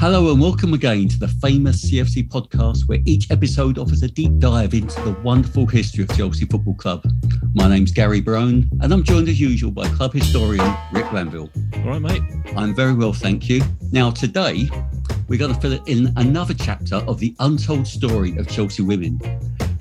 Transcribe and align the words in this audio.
Hello 0.00 0.30
and 0.30 0.40
welcome 0.40 0.74
again 0.74 1.08
to 1.08 1.18
the 1.18 1.26
famous 1.26 1.90
CFC 1.90 2.28
podcast, 2.28 2.86
where 2.86 3.00
each 3.04 3.32
episode 3.32 3.78
offers 3.78 4.04
a 4.04 4.08
deep 4.08 4.38
dive 4.38 4.72
into 4.72 4.94
the 5.02 5.10
wonderful 5.24 5.66
history 5.66 6.04
of 6.04 6.16
Chelsea 6.16 6.44
Football 6.44 6.74
Club. 6.74 7.04
My 7.52 7.68
name's 7.68 7.90
Gary 7.90 8.20
Brown, 8.20 8.70
and 8.80 8.92
I'm 8.92 9.02
joined 9.02 9.28
as 9.28 9.40
usual 9.40 9.72
by 9.72 9.88
club 9.88 10.12
historian 10.12 10.72
Rick 10.92 11.08
Granville. 11.10 11.50
All 11.78 11.82
right, 11.82 12.00
mate. 12.00 12.22
I'm 12.56 12.76
very 12.76 12.94
well, 12.94 13.12
thank 13.12 13.48
you. 13.48 13.60
Now, 13.90 14.12
today 14.12 14.70
we're 15.26 15.36
going 15.36 15.52
to 15.52 15.60
fill 15.60 15.82
in 15.86 16.12
another 16.16 16.54
chapter 16.54 16.96
of 17.08 17.18
the 17.18 17.34
untold 17.40 17.88
story 17.88 18.36
of 18.36 18.46
Chelsea 18.46 18.84
women. 18.84 19.18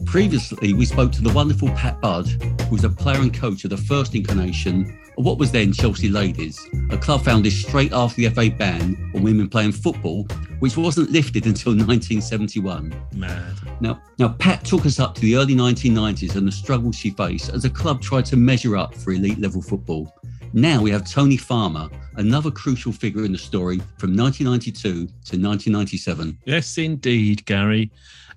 Previously, 0.06 0.74
we 0.74 0.86
spoke 0.86 1.12
to 1.12 1.22
the 1.22 1.32
wonderful 1.32 1.70
Pat 1.74 2.02
Budd, 2.02 2.28
who 2.28 2.72
was 2.72 2.84
a 2.84 2.90
player 2.90 3.22
and 3.22 3.32
coach 3.32 3.66
of 3.66 3.70
the 3.70 3.78
first 3.78 4.16
incarnation 4.16 4.98
what 5.18 5.40
was 5.40 5.52
then 5.52 5.74
Chelsea 5.74 6.10
Ladies, 6.10 6.60
a 6.92 6.98
club 6.98 7.24
founded 7.24 7.52
straight 7.52 7.92
after 7.92 8.22
the 8.22 8.30
FA 8.30 8.56
ban 8.56 9.12
on 9.16 9.24
women 9.24 9.50
playing 9.50 9.72
football, 9.72 10.28
which 10.60 10.78
wasn't 10.78 11.10
lifted 11.10 11.48
until 11.48 11.72
1971. 11.74 12.94
Mad. 13.16 13.56
Now, 13.82 14.00
now 14.20 14.30
Pat 14.30 14.64
took 14.64 14.86
us 14.86 15.00
up 15.00 15.16
to 15.16 15.22
the 15.22 15.36
early 15.36 15.56
1990s 15.56 16.36
and 16.36 16.48
the 16.48 16.52
struggles 16.52 16.96
she 16.96 17.10
faced 17.10 17.50
as 17.50 17.66
a 17.66 17.70
club 17.70 18.00
tried 18.00 18.26
to 18.26 18.38
measure 18.38 18.78
up 18.78 18.94
for 18.94 19.12
elite 19.12 19.40
level 19.40 19.62
football. 19.62 20.14
Now 20.54 20.82
we 20.82 20.92
have 20.92 21.10
Tony 21.10 21.38
Farmer, 21.38 21.90
another 22.16 22.52
crucial 22.52 22.92
figure 22.92 23.26
in 23.26 23.32
the 23.32 23.38
story 23.40 23.78
from 23.98 24.16
1992 24.16 24.82
to 24.82 25.02
1997. 25.02 26.38
Yes, 26.46 26.78
indeed, 26.78 27.44
Gary. 27.46 27.92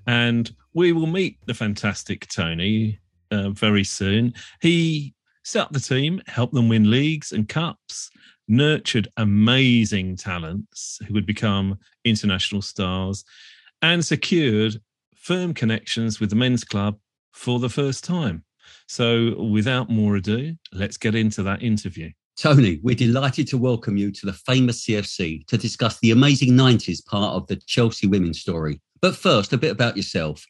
And 0.07 0.51
we 0.73 0.93
will 0.93 1.07
meet 1.07 1.37
the 1.45 1.55
fantastic 1.55 2.27
Tony 2.29 2.99
uh, 3.31 3.51
very 3.51 3.85
soon. 3.85 4.35
He 4.61 5.15
set 5.45 5.63
up 5.63 5.73
the 5.73 5.81
team, 5.81 6.23
helped 6.27 6.55
them 6.55 6.69
win 6.69 6.91
leagues 6.91 7.33
and 7.33 7.49
cups, 7.49 8.11
nurtured 8.49 9.09
amazing 9.17 10.17
talents 10.17 10.99
who 11.07 11.15
would 11.15 11.27
become 11.27 11.79
international 12.05 12.63
stars, 12.63 13.25
and 13.83 14.05
secured 14.05 14.81
firm 15.15 15.55
connections 15.55 16.21
with 16.21 16.31
the 16.31 16.37
men's 16.37 16.65
club 16.65 16.99
for 17.33 17.59
the 17.59 17.69
first 17.69 18.05
time. 18.05 18.45
So, 18.87 19.41
without 19.41 19.91
more 19.91 20.17
ado, 20.17 20.57
let's 20.73 20.97
get 20.97 21.15
into 21.15 21.43
that 21.45 21.63
interview. 21.63 22.11
Tony, 22.37 22.81
we're 22.83 22.95
delighted 22.95 23.47
to 23.49 23.59
welcome 23.59 23.97
you 23.97 24.11
to 24.11 24.27
the 24.27 24.33
famous 24.33 24.85
CFC 24.87 25.47
to 25.47 25.59
discuss 25.59 25.99
the 26.01 26.11
amazing 26.11 26.53
90s 26.53 27.05
part 27.05 27.35
of 27.35 27.47
the 27.47 27.57
Chelsea 27.57 28.07
women's 28.07 28.41
story. 28.41 28.81
But 29.03 29.15
first, 29.15 29.53
a 29.53 29.59
bit 29.59 29.73
about 29.73 29.97
yourself. 29.97 30.45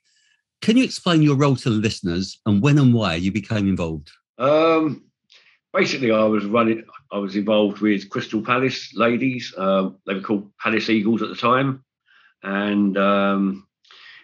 Can 0.62 0.76
you 0.76 0.84
explain 0.84 1.22
your 1.22 1.36
role 1.36 1.56
to 1.56 1.70
the 1.70 1.76
listeners 1.76 2.38
and 2.46 2.62
when 2.62 2.78
and 2.78 2.94
why 2.94 3.14
you 3.16 3.32
became 3.32 3.68
involved? 3.68 4.10
Um, 4.40 5.04
basically, 5.72 6.10
I 6.10 6.24
was 6.24 6.44
running. 6.46 6.84
I 7.12 7.18
was 7.18 7.36
involved 7.36 7.80
with 7.80 8.08
Crystal 8.08 8.42
Palace 8.42 8.94
ladies. 8.94 9.54
Um, 9.56 9.98
they 10.06 10.14
were 10.14 10.22
called 10.22 10.50
Palace 10.58 10.88
Eagles 10.88 11.22
at 11.22 11.28
the 11.28 11.36
time, 11.36 11.84
and 12.42 12.96
um, 12.96 13.68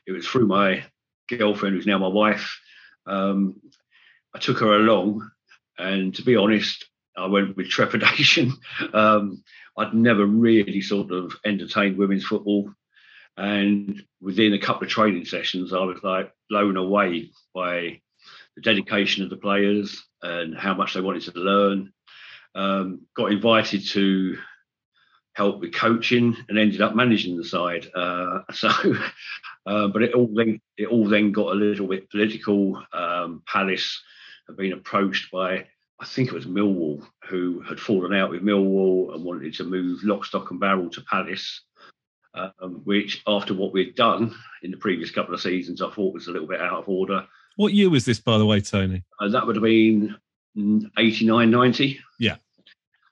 it 0.06 0.12
was 0.12 0.26
through 0.26 0.46
my 0.46 0.84
girlfriend, 1.28 1.76
who's 1.76 1.86
now 1.86 1.98
my 1.98 2.08
wife. 2.08 2.58
Um, 3.06 3.60
I 4.34 4.38
took 4.38 4.58
her 4.60 4.72
along, 4.72 5.30
and 5.78 6.14
to 6.14 6.22
be 6.22 6.34
honest, 6.34 6.86
I 7.16 7.26
went 7.26 7.56
with 7.56 7.68
trepidation. 7.70 8.54
Um, 8.94 9.44
I'd 9.76 9.92
never 9.92 10.24
really 10.24 10.80
sort 10.80 11.12
of 11.12 11.34
entertained 11.44 11.98
women's 11.98 12.24
football, 12.24 12.72
and 13.36 14.02
within 14.22 14.54
a 14.54 14.58
couple 14.58 14.84
of 14.84 14.90
training 14.90 15.26
sessions, 15.26 15.74
I 15.74 15.80
was 15.80 16.02
like 16.02 16.32
blown 16.48 16.78
away 16.78 17.32
by 17.54 18.00
the 18.56 18.62
dedication 18.62 19.22
of 19.22 19.30
the 19.30 19.36
players 19.36 20.04
and 20.22 20.56
how 20.56 20.74
much 20.74 20.94
they 20.94 21.00
wanted 21.00 21.22
to 21.22 21.38
learn. 21.38 21.92
Um, 22.54 23.02
got 23.14 23.32
invited 23.32 23.86
to 23.88 24.38
help 25.34 25.60
with 25.60 25.74
coaching 25.74 26.34
and 26.48 26.58
ended 26.58 26.80
up 26.80 26.96
managing 26.96 27.36
the 27.36 27.44
side. 27.44 27.86
Uh, 27.94 28.40
so, 28.52 28.68
uh, 29.66 29.88
but 29.88 30.02
it 30.02 30.14
all 30.14 30.30
then 30.34 30.60
it 30.76 30.88
all 30.88 31.06
then 31.06 31.32
got 31.32 31.52
a 31.52 31.54
little 31.54 31.86
bit 31.86 32.10
political. 32.10 32.82
Um, 32.92 33.42
Palace 33.46 34.02
have 34.48 34.56
been 34.56 34.72
approached 34.72 35.30
by 35.30 35.66
I 35.98 36.04
think 36.04 36.28
it 36.28 36.34
was 36.34 36.46
Millwall 36.46 37.06
who 37.28 37.60
had 37.60 37.80
fallen 37.80 38.14
out 38.14 38.30
with 38.30 38.42
Millwall 38.42 39.14
and 39.14 39.24
wanted 39.24 39.54
to 39.54 39.64
move 39.64 40.02
lock, 40.02 40.24
stock, 40.24 40.50
and 40.50 40.60
barrel 40.60 40.90
to 40.90 41.02
Palace. 41.02 41.62
Um, 42.34 42.82
which, 42.84 43.22
after 43.26 43.54
what 43.54 43.72
we'd 43.72 43.94
done 43.94 44.34
in 44.62 44.70
the 44.70 44.76
previous 44.76 45.10
couple 45.10 45.32
of 45.32 45.40
seasons, 45.40 45.80
I 45.80 45.88
thought 45.88 46.12
was 46.12 46.26
a 46.26 46.32
little 46.32 46.46
bit 46.46 46.60
out 46.60 46.80
of 46.80 46.86
order. 46.86 47.26
What 47.56 47.72
year 47.72 47.90
was 47.90 48.04
this, 48.04 48.20
by 48.20 48.38
the 48.38 48.46
way, 48.46 48.60
Tony? 48.60 49.02
Uh, 49.18 49.28
that 49.28 49.46
would 49.46 49.56
have 49.56 49.62
been 49.62 50.16
89, 50.98 51.50
90. 51.50 51.98
Yeah. 52.20 52.36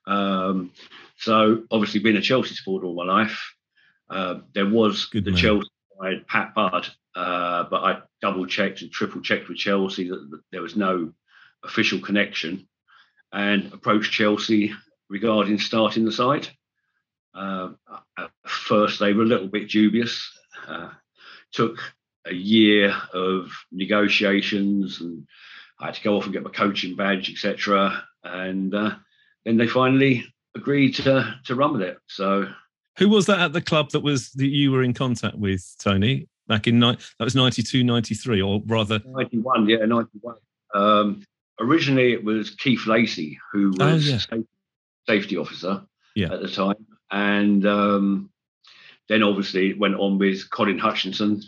Um, 0.06 0.72
so 1.16 1.64
obviously, 1.70 2.00
being 2.00 2.16
a 2.16 2.22
Chelsea 2.22 2.54
supporter 2.54 2.86
all 2.86 2.94
my 2.94 3.04
life, 3.04 3.54
uh, 4.10 4.40
there 4.54 4.68
was 4.68 5.06
Good 5.06 5.24
the 5.24 5.30
man. 5.32 5.40
Chelsea 5.40 5.68
side, 5.98 6.26
Pat 6.26 6.54
Budd, 6.54 6.88
uh, 7.16 7.64
but 7.70 7.82
I 7.82 8.02
double 8.20 8.46
checked 8.46 8.82
and 8.82 8.90
triple 8.90 9.22
checked 9.22 9.48
with 9.48 9.56
Chelsea 9.56 10.08
that, 10.08 10.40
there 10.52 10.62
was 10.62 10.76
no 10.76 11.12
official 11.64 12.00
connection, 12.00 12.68
and 13.32 13.72
approached 13.72 14.12
Chelsea 14.12 14.74
regarding 15.08 15.58
starting 15.58 16.04
the 16.04 16.12
side. 16.12 16.48
Uh, 17.34 17.70
at 18.18 18.30
first, 18.44 19.00
they 19.00 19.12
were 19.12 19.22
a 19.22 19.26
little 19.26 19.48
bit 19.48 19.70
dubious. 19.70 20.30
Uh, 20.68 20.90
took 21.52 21.78
a 22.26 22.34
year 22.34 22.94
of 23.12 23.50
negotiations, 23.72 25.00
and 25.00 25.26
I 25.80 25.86
had 25.86 25.94
to 25.94 26.02
go 26.02 26.16
off 26.16 26.24
and 26.24 26.32
get 26.32 26.42
my 26.42 26.50
coaching 26.50 26.96
badge, 26.96 27.30
etc. 27.30 28.02
And 28.22 28.74
uh, 28.74 28.94
then 29.44 29.56
they 29.56 29.66
finally 29.66 30.24
agreed 30.56 30.94
to 30.96 31.34
to 31.46 31.54
run 31.54 31.72
with 31.72 31.82
it. 31.82 31.98
So 32.06 32.46
Who 32.98 33.08
was 33.08 33.26
that 33.26 33.40
at 33.40 33.52
the 33.52 33.60
club 33.60 33.90
that 33.90 34.00
was 34.00 34.30
that 34.32 34.46
you 34.46 34.70
were 34.72 34.82
in 34.82 34.94
contact 34.94 35.36
with, 35.36 35.74
Tony? 35.78 36.28
Back 36.46 36.66
in 36.66 36.78
that 36.80 36.98
was 37.18 37.34
92, 37.34 37.82
93, 37.84 38.42
or 38.42 38.62
rather, 38.66 39.00
91, 39.06 39.66
yeah, 39.66 39.78
91. 39.86 40.34
Um, 40.74 41.24
originally, 41.58 42.12
it 42.12 42.22
was 42.22 42.50
Keith 42.50 42.86
Lacey, 42.86 43.38
who 43.50 43.70
was 43.70 43.80
Oh, 43.80 43.94
yeah. 44.12 44.18
safety, 44.18 44.46
safety 45.08 45.36
officer 45.38 45.86
Yeah. 46.14 46.34
at 46.34 46.42
the 46.42 46.48
time. 46.48 46.86
And 47.10 47.64
um, 47.64 48.30
then 49.08 49.22
obviously 49.22 49.70
it 49.70 49.78
went 49.78 49.94
on 49.94 50.18
with 50.18 50.50
Colin 50.50 50.78
Hutchinson. 50.78 51.42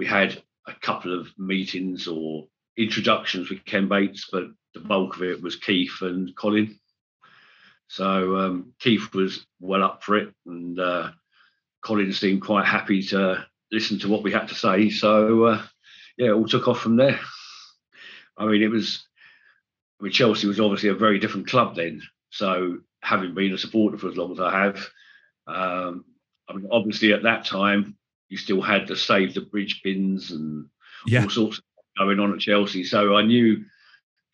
We 0.00 0.06
had 0.06 0.42
a 0.66 0.72
couple 0.72 1.12
of 1.12 1.28
meetings 1.36 2.08
or 2.08 2.48
introductions 2.78 3.50
with 3.50 3.66
Ken 3.66 3.86
Bates, 3.86 4.30
but 4.32 4.44
the 4.72 4.80
bulk 4.80 5.16
of 5.16 5.22
it 5.22 5.42
was 5.42 5.56
Keith 5.56 6.00
and 6.00 6.34
Colin. 6.34 6.80
So 7.88 8.34
um, 8.36 8.72
Keith 8.78 9.12
was 9.12 9.44
well 9.60 9.82
up 9.82 10.02
for 10.02 10.16
it, 10.16 10.32
and 10.46 10.80
uh, 10.80 11.10
Colin 11.82 12.14
seemed 12.14 12.40
quite 12.40 12.64
happy 12.64 13.02
to 13.08 13.46
listen 13.70 13.98
to 13.98 14.08
what 14.08 14.22
we 14.22 14.32
had 14.32 14.48
to 14.48 14.54
say. 14.54 14.88
So 14.88 15.44
uh, 15.44 15.62
yeah, 16.16 16.28
it 16.28 16.32
all 16.32 16.48
took 16.48 16.66
off 16.66 16.80
from 16.80 16.96
there. 16.96 17.20
I 18.38 18.46
mean, 18.46 18.62
it 18.62 18.70
was. 18.70 19.06
I 20.00 20.04
mean, 20.04 20.12
Chelsea 20.12 20.46
was 20.46 20.60
obviously 20.60 20.88
a 20.88 20.94
very 20.94 21.18
different 21.18 21.48
club 21.48 21.76
then. 21.76 22.00
So 22.30 22.78
having 23.02 23.34
been 23.34 23.52
a 23.52 23.58
supporter 23.58 23.98
for 23.98 24.08
as 24.08 24.16
long 24.16 24.32
as 24.32 24.40
I 24.40 24.50
have, 24.50 24.76
um, 25.46 26.06
I 26.48 26.54
mean, 26.54 26.68
obviously 26.72 27.12
at 27.12 27.24
that 27.24 27.44
time 27.44 27.98
you 28.30 28.38
still 28.38 28.62
had 28.62 28.86
the 28.86 28.96
save 28.96 29.34
the 29.34 29.42
bridge 29.42 29.82
pins 29.82 30.30
and 30.30 30.66
yeah, 31.06 31.24
all 31.24 31.28
sorts 31.28 31.58
of 31.58 31.64
going 31.98 32.20
on 32.20 32.32
at 32.32 32.40
Chelsea. 32.40 32.84
So 32.84 33.16
I 33.16 33.22
knew 33.22 33.64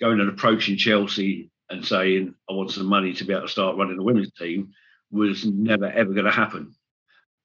going 0.00 0.20
and 0.20 0.28
approaching 0.28 0.76
Chelsea 0.76 1.50
and 1.70 1.84
saying 1.84 2.34
I 2.48 2.52
want 2.52 2.70
some 2.70 2.86
money 2.86 3.12
to 3.14 3.24
be 3.24 3.32
able 3.32 3.46
to 3.46 3.48
start 3.48 3.76
running 3.76 3.96
the 3.96 4.04
women's 4.04 4.32
team 4.32 4.72
was 5.10 5.44
never 5.44 5.86
ever 5.86 6.12
going 6.12 6.26
to 6.26 6.30
happen. 6.30 6.74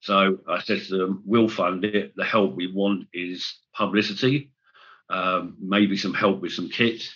So 0.01 0.39
I 0.47 0.61
said 0.61 0.81
to 0.83 0.97
them, 0.97 1.23
"We'll 1.25 1.47
fund 1.49 1.85
it. 1.85 2.13
The 2.15 2.25
help 2.25 2.55
we 2.55 2.71
want 2.71 3.07
is 3.13 3.55
publicity, 3.73 4.51
um, 5.09 5.55
maybe 5.59 5.95
some 5.95 6.13
help 6.13 6.41
with 6.41 6.53
some 6.53 6.69
kit, 6.69 7.07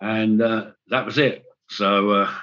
and 0.00 0.42
uh, 0.42 0.70
that 0.88 1.06
was 1.06 1.18
it." 1.18 1.44
So 1.70 2.10
uh, 2.10 2.34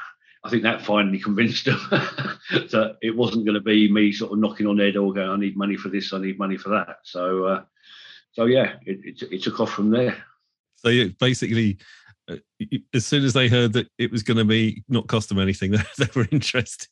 I 0.47 0.49
think 0.49 0.63
that 0.63 0.81
finally 0.81 1.19
convinced 1.19 1.65
them 1.65 1.79
that 1.91 2.97
it 3.01 3.15
wasn't 3.15 3.45
going 3.45 3.55
to 3.55 3.61
be 3.61 3.91
me 3.91 4.13
sort 4.13 4.31
of 4.31 4.39
knocking 4.39 4.65
on 4.65 4.77
their 4.77 4.93
door 4.93 5.11
going, 5.13 5.29
"I 5.29 5.35
need 5.35 5.57
money 5.57 5.75
for 5.75 5.89
this. 5.89 6.13
I 6.13 6.19
need 6.19 6.39
money 6.39 6.55
for 6.57 6.69
that." 6.69 6.99
So. 7.03 7.45
Uh, 7.45 7.63
so 8.31 8.45
yeah, 8.45 8.75
it, 8.85 8.99
it, 9.03 9.33
it 9.33 9.43
took 9.43 9.59
off 9.59 9.71
from 9.71 9.89
there. 9.89 10.15
so 10.75 10.89
you 10.89 11.11
basically, 11.19 11.79
uh, 12.29 12.35
as 12.93 13.03
soon 13.05 13.23
as 13.25 13.33
they 13.33 13.47
heard 13.49 13.73
that 13.73 13.87
it 13.97 14.11
was 14.11 14.21
going 14.23 14.37
to 14.37 14.45
be 14.45 14.83
not 14.87 15.07
cost 15.07 15.27
them 15.29 15.39
anything, 15.39 15.71
they, 15.71 15.81
they 15.97 16.07
were 16.15 16.27
interested. 16.31 16.87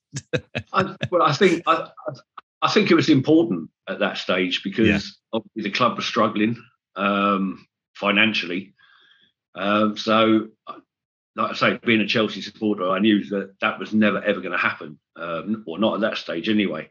I, 0.73 0.95
well, 1.11 1.21
I 1.21 1.33
think 1.33 1.61
I, 1.67 1.87
I- 2.07 2.13
I 2.61 2.69
think 2.71 2.89
it 2.89 2.95
was 2.95 3.09
important 3.09 3.69
at 3.87 3.99
that 3.99 4.17
stage 4.17 4.63
because 4.63 4.87
Yeah. 4.87 4.99
obviously 5.33 5.69
the 5.69 5.77
club 5.77 5.97
was 5.97 6.05
struggling 6.07 6.57
um, 6.95 7.67
financially. 7.93 8.73
Um, 9.53 9.95
so, 9.97 10.47
like 11.35 11.51
I 11.51 11.53
say, 11.55 11.79
being 11.85 12.01
a 12.01 12.07
Chelsea 12.07 12.41
supporter, 12.41 12.89
I 12.89 12.99
knew 12.99 13.23
that 13.25 13.59
that 13.59 13.79
was 13.79 13.93
never 13.93 14.23
ever 14.23 14.39
going 14.41 14.51
to 14.53 14.57
happen, 14.57 14.99
um, 15.15 15.63
or 15.67 15.77
not 15.79 15.95
at 15.95 16.01
that 16.01 16.17
stage 16.17 16.49
anyway. 16.49 16.89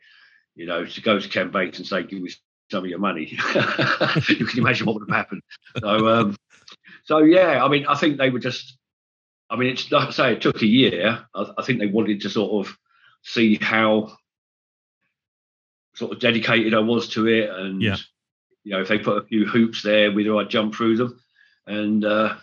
You 0.55 0.67
know, 0.67 0.85
to 0.85 1.01
go 1.01 1.19
to 1.19 1.29
Ken 1.29 1.51
Bates 1.51 1.79
and 1.79 1.87
say, 1.87 2.03
"Give 2.03 2.21
me 2.21 2.31
some 2.71 2.85
of 2.85 2.91
your 2.91 2.99
money," 2.99 3.27
you 4.29 4.47
can 4.47 4.59
imagine 4.59 4.87
what 4.87 4.97
would 4.97 5.09
have 5.09 5.17
happened. 5.17 5.43
So, 5.81 6.09
um, 6.09 6.37
so 7.05 7.19
yeah, 7.19 7.65
I 7.65 7.69
mean, 7.69 7.87
I 7.87 7.95
think 7.97 8.19
they 8.19 8.31
were 8.31 8.39
just. 8.39 8.77
I 9.51 9.57
mean, 9.57 9.71
it's 9.71 9.91
like 9.93 10.09
I 10.09 10.11
say, 10.11 10.33
it 10.33 10.43
took 10.43 10.63
a 10.63 10.67
year. 10.67 11.25
I, 11.35 11.53
I 11.59 11.63
think 11.63 11.79
they 11.79 11.87
wanted 11.87 12.23
to 12.23 12.31
sort 12.31 12.67
of 12.67 12.77
see 13.23 13.57
how 13.57 14.17
sort 15.95 16.13
of 16.13 16.19
dedicated 16.21 16.75
I 16.75 16.81
was 16.81 17.09
to 17.11 17.27
it, 17.29 17.51
and 17.51 17.81
Yeah. 17.81 17.97
you 18.65 18.73
know 18.73 18.81
if 18.81 18.89
they 18.89 18.99
put 18.99 19.23
a 19.23 19.27
few 19.27 19.47
hoops 19.47 19.83
there, 19.83 20.13
whether 20.13 20.37
I'd 20.37 20.51
jump 20.51 20.75
through 20.75 20.97
them, 20.97 21.21
and 21.67 22.05
uh, 22.05 22.37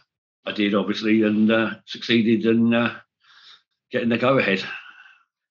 I 0.45 0.51
did 0.51 0.73
obviously, 0.73 1.23
and 1.23 1.51
uh, 1.51 1.71
succeeded 1.85 2.45
in 2.45 2.73
uh, 2.73 2.95
getting 3.91 4.09
the 4.09 4.17
go 4.17 4.37
ahead. 4.37 4.63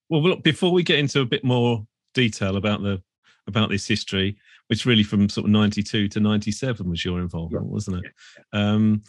Well, 0.08 0.22
look, 0.22 0.42
before 0.42 0.72
we 0.72 0.82
get 0.82 0.98
into 0.98 1.20
a 1.20 1.26
bit 1.26 1.44
more 1.44 1.86
detail 2.14 2.56
about 2.56 2.82
the 2.82 3.02
about 3.46 3.70
this 3.70 3.86
history, 3.86 4.36
which 4.68 4.86
really 4.86 5.02
from 5.02 5.28
sort 5.28 5.46
of 5.46 5.50
ninety 5.50 5.82
two 5.82 6.08
to 6.08 6.20
ninety 6.20 6.50
seven 6.50 6.90
was 6.90 7.04
your 7.04 7.20
involvement, 7.20 7.66
wasn't 7.66 8.04
it? 8.04 8.12
Um, 8.52 9.02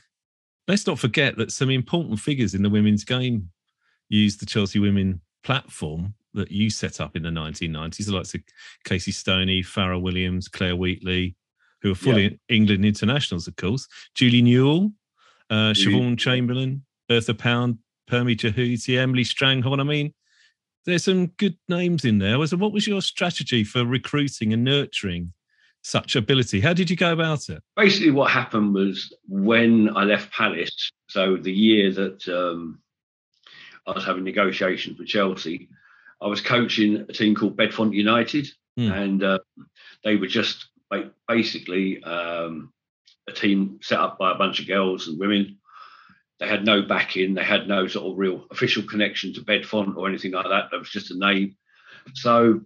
let's 0.68 0.86
not 0.86 1.00
forget 1.00 1.38
that 1.38 1.52
some 1.52 1.70
important 1.70 2.20
figures 2.20 2.54
in 2.54 2.64
the 2.64 2.70
women's 2.70 3.04
game 3.04 3.50
used 4.10 4.40
the 4.40 4.46
Chelsea 4.46 4.80
Women 4.80 5.22
platform 5.44 6.14
that 6.34 6.52
you 6.52 6.70
set 6.70 7.02
up 7.02 7.16
in 7.16 7.24
the 7.24 7.30
1990s, 7.30 8.06
the 8.06 8.16
likes 8.16 8.34
of 8.34 8.42
Casey 8.86 9.12
Stoney, 9.12 9.62
Fara 9.62 10.00
Williams, 10.00 10.48
Claire 10.48 10.76
Wheatley, 10.76 11.36
who 11.82 11.92
are 11.92 11.96
fully 11.96 12.40
England 12.48 12.86
internationals, 12.86 13.48
of 13.48 13.56
course, 13.56 13.88
Julie 14.16 14.42
Newell, 14.42 14.92
uh, 15.52 15.74
Siobhan 15.74 16.18
Chamberlain, 16.18 16.84
Bertha 17.08 17.34
Pound, 17.36 17.78
Permi 18.10 18.36
Jhooti, 18.36 18.98
Emily 18.98 19.24
Stranghorn. 19.24 19.80
I 19.80 19.84
mean, 19.84 20.14
there's 20.86 21.04
some 21.04 21.28
good 21.38 21.58
names 21.70 22.06
in 22.06 22.18
there. 22.18 22.40
Was 22.40 22.56
what 22.56 22.74
was 22.74 22.88
your 22.88 23.02
strategy 23.02 23.64
for 23.64 23.86
recruiting 23.86 24.54
and 24.54 24.64
nurturing 24.64 25.34
such 25.84 26.16
ability? 26.16 26.60
How 26.62 26.74
did 26.74 26.90
you 26.90 26.96
go 26.96 27.12
about 27.12 27.50
it? 27.50 27.62
basically 27.76 28.12
what 28.12 28.32
happened 28.32 28.74
was 28.74 29.14
when 29.28 29.96
I 29.96 30.04
left 30.06 30.32
Palace, 30.32 30.92
so 31.08 31.38
the 31.38 31.52
year 31.54 31.92
that 31.92 32.28
um, 32.28 32.80
I 33.86 33.92
was 33.92 34.06
having 34.06 34.24
negotiations 34.24 34.98
with 34.98 35.08
Chelsea, 35.08 35.70
I 36.22 36.28
was 36.28 36.42
coaching 36.42 37.06
a 37.10 37.14
team 37.14 37.36
called 37.36 37.58
Bedfont 37.58 37.94
United, 37.94 38.48
Hmm. 38.78 38.92
and 38.92 39.22
uh, 39.24 39.40
they 40.06 40.16
were 40.16 40.28
just 40.28 40.68
basically 41.28 42.02
um, 42.04 42.72
a 43.28 43.32
team 43.32 43.80
set 43.82 44.00
up 44.00 44.18
by 44.18 44.32
a 44.32 44.38
bunch 44.38 44.60
of 44.60 44.68
girls 44.68 45.08
and 45.08 45.20
women. 45.20 45.58
They 46.40 46.48
had 46.48 46.66
no 46.66 46.82
backing, 46.82 47.36
they 47.36 47.44
had 47.44 47.68
no 47.68 47.88
sort 47.88 48.12
of 48.12 48.18
real 48.18 48.48
official 48.50 48.84
connection 48.84 49.34
to 49.34 49.44
Bedfont 49.44 49.96
or 49.96 50.08
anything 50.08 50.32
like 50.32 50.48
that. 50.48 50.70
It 50.74 50.80
was 50.80 50.90
just 50.90 51.12
a 51.12 51.18
name. 51.18 51.56
So 52.16 52.62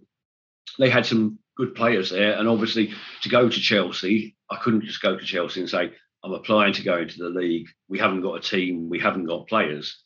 they 0.78 0.88
had 0.88 1.04
some 1.04 1.38
good 1.56 1.74
players 1.74 2.10
there, 2.10 2.38
and 2.38 2.48
obviously 2.48 2.92
to 3.22 3.28
go 3.28 3.48
to 3.48 3.60
Chelsea, 3.60 4.36
I 4.50 4.56
couldn't 4.56 4.84
just 4.84 5.02
go 5.02 5.16
to 5.16 5.24
Chelsea 5.24 5.60
and 5.60 5.68
say, 5.68 5.92
I'm 6.24 6.32
applying 6.32 6.72
to 6.74 6.82
go 6.82 6.98
into 6.98 7.18
the 7.18 7.28
league. 7.28 7.68
We 7.88 7.98
haven't 7.98 8.22
got 8.22 8.34
a 8.34 8.40
team, 8.40 8.88
we 8.88 8.98
haven't 8.98 9.26
got 9.26 9.48
players. 9.48 10.02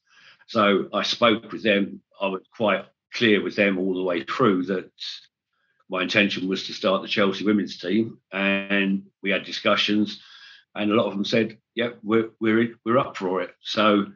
So 0.49 0.89
I 0.93 1.03
spoke 1.03 1.53
with 1.53 1.63
them. 1.63 2.03
I 2.21 2.27
was 2.27 2.43
quite 2.57 2.85
clear 3.15 3.43
with 3.43 3.57
them 3.57 3.79
all 3.79 3.95
the 3.95 4.03
way 4.03 4.25
through 4.25 4.65
that 4.65 4.91
my 5.89 6.03
intention 6.03 6.49
was 6.49 6.67
to 6.67 6.73
start 6.73 7.03
the 7.03 7.09
Chelsea 7.09 7.45
women's 7.45 7.79
team. 7.79 8.19
And 8.33 9.05
we 9.23 9.31
had 9.31 9.45
discussions, 9.45 10.21
and 10.75 10.91
a 10.91 10.95
lot 10.95 11.07
of 11.07 11.13
them 11.13 11.25
said, 11.25 11.59
Yeah, 11.75 11.91
we're, 12.03 12.31
we're, 12.41 12.75
we're 12.85 12.99
up 12.99 13.17
for 13.17 13.43
it. 13.43 13.51
So, 13.61 14.07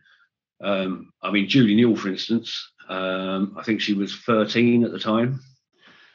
um, 0.62 1.12
I 1.23 1.31
mean, 1.31 1.49
Julie 1.49 1.75
Newell, 1.75 1.97
for 1.97 2.09
instance, 2.09 2.73
um, 2.89 3.56
I 3.59 3.62
think 3.62 3.81
she 3.81 3.95
was 3.95 4.15
13 4.15 4.85
at 4.85 4.93
the 4.93 4.99
time. 4.99 5.41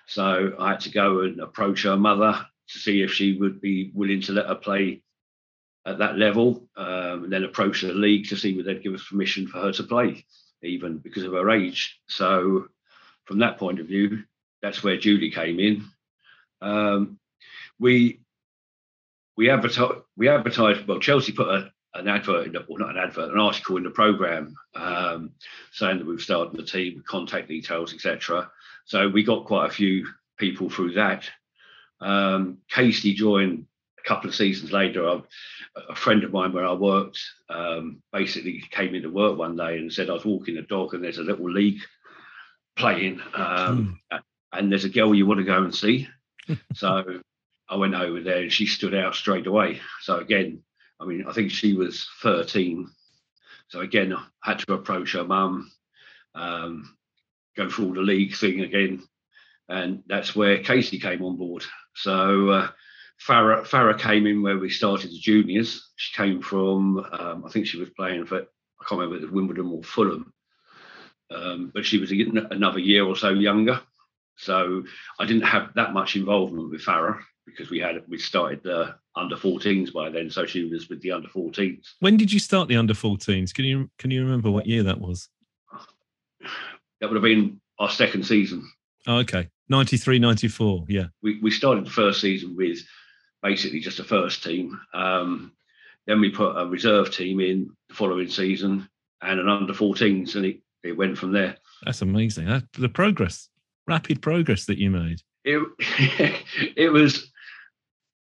So 0.07 0.53
I 0.57 0.71
had 0.71 0.79
to 0.81 0.91
go 0.91 1.21
and 1.21 1.39
approach 1.39 1.83
her 1.83 1.97
mother 1.97 2.45
to 2.69 2.79
see 2.79 3.01
if 3.01 3.11
she 3.11 3.37
would 3.37 3.61
be 3.61 3.91
willing 3.93 4.21
to 4.21 4.33
let 4.33 4.47
her 4.47 4.55
play 4.55 5.03
at 5.85 5.99
that 5.99 6.17
level, 6.17 6.67
um, 6.75 7.23
and 7.23 7.33
then 7.33 7.43
approach 7.43 7.81
the 7.81 7.93
league 7.93 8.27
to 8.29 8.35
see 8.35 8.55
whether 8.55 8.73
they'd 8.73 8.83
give 8.83 8.93
us 8.93 9.07
permission 9.09 9.47
for 9.47 9.59
her 9.59 9.71
to 9.71 9.83
play, 9.83 10.25
even 10.61 10.97
because 10.97 11.23
of 11.23 11.33
her 11.33 11.49
age. 11.49 11.99
So 12.07 12.67
from 13.25 13.39
that 13.39 13.57
point 13.57 13.79
of 13.79 13.87
view, 13.87 14.23
that's 14.61 14.83
where 14.83 14.97
Julie 14.97 15.31
came 15.31 15.59
in. 15.59 15.85
Um, 16.61 17.19
we 17.79 18.21
we 19.39 19.49
advertised 19.49 20.01
we 20.17 20.27
advertised 20.27 20.87
well 20.87 20.99
Chelsea 20.99 21.31
put 21.31 21.47
a, 21.47 21.71
an 21.95 22.07
advert 22.07 22.47
in 22.47 22.53
the, 22.53 22.65
well 22.67 22.79
not 22.79 22.95
an 22.95 23.01
advert 23.01 23.31
an 23.31 23.39
article 23.39 23.77
in 23.77 23.83
the 23.83 23.89
program 23.89 24.53
um, 24.75 25.31
saying 25.71 25.97
that 25.97 26.05
we've 26.05 26.21
started 26.21 26.55
the 26.55 26.63
team 26.63 27.03
contact 27.07 27.47
details 27.47 27.93
etc 27.93 28.51
so 28.89 29.07
we 29.07 29.23
got 29.23 29.45
quite 29.45 29.67
a 29.67 29.73
few 29.73 30.07
people 30.39 30.67
through 30.67 30.93
that. 30.93 31.29
Um, 32.01 32.57
Casey 32.71 33.13
joined 33.13 33.67
a 34.03 34.07
couple 34.07 34.29
of 34.29 34.35
seasons 34.35 34.71
later. 34.71 35.05
A, 35.05 35.21
a 35.89 35.95
friend 35.95 36.23
of 36.23 36.33
mine 36.33 36.53
where 36.53 36.65
I 36.65 36.73
worked 36.73 37.19
um, 37.49 38.01
basically 38.11 38.63
came 38.71 38.95
into 38.95 39.11
work 39.11 39.37
one 39.37 39.55
day 39.55 39.77
and 39.77 39.93
said 39.93 40.09
I 40.09 40.13
was 40.13 40.25
walking 40.25 40.55
the 40.55 40.63
dog 40.63 40.95
and 40.95 41.03
there's 41.03 41.19
a 41.19 41.23
little 41.23 41.51
league 41.51 41.81
playing 42.75 43.21
um, 43.35 43.99
and 44.53 44.71
there's 44.71 44.85
a 44.85 44.89
girl 44.89 45.13
you 45.13 45.27
want 45.27 45.39
to 45.39 45.43
go 45.43 45.63
and 45.63 45.75
see. 45.75 46.07
So 46.73 47.21
I 47.69 47.75
went 47.75 47.93
over 47.95 48.19
there 48.21 48.41
and 48.41 48.51
she 48.51 48.65
stood 48.65 48.95
out 48.95 49.15
straight 49.15 49.45
away. 49.45 49.79
So 50.01 50.17
again, 50.17 50.63
I 50.99 51.05
mean, 51.05 51.25
I 51.27 51.33
think 51.33 51.51
she 51.51 51.73
was 51.73 52.07
13. 52.21 52.89
So 53.67 53.81
again, 53.81 54.13
I 54.13 54.25
had 54.41 54.59
to 54.59 54.73
approach 54.73 55.13
her 55.13 55.23
mum, 55.23 55.71
um, 56.33 56.97
go 57.55 57.69
through 57.69 57.93
the 57.93 58.01
league 58.01 58.35
thing 58.35 58.61
again, 58.61 59.03
and 59.69 60.03
that's 60.07 60.35
where 60.35 60.63
Casey 60.63 60.99
came 60.99 61.23
on 61.23 61.37
board. 61.37 61.63
So 61.93 62.49
uh, 62.49 62.69
Fara, 63.19 63.63
Fara 63.63 63.97
came 63.97 64.25
in 64.25 64.41
where 64.41 64.57
we 64.57 64.69
started 64.69 65.11
the 65.11 65.19
juniors. 65.19 65.89
She 65.95 66.15
came 66.15 66.41
from, 66.41 67.05
um, 67.11 67.45
I 67.45 67.49
think 67.51 67.67
she 67.67 67.79
was 67.79 67.89
playing 67.91 68.25
for, 68.25 68.41
I 68.41 68.85
can't 68.87 68.99
remember 68.99 69.23
it 69.23 69.31
Wimbledon 69.31 69.71
or 69.71 69.83
Fulham, 69.83 70.33
um, 71.29 71.71
but 71.73 71.85
she 71.85 71.99
was 71.99 72.11
another 72.11 72.79
year 72.79 73.05
or 73.05 73.15
so 73.15 73.29
younger. 73.29 73.79
So 74.37 74.83
I 75.19 75.25
didn't 75.25 75.43
have 75.43 75.73
that 75.75 75.93
much 75.93 76.15
involvement 76.15 76.71
with 76.71 76.81
Fara 76.81 77.19
because 77.51 77.69
we 77.69 77.79
had 77.79 78.01
we 78.07 78.17
started 78.17 78.63
the 78.63 78.95
under 79.15 79.35
14s 79.35 79.93
by 79.93 80.09
then, 80.09 80.29
so 80.29 80.45
she 80.45 80.65
was 80.65 80.89
with 80.89 81.01
the 81.01 81.11
under 81.11 81.27
14s. 81.27 81.85
When 81.99 82.17
did 82.17 82.31
you 82.31 82.39
start 82.39 82.67
the 82.67 82.77
under 82.77 82.93
14s? 82.93 83.53
Can 83.53 83.65
you 83.65 83.89
can 83.97 84.11
you 84.11 84.23
remember 84.23 84.51
what 84.51 84.67
year 84.67 84.83
that 84.83 84.99
was? 84.99 85.29
That 87.01 87.09
would 87.09 87.15
have 87.15 87.23
been 87.23 87.59
our 87.79 87.89
second 87.89 88.25
season. 88.25 88.69
Oh, 89.07 89.17
okay, 89.17 89.49
93, 89.69 90.19
94. 90.19 90.85
Yeah. 90.87 91.07
We 91.21 91.39
we 91.41 91.51
started 91.51 91.85
the 91.85 91.91
first 91.91 92.21
season 92.21 92.55
with 92.55 92.79
basically 93.41 93.79
just 93.79 93.99
a 93.99 94.03
first 94.03 94.43
team. 94.43 94.79
Um, 94.93 95.53
then 96.07 96.19
we 96.19 96.29
put 96.29 96.57
a 96.57 96.65
reserve 96.65 97.11
team 97.11 97.39
in 97.39 97.69
the 97.87 97.95
following 97.95 98.29
season 98.29 98.89
and 99.21 99.39
an 99.39 99.49
under 99.49 99.73
14s, 99.73 100.35
and 100.35 100.45
it, 100.45 100.59
it 100.83 100.97
went 100.97 101.17
from 101.17 101.31
there. 101.31 101.57
That's 101.83 102.01
amazing. 102.01 102.47
That, 102.47 102.63
the 102.73 102.89
progress, 102.89 103.49
rapid 103.87 104.21
progress 104.21 104.65
that 104.65 104.77
you 104.77 104.89
made. 104.89 105.21
it 105.43 105.61
it 106.75 106.89
was 106.89 107.31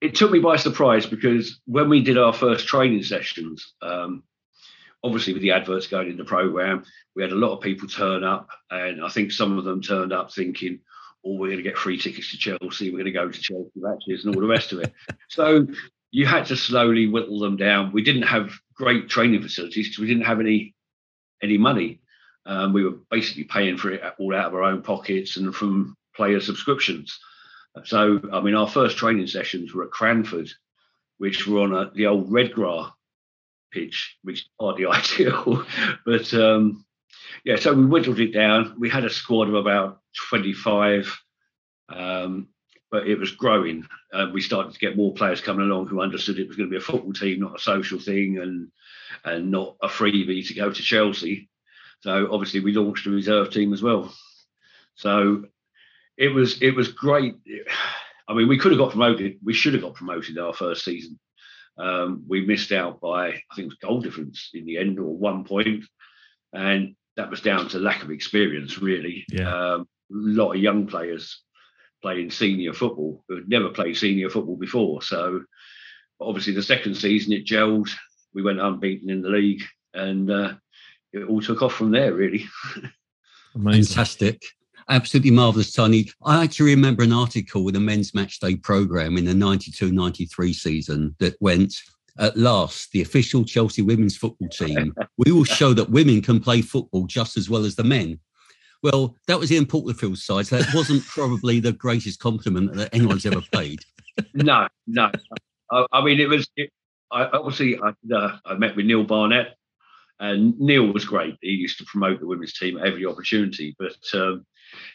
it 0.06 0.16
took 0.16 0.32
me 0.32 0.40
by 0.40 0.56
surprise 0.56 1.06
because 1.06 1.60
when 1.66 1.90
we 1.90 2.02
did 2.02 2.18
our 2.18 2.34
first 2.34 2.68
training 2.68 3.04
sessions 3.04 3.74
um, 3.82 4.24
obviously 5.04 5.34
with 5.34 5.42
the 5.42 5.52
adverts 5.52 5.88
going 5.88 6.10
in 6.10 6.18
the 6.18 6.26
program 6.26 6.84
we 7.16 7.24
had 7.24 7.32
a 7.32 7.36
lot 7.36 7.56
of 7.56 7.62
people 7.62 7.88
turn 7.88 8.24
up 8.24 8.50
and 8.72 9.04
i 9.04 9.10
think 9.10 9.32
some 9.32 9.58
of 9.58 9.64
them 9.64 9.82
turned 9.82 10.14
up 10.14 10.32
thinking 10.32 10.80
oh 11.26 11.34
we're 11.34 11.48
going 11.48 11.58
to 11.58 11.64
get 11.64 11.78
free 11.78 11.98
tickets 11.98 12.32
to 12.32 12.38
chelsea 12.38 12.90
we're 12.90 13.04
going 13.04 13.06
to 13.06 13.12
go 13.12 13.30
to 13.30 13.42
chelsea 13.42 13.70
matches 13.76 14.26
and 14.26 14.36
all 14.36 14.42
the 14.42 14.48
rest 14.48 14.72
of 14.72 14.80
it. 14.80 14.94
So 15.28 15.68
you 16.16 16.26
had 16.26 16.46
to 16.46 16.56
slowly 16.56 17.08
whittle 17.08 17.40
them 17.40 17.58
down. 17.58 17.92
We 17.92 18.02
didn't 18.02 18.22
have 18.22 18.54
great 18.74 19.10
training 19.10 19.42
facilities 19.42 19.90
because 19.90 20.00
we 20.00 20.08
didn't 20.08 20.24
have 20.24 20.40
any 20.40 20.74
any 21.44 21.58
money. 21.58 22.00
Um, 22.46 22.72
we 22.72 22.86
were 22.86 22.98
basically 23.12 23.44
paying 23.44 23.76
for 23.76 23.92
it 23.92 24.02
all 24.18 24.34
out 24.34 24.46
of 24.46 24.54
our 24.54 24.64
own 24.64 24.82
pockets 24.82 25.36
and 25.36 25.54
from 25.54 25.94
player 26.16 26.40
subscriptions. 26.40 27.20
So, 27.84 28.22
I 28.32 28.42
mean, 28.42 28.56
our 28.56 28.68
first 28.68 28.98
training 28.98 29.28
sessions 29.28 29.74
were 29.74 29.84
at 29.84 29.92
Cranford, 29.92 30.50
which 31.18 31.46
were 31.48 31.62
on 31.62 31.74
a, 31.74 31.92
the 31.94 32.08
old 32.08 32.30
Redgra 32.30 32.92
pitch, 33.72 34.18
which 34.24 34.42
is 34.42 34.50
hardly 34.60 34.86
ideal. 34.90 35.66
but 36.06 36.34
um, 36.34 36.86
yeah, 37.44 37.58
so 37.58 37.74
we 37.74 37.86
whittled 37.86 38.20
it 38.20 38.34
down. 38.34 38.76
We 38.80 38.90
had 38.90 39.06
a 39.06 39.10
squad 39.10 39.50
of 39.50 39.56
about 39.56 40.00
25, 40.30 41.22
um, 41.90 42.48
but 42.90 43.08
it 43.08 43.20
was 43.20 43.32
growing. 43.32 43.86
Uh, 44.14 44.28
we 44.34 44.42
started 44.42 44.74
to 44.74 44.80
get 44.80 44.98
more 44.98 45.14
players 45.14 45.42
coming 45.42 45.66
along 45.66 45.88
who 45.88 46.02
understood 46.02 46.40
it 46.40 46.48
was 46.48 46.56
going 46.56 46.70
to 46.70 46.74
be 46.74 46.78
a 46.78 46.86
football 46.86 47.14
team, 47.14 47.42
not 47.42 47.60
a 47.60 47.62
social 47.62 48.00
thing, 48.00 48.40
and 48.40 48.72
and 49.24 49.52
not 49.52 49.76
a 49.82 49.88
freebie 49.88 50.48
to 50.48 50.54
go 50.54 50.72
to 50.72 50.82
Chelsea. 50.82 51.50
So 52.02 52.30
obviously 52.32 52.60
we 52.60 52.74
launched 52.74 53.08
a 53.08 53.10
reserve 53.10 53.52
team 53.52 53.74
as 53.74 53.82
well. 53.82 54.14
So 54.96 55.46
it 56.18 56.30
was 56.30 56.62
it 56.62 56.76
was 56.76 56.90
great. 56.90 57.36
I 58.28 58.34
mean, 58.34 58.48
we 58.48 58.58
could 58.58 58.72
have 58.72 58.80
got 58.80 58.92
promoted. 58.92 59.38
We 59.44 59.54
should 59.54 59.74
have 59.74 59.84
got 59.84 59.96
promoted 59.96 60.38
our 60.38 60.54
first 60.54 60.84
season. 60.84 61.20
Um, 61.78 62.24
we 62.28 62.46
missed 62.46 62.72
out 62.72 63.02
by 63.02 63.28
I 63.28 63.56
think 63.56 63.66
it 63.66 63.66
was 63.66 63.76
goal 63.76 64.02
difference 64.02 64.50
in 64.54 64.66
the 64.66 64.78
end 64.78 65.00
or 65.00 65.16
one 65.16 65.44
point, 65.44 65.86
and 66.54 66.96
that 67.18 67.30
was 67.30 67.42
down 67.42 67.68
to 67.70 67.80
lack 67.80 68.04
of 68.04 68.12
experience. 68.12 68.80
Really, 68.80 69.26
Yeah. 69.30 69.74
um, 69.74 69.82
a 69.82 69.86
lot 70.10 70.54
of 70.56 70.62
young 70.62 70.88
players 70.88 71.42
playing 72.02 72.30
senior 72.30 72.74
football 72.74 73.24
who 73.28 73.36
had 73.36 73.50
never 73.50 73.70
played 73.70 73.98
senior 73.98 74.30
football 74.30 74.58
before. 74.58 75.02
So 75.02 75.44
obviously 76.22 76.54
the 76.54 76.64
second 76.64 76.96
season 76.96 77.34
it 77.34 77.46
gelled. 77.46 77.90
We 78.34 78.42
went 78.42 78.60
unbeaten 78.60 79.10
in 79.10 79.22
the 79.22 79.30
league, 79.30 79.64
and 79.94 80.30
uh, 80.30 80.54
it 81.14 81.24
all 81.24 81.42
took 81.42 81.62
off 81.62 81.74
from 81.74 81.92
there. 81.92 82.14
Really. 82.14 82.46
Amazing. 83.56 83.84
Fantastic. 83.96 84.42
Absolutely 84.90 85.32
marvellous, 85.32 85.72
Tony. 85.72 86.12
I 86.24 86.44
actually 86.44 86.76
remember 86.76 87.04
an 87.04 87.14
article 87.14 87.64
with 87.64 87.76
a 87.76 87.80
men's 87.80 88.14
match 88.14 88.40
day 88.40 88.56
programme 88.56 89.18
in 89.18 89.26
the 89.26 89.34
92 89.34 89.92
93 89.92 90.54
season 90.54 91.16
that 91.20 91.36
went, 91.42 91.74
At 92.20 92.38
last, 92.38 92.92
the 92.92 93.02
official 93.02 93.44
Chelsea 93.44 93.82
women's 93.82 94.16
football 94.16 94.50
team. 94.50 94.94
We 95.18 95.32
will 95.32 95.46
show 95.46 95.74
that 95.74 95.90
women 95.90 96.22
can 96.22 96.40
play 96.40 96.62
football 96.62 97.08
just 97.08 97.38
as 97.38 97.50
well 97.50 97.66
as 97.66 97.76
the 97.76 97.84
men. 97.84 98.20
Well, 98.84 99.16
that 99.28 99.40
was 99.40 99.52
Ian 99.52 99.66
Porterfield's 99.66 100.24
side. 100.24 100.46
So 100.46 100.58
that 100.58 100.76
wasn't 100.76 101.04
probably 101.08 101.60
the 101.60 101.72
greatest 101.72 102.20
compliment 102.20 102.74
that 102.76 102.94
anyone's 102.94 103.26
ever 103.26 103.42
paid. 103.52 103.80
no, 104.34 104.68
no. 104.86 105.12
I, 105.72 105.86
I 105.92 106.04
mean, 106.04 106.20
it 106.20 106.30
was. 106.30 106.48
It, 106.56 106.70
I 107.12 107.26
obviously 107.26 107.80
I, 107.80 107.94
uh, 108.14 108.38
I 108.46 108.54
met 108.56 108.76
with 108.76 108.86
Neil 108.86 109.04
Barnett, 109.04 109.56
and 110.20 110.60
Neil 110.60 110.92
was 110.94 111.06
great. 111.06 111.38
He 111.42 111.52
used 111.52 111.80
to 111.80 111.86
promote 111.86 112.20
the 112.20 112.28
women's 112.28 112.54
team 112.54 112.78
at 112.78 112.86
every 112.86 113.06
opportunity. 113.06 113.76
But 113.80 113.98
um, 114.14 114.46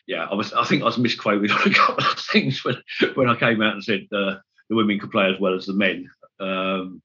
yeah, 0.06 0.24
I 0.24 0.34
was. 0.34 0.52
I 0.52 0.64
think 0.64 0.82
I 0.82 0.86
was 0.86 0.98
misquoted 0.98 1.50
on 1.50 1.62
a 1.62 1.74
couple 1.74 2.04
of 2.04 2.18
things 2.18 2.64
when 2.64 2.76
when 3.14 3.28
I 3.28 3.36
came 3.36 3.62
out 3.62 3.74
and 3.74 3.84
said 3.84 4.06
uh, 4.12 4.36
the 4.68 4.76
women 4.76 4.98
could 4.98 5.10
play 5.10 5.32
as 5.32 5.40
well 5.40 5.54
as 5.54 5.66
the 5.66 5.74
men. 5.74 6.10
Um, 6.38 7.02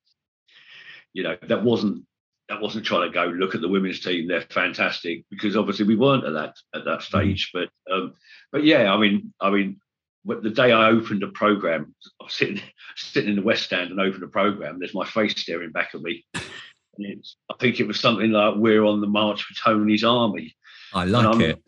you 1.14 1.24
know, 1.24 1.38
that 1.48 1.64
wasn't 1.64 2.06
that 2.50 2.62
wasn't 2.62 2.86
trying 2.86 3.10
to 3.10 3.14
go 3.14 3.26
look 3.26 3.56
at 3.56 3.62
the 3.62 3.68
women's 3.68 4.02
team. 4.02 4.28
They're 4.28 4.42
fantastic 4.42 5.26
because 5.32 5.58
obviously 5.58 5.86
we 5.86 5.96
weren't 5.96 6.26
at 6.26 6.34
that 6.34 6.56
at 6.74 6.86
that 6.86 7.00
mm-hmm. 7.00 7.02
stage. 7.02 7.52
But 7.54 7.70
um, 7.92 8.14
but 8.52 8.64
yeah, 8.64 8.94
I 8.94 8.98
mean, 8.98 9.34
I 9.40 9.50
mean, 9.50 9.80
the 10.26 10.50
day 10.50 10.72
I 10.72 10.90
opened 10.90 11.24
a 11.24 11.28
program, 11.30 11.96
I 12.22 12.26
was 12.26 12.34
sitting 12.34 12.62
sitting 12.96 13.32
in 13.32 13.36
the 13.38 13.42
West 13.42 13.64
Stand 13.64 13.92
and 13.92 14.00
opened 14.00 14.24
a 14.24 14.28
program. 14.28 14.80
There's 14.80 14.94
my 14.94 15.06
face 15.06 15.40
staring 15.40 15.72
back 15.72 15.92
at 15.94 16.02
me. 16.02 16.26
I 16.98 17.56
think 17.60 17.82
it 17.82 17.88
was 17.88 18.00
something 18.00 18.32
like 18.32 18.56
"We're 18.56 18.86
on 18.86 19.02
the 19.02 19.08
march 19.08 19.44
for 19.44 19.54
Tony's 19.54 20.04
army." 20.04 20.56
I 20.94 21.04
like 21.04 21.42
it. 21.42 21.64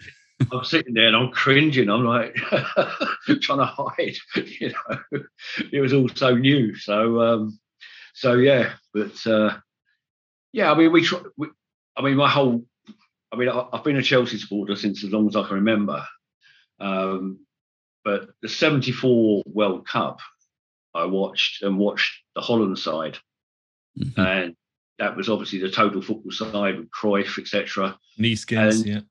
I'm 0.52 0.64
sitting 0.64 0.94
there 0.94 1.08
and 1.08 1.16
I'm 1.16 1.32
cringing. 1.32 1.90
I'm 1.90 2.06
like 2.06 2.36
trying 3.42 3.60
to 3.60 3.66
hide. 3.66 4.16
You 4.36 4.72
know, 4.72 5.22
it 5.72 5.82
was 5.82 5.94
all 5.94 6.10
so 6.10 6.36
new. 6.36 6.76
So, 6.76 7.22
um, 7.22 7.60
so 8.14 8.34
yeah. 8.34 8.74
But 8.94 9.26
uh, 9.26 9.58
yeah, 10.54 10.72
I 10.72 10.78
mean, 10.78 10.92
we, 10.92 11.04
try, 11.04 11.20
we. 11.38 11.48
I 11.96 12.02
mean, 12.02 12.16
my 12.16 12.30
whole. 12.30 12.66
I 13.32 13.36
mean, 13.36 13.50
I've 13.50 13.84
been 13.84 13.98
a 13.98 14.04
Chelsea 14.04 14.38
supporter 14.38 14.76
since 14.76 15.04
as 15.04 15.12
long 15.12 15.28
as 15.28 15.36
I 15.36 15.44
can 15.44 15.56
remember. 15.56 16.06
Um, 16.80 17.46
but 18.06 18.30
the 18.42 18.48
'74 18.48 19.44
World 19.48 19.88
Cup, 19.88 20.20
I 20.94 21.06
watched 21.06 21.62
and 21.64 21.78
watched 21.78 22.24
the 22.36 22.42
Holland 22.42 22.80
side, 22.80 23.18
mm-hmm. 24.00 24.20
and 24.20 24.56
that 25.00 25.18
was 25.18 25.30
obviously 25.30 25.60
the 25.60 25.70
total 25.70 26.02
football 26.02 26.32
side 26.32 26.78
with 26.78 26.90
Cruyff, 26.90 27.38
etc. 27.38 27.98
Neeskens, 28.18 28.86
yeah. 28.86 29.02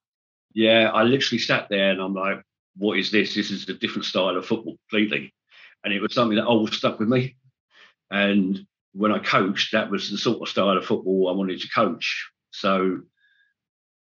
Yeah, 0.57 0.91
I 0.95 1.03
literally 1.03 1.39
sat 1.39 1.69
there 1.69 1.91
and 1.91 2.01
I'm 2.01 2.15
like, 2.15 2.43
what 2.79 2.99
is 2.99 3.11
this? 3.11 3.35
This 3.35 3.51
is 3.51 3.69
a 3.69 3.75
different 3.75 4.07
style 4.07 4.39
of 4.39 4.47
football 4.47 4.79
completely. 4.89 5.35
And 5.85 5.93
it 5.93 6.01
was 6.01 6.15
something 6.15 6.37
that 6.37 6.47
always 6.47 6.75
stuck 6.75 6.99
with 6.99 7.11
me. 7.11 7.37
And 8.11 8.61
when 8.95 9.13
I 9.13 9.19
coached, 9.19 9.73
that 9.73 9.91
was 9.91 10.11
the 10.11 10.17
sort 10.17 10.41
of 10.41 10.49
style 10.49 10.79
of 10.79 10.87
football 10.87 11.29
I 11.29 11.37
wanted 11.37 11.61
to 11.61 11.69
coach. 11.69 12.31
So 12.53 13.01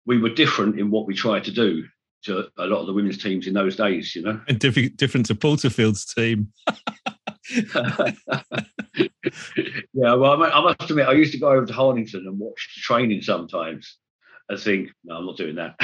we 0.06 0.20
were 0.20 0.30
different 0.30 0.78
in 0.78 0.92
what 0.92 1.08
we 1.08 1.16
tried 1.16 1.46
to 1.46 1.52
do 1.52 1.86
to 2.24 2.50
a 2.58 2.66
lot 2.66 2.82
of 2.82 2.88
the 2.88 2.94
women's 2.94 3.24
teams 3.24 3.48
in 3.48 3.54
those 3.54 3.78
days, 3.78 4.14
you 4.14 4.24
know. 4.24 4.42
And 4.50 4.60
different, 4.60 4.98
different 4.98 5.28
to 5.28 5.36
Porterfield's 5.36 6.14
team. 6.14 6.52
yeah, 7.56 8.12
well, 9.94 10.44
I 10.44 10.62
must 10.62 10.90
admit, 10.90 11.08
I 11.08 11.14
used 11.14 11.32
to 11.32 11.40
go 11.40 11.52
over 11.52 11.66
to 11.66 11.74
Harlington 11.74 12.28
and 12.28 12.38
watch 12.38 12.74
the 12.76 12.82
training 12.82 13.22
sometimes 13.22 13.98
and 14.50 14.60
think, 14.60 14.90
no, 15.04 15.18
I'm 15.18 15.26
not 15.26 15.38
doing 15.38 15.56
that. 15.56 15.76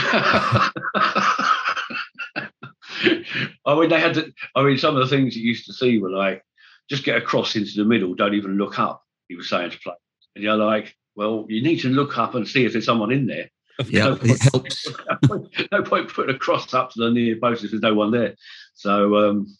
I 3.65 3.79
mean, 3.79 3.89
they 3.89 3.99
had 3.99 4.15
to, 4.15 4.31
I 4.55 4.63
mean, 4.63 4.77
some 4.77 4.95
of 4.95 5.01
the 5.07 5.15
things 5.15 5.35
you 5.35 5.43
used 5.43 5.65
to 5.67 5.73
see 5.73 5.99
were 5.99 6.09
like, 6.09 6.43
just 6.89 7.03
get 7.03 7.17
across 7.17 7.55
into 7.55 7.71
the 7.75 7.85
middle, 7.85 8.15
don't 8.15 8.33
even 8.33 8.57
look 8.57 8.79
up, 8.79 9.03
he 9.27 9.35
was 9.35 9.49
saying 9.49 9.71
to 9.71 9.79
play. 9.79 9.93
And 10.35 10.43
you're 10.43 10.55
like, 10.55 10.95
well, 11.15 11.45
you 11.49 11.61
need 11.61 11.79
to 11.81 11.89
look 11.89 12.17
up 12.17 12.35
and 12.35 12.47
see 12.47 12.65
if 12.65 12.73
there's 12.73 12.85
someone 12.85 13.11
in 13.11 13.27
there. 13.27 13.49
Yeah, 13.87 14.05
no 14.05 14.15
point, 14.17 14.31
it 14.31 14.41
helps. 14.41 14.87
no, 15.09 15.17
point, 15.27 15.67
no 15.71 15.83
point 15.83 16.13
putting 16.13 16.35
a 16.35 16.37
cross 16.37 16.73
up 16.73 16.91
to 16.91 16.99
the 16.99 17.11
near 17.11 17.37
post 17.37 17.63
if 17.63 17.71
there's 17.71 17.81
no 17.81 17.93
one 17.93 18.11
there. 18.11 18.35
So, 18.73 19.15
um, 19.17 19.57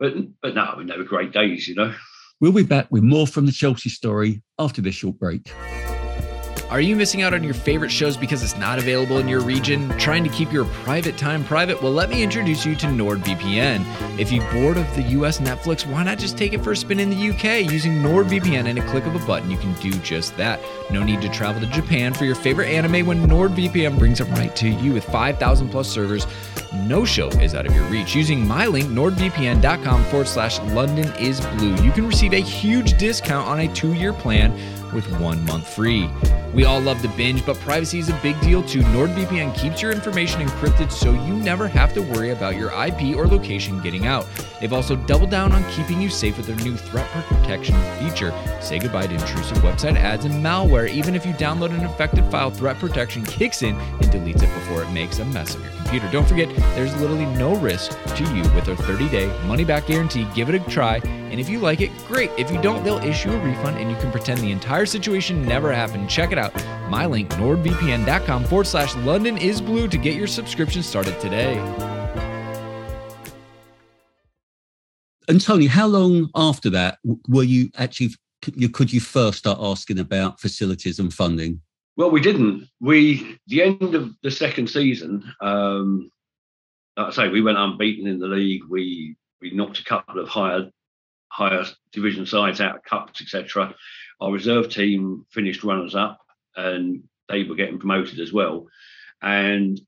but 0.00 0.14
but 0.42 0.54
no, 0.54 0.62
I 0.62 0.76
mean, 0.76 0.88
they 0.88 0.96
were 0.96 1.04
great 1.04 1.32
days, 1.32 1.68
you 1.68 1.76
know. 1.76 1.94
We'll 2.40 2.52
be 2.52 2.64
back 2.64 2.88
with 2.90 3.02
more 3.02 3.26
from 3.26 3.46
the 3.46 3.52
Chelsea 3.52 3.90
story 3.90 4.42
after 4.58 4.80
this 4.80 4.94
short 4.94 5.18
break. 5.18 5.52
Are 6.70 6.82
you 6.82 6.96
missing 6.96 7.22
out 7.22 7.32
on 7.32 7.42
your 7.42 7.54
favorite 7.54 7.90
shows 7.90 8.18
because 8.18 8.42
it's 8.42 8.58
not 8.58 8.78
available 8.78 9.16
in 9.16 9.26
your 9.26 9.40
region? 9.40 9.88
Trying 9.98 10.22
to 10.24 10.28
keep 10.28 10.52
your 10.52 10.66
private 10.66 11.16
time 11.16 11.42
private? 11.42 11.82
Well, 11.82 11.92
let 11.92 12.10
me 12.10 12.22
introduce 12.22 12.66
you 12.66 12.74
to 12.76 12.86
NordVPN. 12.86 14.18
If 14.18 14.30
you're 14.30 14.44
bored 14.52 14.76
of 14.76 14.94
the 14.94 15.00
US 15.02 15.38
Netflix, 15.38 15.86
why 15.86 16.02
not 16.02 16.18
just 16.18 16.36
take 16.36 16.52
it 16.52 16.62
for 16.62 16.72
a 16.72 16.76
spin 16.76 17.00
in 17.00 17.08
the 17.08 17.30
UK? 17.30 17.72
Using 17.72 18.02
NordVPN 18.02 18.68
and 18.68 18.78
a 18.78 18.86
click 18.86 19.06
of 19.06 19.14
a 19.14 19.26
button, 19.26 19.50
you 19.50 19.56
can 19.56 19.72
do 19.80 19.90
just 20.00 20.36
that. 20.36 20.60
No 20.90 21.02
need 21.02 21.22
to 21.22 21.30
travel 21.30 21.58
to 21.62 21.66
Japan 21.68 22.12
for 22.12 22.26
your 22.26 22.34
favorite 22.34 22.68
anime 22.68 23.06
when 23.06 23.26
NordVPN 23.26 23.98
brings 23.98 24.20
it 24.20 24.28
right 24.32 24.54
to 24.56 24.68
you 24.68 24.92
with 24.92 25.04
5,000 25.04 25.70
plus 25.70 25.88
servers. 25.88 26.26
No 26.74 27.06
show 27.06 27.28
is 27.28 27.54
out 27.54 27.64
of 27.64 27.74
your 27.74 27.84
reach. 27.84 28.14
Using 28.14 28.46
my 28.46 28.66
link, 28.66 28.88
nordvpn.com 28.88 30.04
forward 30.04 30.28
slash 30.28 30.58
London 30.74 31.10
is 31.18 31.40
blue, 31.56 31.74
you 31.76 31.92
can 31.92 32.06
receive 32.06 32.34
a 32.34 32.40
huge 32.40 32.98
discount 32.98 33.48
on 33.48 33.60
a 33.60 33.74
two 33.74 33.94
year 33.94 34.12
plan 34.12 34.52
with 34.92 35.06
one 35.20 35.44
month 35.44 35.68
free. 35.68 36.10
We 36.54 36.64
all 36.64 36.80
love 36.80 37.02
to 37.02 37.08
binge, 37.08 37.44
but 37.44 37.58
privacy 37.60 37.98
is 37.98 38.08
a 38.08 38.18
big 38.22 38.40
deal 38.40 38.62
too. 38.62 38.80
NordVPN 38.80 39.54
keeps 39.54 39.82
your 39.82 39.92
information 39.92 40.40
encrypted 40.40 40.90
so 40.90 41.12
you 41.12 41.34
never 41.34 41.68
have 41.68 41.92
to 41.94 42.00
worry 42.00 42.30
about 42.30 42.56
your 42.56 42.70
IP 42.70 43.16
or 43.16 43.26
location 43.26 43.80
getting 43.82 44.06
out. 44.06 44.26
They've 44.60 44.72
also 44.72 44.96
doubled 44.96 45.30
down 45.30 45.52
on 45.52 45.62
keeping 45.70 46.00
you 46.00 46.08
safe 46.08 46.36
with 46.36 46.46
their 46.46 46.56
new 46.56 46.76
threat 46.76 47.06
protection 47.10 47.76
feature. 47.98 48.32
Say 48.60 48.78
goodbye 48.78 49.06
to 49.06 49.14
intrusive 49.14 49.58
website 49.58 49.96
ads 49.96 50.24
and 50.24 50.34
malware. 50.44 50.88
Even 50.88 51.14
if 51.14 51.26
you 51.26 51.32
download 51.34 51.70
an 51.70 51.80
infected 51.80 52.24
file, 52.30 52.50
threat 52.50 52.78
protection 52.78 53.24
kicks 53.24 53.62
in 53.62 53.76
and 53.76 54.06
deletes 54.06 54.42
it 54.42 54.54
before 54.54 54.82
it 54.82 54.90
makes 54.90 55.18
a 55.18 55.24
mess 55.26 55.54
of 55.54 55.62
your 55.62 55.72
computer. 55.72 56.10
Don't 56.10 56.26
forget, 56.26 56.48
there's 56.74 56.94
literally 57.00 57.26
no 57.36 57.54
risk 57.56 57.92
to 58.16 58.24
you 58.34 58.42
with 58.54 58.64
their 58.64 58.76
30 58.76 59.08
day 59.10 59.26
money 59.46 59.64
back 59.64 59.86
guarantee. 59.86 60.26
Give 60.34 60.48
it 60.48 60.54
a 60.54 60.70
try, 60.70 60.96
and 60.96 61.38
if 61.38 61.48
you 61.48 61.58
like 61.58 61.80
it, 61.80 61.90
great. 62.06 62.30
If 62.38 62.50
you 62.50 62.60
don't, 62.60 62.82
they'll 62.82 62.98
issue 62.98 63.30
a 63.30 63.38
refund 63.38 63.78
and 63.78 63.90
you 63.90 63.96
can 63.98 64.10
pretend 64.10 64.40
the 64.40 64.50
entire 64.50 64.77
situation 64.86 65.44
never 65.44 65.72
happened. 65.72 66.08
Check 66.08 66.32
it 66.32 66.38
out. 66.38 66.54
My 66.90 67.06
link, 67.06 67.30
nordvpn.com 67.30 68.44
forward 68.44 68.66
slash 68.66 68.94
London 68.96 69.36
is 69.36 69.60
blue 69.60 69.88
to 69.88 69.98
get 69.98 70.14
your 70.14 70.26
subscription 70.26 70.82
started 70.82 71.18
today. 71.20 71.56
And 75.28 75.40
Tony, 75.40 75.66
how 75.66 75.86
long 75.86 76.30
after 76.34 76.70
that 76.70 76.98
were 77.28 77.44
you 77.44 77.70
actually 77.76 78.14
could 78.72 78.92
you 78.92 79.00
first 79.00 79.38
start 79.38 79.58
asking 79.60 79.98
about 79.98 80.40
facilities 80.40 80.98
and 80.98 81.12
funding? 81.12 81.60
Well, 81.96 82.10
we 82.10 82.20
didn't. 82.20 82.68
We 82.80 83.38
the 83.48 83.62
end 83.62 83.94
of 83.94 84.14
the 84.22 84.30
second 84.30 84.70
season. 84.70 85.24
Um, 85.40 86.10
like 86.96 87.08
I 87.08 87.10
say, 87.10 87.28
we 87.28 87.42
went 87.42 87.58
unbeaten 87.58 88.06
in 88.06 88.18
the 88.20 88.28
league. 88.28 88.62
We 88.68 89.16
we 89.40 89.50
knocked 89.50 89.80
a 89.80 89.84
couple 89.84 90.20
of 90.20 90.28
higher 90.28 90.70
higher 91.30 91.64
division 91.92 92.24
sides 92.24 92.60
out 92.60 92.76
of 92.76 92.84
cups, 92.84 93.20
etc. 93.20 93.74
Our 94.20 94.32
reserve 94.32 94.68
team 94.68 95.26
finished 95.30 95.64
runners 95.64 95.94
up, 95.94 96.20
and 96.56 97.04
they 97.28 97.44
were 97.44 97.54
getting 97.54 97.78
promoted 97.78 98.20
as 98.20 98.32
well. 98.32 98.66
And 99.22 99.80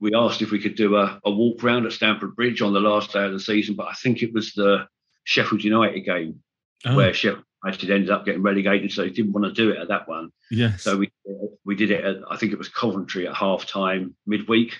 we 0.00 0.14
asked 0.14 0.42
if 0.42 0.50
we 0.50 0.58
could 0.58 0.74
do 0.74 0.96
a, 0.96 1.20
a 1.24 1.30
walk 1.30 1.62
round 1.62 1.86
at 1.86 1.92
Stamford 1.92 2.36
Bridge 2.36 2.60
on 2.60 2.74
the 2.74 2.80
last 2.80 3.12
day 3.12 3.24
of 3.24 3.32
the 3.32 3.40
season, 3.40 3.74
but 3.74 3.86
I 3.86 3.94
think 3.94 4.22
it 4.22 4.32
was 4.32 4.52
the 4.52 4.86
Sheffield 5.24 5.64
United 5.64 6.00
game 6.00 6.42
oh. 6.84 6.96
where 6.96 7.14
Sheffield 7.14 7.44
actually 7.66 7.92
ended 7.94 8.10
up 8.10 8.26
getting 8.26 8.42
relegated, 8.42 8.92
so 8.92 9.04
he 9.04 9.10
didn't 9.10 9.32
want 9.32 9.46
to 9.46 9.52
do 9.52 9.70
it 9.70 9.78
at 9.78 9.88
that 9.88 10.06
one. 10.06 10.30
Yes. 10.50 10.82
So 10.82 10.98
we 10.98 11.10
we 11.64 11.74
did 11.74 11.90
it. 11.90 12.04
At, 12.04 12.16
I 12.30 12.36
think 12.36 12.52
it 12.52 12.58
was 12.58 12.68
Coventry 12.68 13.26
at 13.26 13.34
half 13.34 13.66
time 13.66 14.14
midweek, 14.26 14.74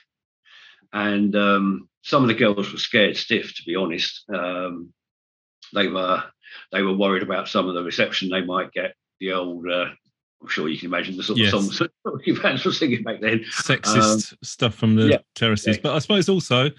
and 0.92 1.34
um, 1.34 1.88
some 2.02 2.22
of 2.22 2.28
the 2.28 2.34
girls 2.34 2.70
were 2.70 2.78
scared 2.78 3.16
stiff, 3.16 3.54
to 3.56 3.62
be 3.64 3.76
honest. 3.76 4.24
Um, 4.28 4.92
they 5.72 5.88
were 5.88 6.22
they 6.72 6.82
were 6.82 6.94
worried 6.94 7.22
about 7.22 7.48
some 7.48 7.68
of 7.68 7.74
the 7.74 7.82
reception 7.82 8.28
they 8.28 8.42
might 8.42 8.72
get. 8.72 8.94
The 9.20 9.32
old. 9.32 9.68
Uh, 9.68 9.86
I'm 10.42 10.48
sure 10.48 10.68
you 10.68 10.78
can 10.78 10.88
imagine 10.88 11.16
the 11.16 11.22
sort 11.22 11.38
yes. 11.38 11.54
of 11.54 11.62
songs 11.62 11.78
that 11.78 12.38
fans 12.42 12.64
were 12.64 12.72
singing 12.72 13.02
back 13.02 13.20
then. 13.20 13.44
Sexist 13.50 14.32
um, 14.32 14.38
stuff 14.42 14.74
from 14.74 14.94
the 14.94 15.06
yeah, 15.06 15.18
terraces, 15.34 15.76
yeah. 15.76 15.82
but 15.82 15.94
I 15.94 15.98
suppose 16.00 16.28
also 16.28 16.70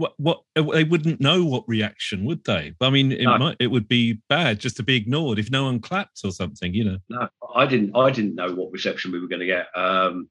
what 0.00 0.14
what 0.16 0.40
uh, 0.56 0.62
they 0.62 0.84
wouldn't 0.84 1.20
know 1.20 1.44
what 1.44 1.62
reaction 1.68 2.24
would 2.24 2.42
they 2.44 2.72
i 2.80 2.88
mean 2.88 3.12
it 3.12 3.24
no. 3.24 3.36
might 3.38 3.56
it 3.60 3.66
would 3.66 3.86
be 3.86 4.18
bad 4.30 4.58
just 4.58 4.76
to 4.76 4.82
be 4.82 4.96
ignored 4.96 5.38
if 5.38 5.50
no 5.50 5.64
one 5.64 5.78
clapped 5.78 6.20
or 6.24 6.32
something 6.32 6.72
you 6.72 6.82
know 6.82 6.96
no 7.10 7.28
i 7.54 7.66
didn't 7.66 7.94
i 7.94 8.10
didn't 8.10 8.34
know 8.34 8.52
what 8.54 8.72
reception 8.72 9.12
we 9.12 9.20
were 9.20 9.28
going 9.28 9.40
to 9.40 9.46
get 9.46 9.66
um 9.76 10.28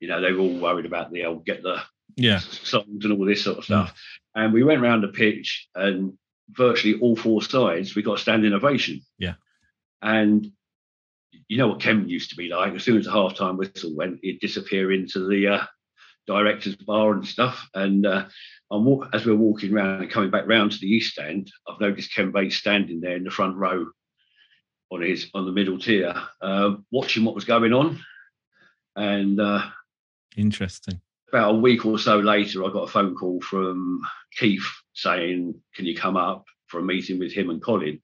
you 0.00 0.08
know 0.08 0.20
they 0.20 0.32
were 0.32 0.40
all 0.40 0.58
worried 0.58 0.86
about 0.86 1.12
the 1.12 1.24
old 1.24 1.46
get 1.46 1.62
the 1.62 1.80
yeah 2.16 2.40
songs 2.40 3.04
and 3.04 3.12
all 3.12 3.24
this 3.24 3.44
sort 3.44 3.58
of 3.58 3.64
stuff 3.64 3.90
mm. 3.90 4.42
and 4.42 4.52
we 4.52 4.64
went 4.64 4.82
around 4.82 5.02
the 5.02 5.08
pitch 5.08 5.68
and 5.76 6.12
virtually 6.56 6.98
all 7.00 7.16
four 7.16 7.42
sides 7.42 7.94
we 7.94 8.02
got 8.02 8.18
standing 8.18 8.52
ovation 8.52 9.00
yeah 9.18 9.34
and 10.02 10.50
you 11.48 11.58
know 11.58 11.68
what 11.68 11.80
Ken 11.80 12.08
used 12.08 12.30
to 12.30 12.36
be 12.36 12.48
like. 12.48 12.74
As 12.74 12.82
soon 12.82 12.98
as 12.98 13.04
the 13.04 13.12
half-time 13.12 13.56
whistle 13.56 13.94
went, 13.94 14.20
he'd 14.22 14.40
disappear 14.40 14.90
into 14.90 15.28
the 15.28 15.48
uh, 15.48 15.64
director's 16.26 16.76
bar 16.76 17.12
and 17.12 17.26
stuff. 17.26 17.68
And 17.74 18.06
uh, 18.06 18.26
walk- 18.70 19.08
as 19.12 19.26
we're 19.26 19.36
walking 19.36 19.72
around 19.74 20.02
and 20.02 20.10
coming 20.10 20.30
back 20.30 20.46
round 20.46 20.72
to 20.72 20.78
the 20.78 20.86
east 20.86 21.18
end, 21.18 21.50
I've 21.68 21.80
noticed 21.80 22.14
Ken 22.14 22.32
Bates 22.32 22.56
standing 22.56 23.00
there 23.00 23.16
in 23.16 23.24
the 23.24 23.30
front 23.30 23.56
row 23.56 23.86
on 24.90 25.02
his 25.02 25.30
on 25.34 25.46
the 25.46 25.52
middle 25.52 25.78
tier, 25.78 26.14
uh, 26.40 26.76
watching 26.90 27.24
what 27.24 27.34
was 27.34 27.44
going 27.44 27.72
on. 27.72 28.00
And 28.96 29.40
uh, 29.40 29.62
Interesting. 30.36 31.00
About 31.32 31.54
a 31.54 31.58
week 31.58 31.86
or 31.86 31.98
so 31.98 32.18
later, 32.18 32.62
I 32.62 32.70
got 32.70 32.84
a 32.84 32.92
phone 32.92 33.14
call 33.14 33.40
from 33.40 34.02
Keith 34.36 34.68
saying, 34.92 35.54
"Can 35.74 35.86
you 35.86 35.96
come 35.96 36.16
up 36.16 36.44
for 36.66 36.78
a 36.78 36.84
meeting 36.84 37.18
with 37.18 37.32
him 37.32 37.48
and 37.48 37.62
Colin?" 37.62 38.02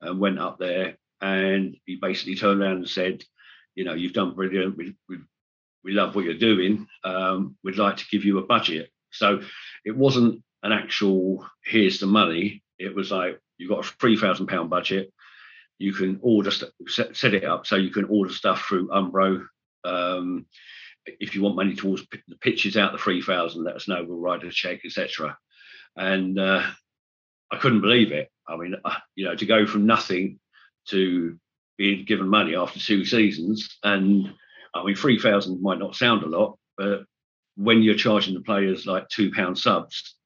And 0.00 0.20
went 0.20 0.38
up 0.38 0.58
there, 0.58 0.96
and 1.20 1.76
he 1.86 1.96
basically 1.96 2.36
turned 2.36 2.62
around 2.62 2.76
and 2.76 2.88
said, 2.88 3.24
"You 3.74 3.84
know, 3.84 3.94
you've 3.94 4.12
done 4.12 4.34
brilliant. 4.34 4.76
We 4.76 4.94
we, 5.08 5.18
we 5.82 5.92
love 5.92 6.14
what 6.14 6.24
you're 6.24 6.34
doing. 6.34 6.86
Um, 7.02 7.56
we'd 7.64 7.78
like 7.78 7.96
to 7.96 8.08
give 8.12 8.24
you 8.24 8.38
a 8.38 8.46
budget." 8.46 8.90
So 9.10 9.42
it 9.84 9.96
wasn't 9.96 10.42
an 10.62 10.70
actual 10.70 11.44
"here's 11.64 11.98
the 11.98 12.06
money." 12.06 12.62
It 12.78 12.94
was 12.94 13.10
like 13.10 13.40
you've 13.58 13.70
got 13.70 13.84
a 13.84 13.88
three 13.98 14.16
thousand 14.16 14.46
pound 14.46 14.70
budget. 14.70 15.12
You 15.78 15.92
can 15.92 16.20
order 16.22 16.52
st- 16.52 16.70
set, 16.86 17.16
set 17.16 17.34
it 17.34 17.44
up 17.44 17.66
so 17.66 17.74
you 17.74 17.90
can 17.90 18.04
order 18.04 18.32
stuff 18.32 18.64
through 18.68 18.88
Umbro. 18.88 19.44
Um, 19.82 20.46
if 21.06 21.34
you 21.34 21.42
want 21.42 21.56
money 21.56 21.74
towards 21.74 22.06
p- 22.06 22.20
the 22.28 22.36
pitches 22.36 22.76
out 22.76 22.92
the 22.92 22.98
3000 22.98 23.62
let 23.62 23.76
us 23.76 23.88
know 23.88 24.04
we'll 24.04 24.18
write 24.18 24.44
a 24.44 24.50
check 24.50 24.80
etc 24.84 25.36
and 25.96 26.38
uh, 26.38 26.62
i 27.50 27.56
couldn't 27.58 27.80
believe 27.80 28.12
it. 28.12 28.30
I 28.46 28.56
mean 28.56 28.74
uh, 28.84 28.96
you 29.14 29.24
know 29.24 29.34
to 29.34 29.46
go 29.46 29.66
from 29.66 29.86
nothing 29.86 30.38
to 30.88 31.38
being 31.78 32.04
given 32.04 32.28
money 32.28 32.54
after 32.56 32.78
two 32.78 33.04
seasons 33.04 33.78
and 33.82 34.32
i 34.74 34.84
mean 34.84 34.96
3000 34.96 35.62
might 35.62 35.78
not 35.78 35.96
sound 35.96 36.22
a 36.22 36.26
lot 36.26 36.58
but 36.76 37.02
when 37.56 37.82
you're 37.82 37.94
charging 37.94 38.34
the 38.34 38.40
players 38.40 38.86
like 38.86 39.08
two 39.08 39.30
pound 39.32 39.58
subs 39.58 40.16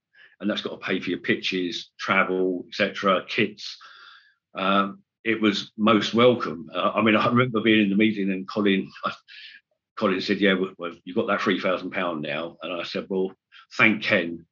and 0.40 0.50
that's 0.50 0.62
got 0.62 0.70
to 0.70 0.86
pay 0.86 1.00
for 1.00 1.10
your 1.10 1.18
pitches 1.18 1.90
travel 1.98 2.64
etc 2.68 3.24
kits 3.28 3.76
um, 4.54 5.02
it 5.22 5.40
was 5.40 5.72
most 5.76 6.14
welcome. 6.14 6.70
Uh, 6.74 6.92
i 6.94 7.02
mean 7.02 7.16
i 7.16 7.26
remember 7.26 7.60
being 7.60 7.82
in 7.82 7.90
the 7.90 7.96
meeting 7.96 8.30
and 8.30 8.48
colin 8.48 8.90
I, 9.04 9.12
Colin 9.96 10.20
said, 10.20 10.40
"Yeah, 10.40 10.54
well, 10.78 10.92
you've 11.04 11.16
got 11.16 11.26
that 11.28 11.40
three 11.40 11.60
thousand 11.60 11.90
pound 11.90 12.22
now." 12.22 12.56
And 12.62 12.72
I 12.72 12.84
said, 12.84 13.06
"Well, 13.08 13.32
thank 13.76 14.02
Ken." 14.02 14.46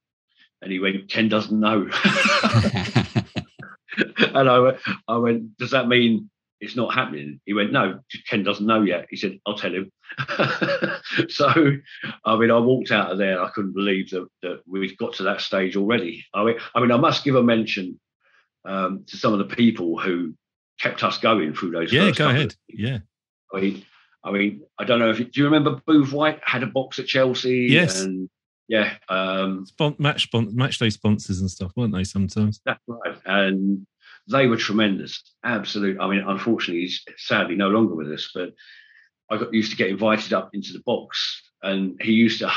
And 0.63 0.73
he 0.73 0.79
went, 0.79 1.09
"Ken 1.09 1.29
doesn't 1.29 1.59
know." 1.59 1.83
and 4.35 4.49
I 4.49 4.59
went, 4.59 4.79
"I 5.07 5.17
went, 5.17 5.57
does 5.59 5.73
that 5.73 5.89
mean 5.89 6.31
it's 6.61 6.77
not 6.77 6.95
happening?" 6.95 7.41
He 7.45 7.53
went, 7.53 7.73
"No, 7.73 8.01
Ken 8.29 8.43
doesn't 8.43 8.67
know 8.67 8.83
yet." 8.83 9.07
He 9.11 9.17
said, 9.17 9.39
"I'll 9.47 9.59
tell 9.59 9.75
him." 9.75 9.93
so, 11.29 11.49
I 12.25 12.37
mean, 12.37 12.51
I 12.51 12.59
walked 12.59 12.91
out 12.91 13.11
of 13.11 13.19
there. 13.19 13.43
I 13.43 13.51
couldn't 13.51 13.75
believe 13.75 14.11
that 14.11 14.27
that 14.43 14.63
we've 14.67 14.97
got 14.97 15.15
to 15.15 15.25
that 15.25 15.43
stage 15.43 15.77
already. 15.77 16.25
I 16.33 16.45
mean, 16.45 16.57
I 16.75 16.81
mean, 16.81 16.91
I 16.91 16.97
must 16.97 17.25
give 17.25 17.35
a 17.35 17.43
mention 17.43 18.01
um, 18.65 19.05
to 19.09 19.17
some 19.19 19.35
of 19.35 19.41
the 19.41 19.55
people 19.55 19.99
who 19.99 20.35
kept 20.81 21.05
us 21.05 21.19
going 21.19 21.55
through 21.55 21.73
those. 21.73 21.93
Yeah, 21.93 22.11
go 22.13 22.31
ahead. 22.31 22.55
Yeah. 22.69 22.99
I 23.53 23.61
mean, 23.61 23.85
I 24.25 24.31
mean, 24.33 24.63
I 24.79 24.85
don't 24.85 24.99
know 24.99 25.11
if 25.11 25.19
do 25.19 25.31
you 25.35 25.45
remember 25.45 25.81
Booth 25.87 26.13
White 26.13 26.41
had 26.43 26.63
a 26.63 26.67
box 26.67 26.99
at 26.99 27.07
Chelsea? 27.07 27.67
Yes. 27.71 28.01
And 28.01 28.29
yeah, 28.69 28.95
um, 29.09 29.67
Spon- 29.67 29.97
match 29.99 30.25
spon- 30.25 30.55
match 30.57 30.79
day 30.79 30.91
sponsors 30.91 31.41
and 31.41 31.51
stuff, 31.51 31.73
weren't 31.77 31.95
they? 31.95 32.05
Sometimes. 32.05 32.61
that's 32.65 32.81
right. 32.87 33.17
And 33.27 33.87
they 34.31 34.47
were 34.47 34.57
tremendous. 34.57 35.23
Absolute. 35.45 35.99
I 36.01 36.09
mean, 36.09 36.25
unfortunately, 36.27 36.83
he's 36.83 37.03
sadly 37.19 37.57
no 37.57 37.69
longer 37.69 37.95
with 37.95 38.11
us, 38.11 38.31
but 38.35 38.55
I 39.31 39.37
got 39.37 39.53
used 39.53 39.71
to 39.73 39.77
get 39.77 39.91
invited 39.91 40.33
up 40.33 40.51
into 40.55 40.73
the 40.73 40.83
box, 40.87 41.43
and 41.63 42.01
he 42.01 42.13
used 42.13 42.41
to 42.41 42.51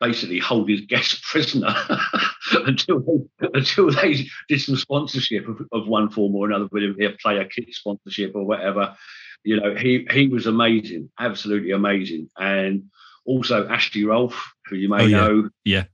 basically 0.00 0.38
hold 0.38 0.68
his 0.68 0.80
guests 0.82 1.20
prisoner 1.30 1.74
until 2.66 3.00
they, 3.00 3.48
until 3.54 3.90
they 3.90 4.26
did 4.48 4.60
some 4.60 4.76
sponsorship 4.76 5.46
of, 5.48 5.60
of 5.72 5.86
one 5.86 6.08
form 6.10 6.34
or 6.34 6.46
another, 6.46 6.66
whether 6.70 6.86
it 6.86 6.98
be 6.98 7.04
a 7.04 7.10
player 7.10 7.44
kit 7.44 7.72
sponsorship 7.74 8.32
or 8.34 8.44
whatever. 8.44 8.96
You 9.44 9.60
know, 9.60 9.74
he 9.74 10.06
he 10.10 10.28
was 10.28 10.46
amazing, 10.46 11.10
absolutely 11.18 11.72
amazing, 11.72 12.28
and 12.38 12.84
also 13.24 13.68
Ashley 13.68 14.04
Rolfe, 14.04 14.52
who 14.66 14.76
you 14.76 14.88
may 14.88 15.02
Oh, 15.02 15.06
yeah. 15.06 15.16
know. 15.16 15.50
Yeah. 15.64 15.84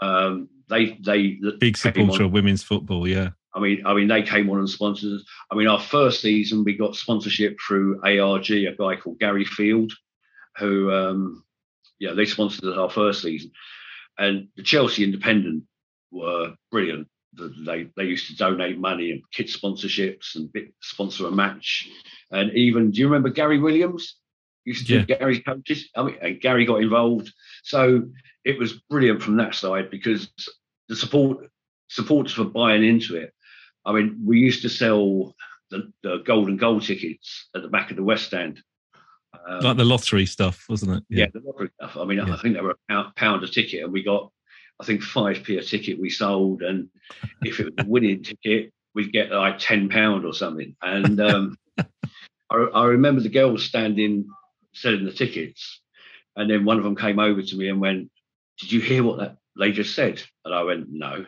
Um, 0.00 0.48
they 0.68 0.98
they 1.04 1.38
Big 1.58 1.76
supporter 1.76 2.24
of 2.24 2.32
women's 2.32 2.62
football. 2.62 3.06
Yeah. 3.06 3.30
I 3.54 3.60
mean, 3.60 3.82
I 3.84 3.92
mean, 3.92 4.08
they 4.08 4.22
came 4.22 4.48
on 4.50 4.58
and 4.58 4.70
sponsored 4.70 5.12
us. 5.12 5.24
I 5.50 5.54
mean, 5.56 5.68
our 5.68 5.80
first 5.80 6.22
season 6.22 6.64
we 6.64 6.74
got 6.74 6.96
sponsorship 6.96 7.58
through 7.60 8.00
ARG, 8.02 8.50
a 8.50 8.74
guy 8.78 8.96
called 8.96 9.18
Gary 9.18 9.44
Field, 9.44 9.92
who, 10.56 10.90
um, 10.90 11.44
yeah, 11.98 12.14
they 12.14 12.24
sponsored 12.24 12.64
us 12.64 12.78
our 12.78 12.88
first 12.88 13.20
season, 13.22 13.50
and 14.18 14.48
the 14.56 14.62
Chelsea 14.62 15.04
Independent 15.04 15.64
were 16.10 16.54
brilliant. 16.70 17.08
The- 17.34 17.54
They 17.64 17.88
they 17.96 18.04
used 18.04 18.26
to 18.28 18.36
donate 18.36 18.78
money 18.78 19.10
and 19.12 19.22
kit 19.32 19.46
sponsorships 19.48 20.34
and 20.36 20.52
bit, 20.52 20.72
sponsor 20.80 21.26
a 21.26 21.30
match, 21.30 21.88
and 22.30 22.52
even 22.52 22.90
do 22.90 23.00
you 23.00 23.06
remember 23.06 23.30
Gary 23.30 23.58
Williams? 23.58 24.16
Used 24.64 24.86
to 24.86 25.00
do 25.00 25.06
Gary's 25.06 25.40
coaches. 25.42 25.88
I 25.96 26.02
mean, 26.04 26.16
and 26.22 26.40
Gary 26.40 26.64
got 26.66 26.82
involved, 26.82 27.32
so 27.64 28.04
it 28.44 28.58
was 28.58 28.74
brilliant 28.90 29.22
from 29.22 29.36
that 29.38 29.54
side 29.54 29.90
because 29.90 30.28
the 30.88 30.94
support 30.96 31.48
supporters 31.88 32.36
were 32.38 32.44
buying 32.44 32.84
into 32.84 33.16
it. 33.16 33.32
I 33.84 33.92
mean, 33.92 34.20
we 34.24 34.38
used 34.38 34.62
to 34.62 34.68
sell 34.68 35.34
the, 35.70 35.90
the 36.02 36.18
golden 36.24 36.56
goal 36.58 36.80
tickets 36.80 37.48
at 37.56 37.62
the 37.62 37.68
back 37.68 37.90
of 37.90 37.96
the 37.96 38.04
West 38.04 38.32
End. 38.34 38.62
Um, 39.48 39.60
Like 39.60 39.76
the 39.78 39.84
lottery 39.84 40.26
stuff, 40.26 40.66
wasn't 40.68 40.92
it? 40.98 41.02
yeah, 41.08 41.26
the 41.32 41.40
lottery 41.44 41.70
stuff. 41.80 41.96
I 41.96 42.04
mean, 42.04 42.18
Yeah. 42.18 42.34
I 42.34 42.36
think 42.40 42.54
they 42.54 42.60
were 42.60 42.72
a 42.72 42.92
pound, 42.92 43.14
pound 43.16 43.42
a 43.42 43.48
ticket, 43.48 43.82
and 43.82 43.92
we 43.92 44.02
got, 44.04 44.30
I 44.82 44.84
think, 44.84 45.02
five 45.02 45.44
p 45.44 45.58
a 45.58 45.62
ticket 45.62 46.00
we 46.00 46.10
sold, 46.10 46.62
and 46.62 46.88
if 47.42 47.60
it 47.60 47.66
was 47.66 47.86
a 47.86 47.88
winning 47.88 48.22
ticket, 48.24 48.72
we'd 48.94 49.12
get 49.12 49.30
like 49.30 49.58
ten 49.58 49.88
pound 49.88 50.24
or 50.24 50.34
something. 50.34 50.74
And 50.82 51.20
um, 51.20 51.56
I, 52.50 52.56
I 52.56 52.86
remember 52.86 53.20
the 53.20 53.28
girls 53.28 53.64
standing 53.64 54.26
selling 54.74 55.04
the 55.04 55.12
tickets, 55.12 55.80
and 56.34 56.50
then 56.50 56.64
one 56.64 56.78
of 56.78 56.84
them 56.84 56.96
came 56.96 57.20
over 57.20 57.42
to 57.42 57.56
me 57.56 57.68
and 57.68 57.80
went, 57.80 58.10
"Did 58.60 58.72
you 58.72 58.80
hear 58.80 59.04
what 59.04 59.18
that 59.20 59.36
they 59.56 59.70
just 59.70 59.94
said?" 59.94 60.20
And 60.44 60.52
I 60.52 60.64
went, 60.64 60.88
"No." 60.90 61.26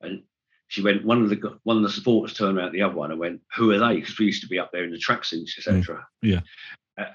And 0.00 0.22
she 0.68 0.80
went, 0.80 1.04
one 1.04 1.22
of 1.22 1.28
the 1.28 1.58
one 1.64 1.76
of 1.76 1.82
the 1.82 1.90
supporters 1.90 2.34
turned 2.34 2.56
around 2.56 2.72
the 2.72 2.82
other 2.82 2.94
one 2.94 3.10
and 3.10 3.20
went, 3.20 3.42
"Who 3.56 3.72
are 3.72 3.78
they?" 3.78 3.96
Because 4.00 4.18
we 4.18 4.24
used 4.24 4.40
to 4.40 4.48
be 4.48 4.58
up 4.58 4.72
there 4.72 4.84
in 4.84 4.90
the 4.90 4.98
tracksuits, 4.98 5.58
etc. 5.58 6.06
yeah. 6.22 6.40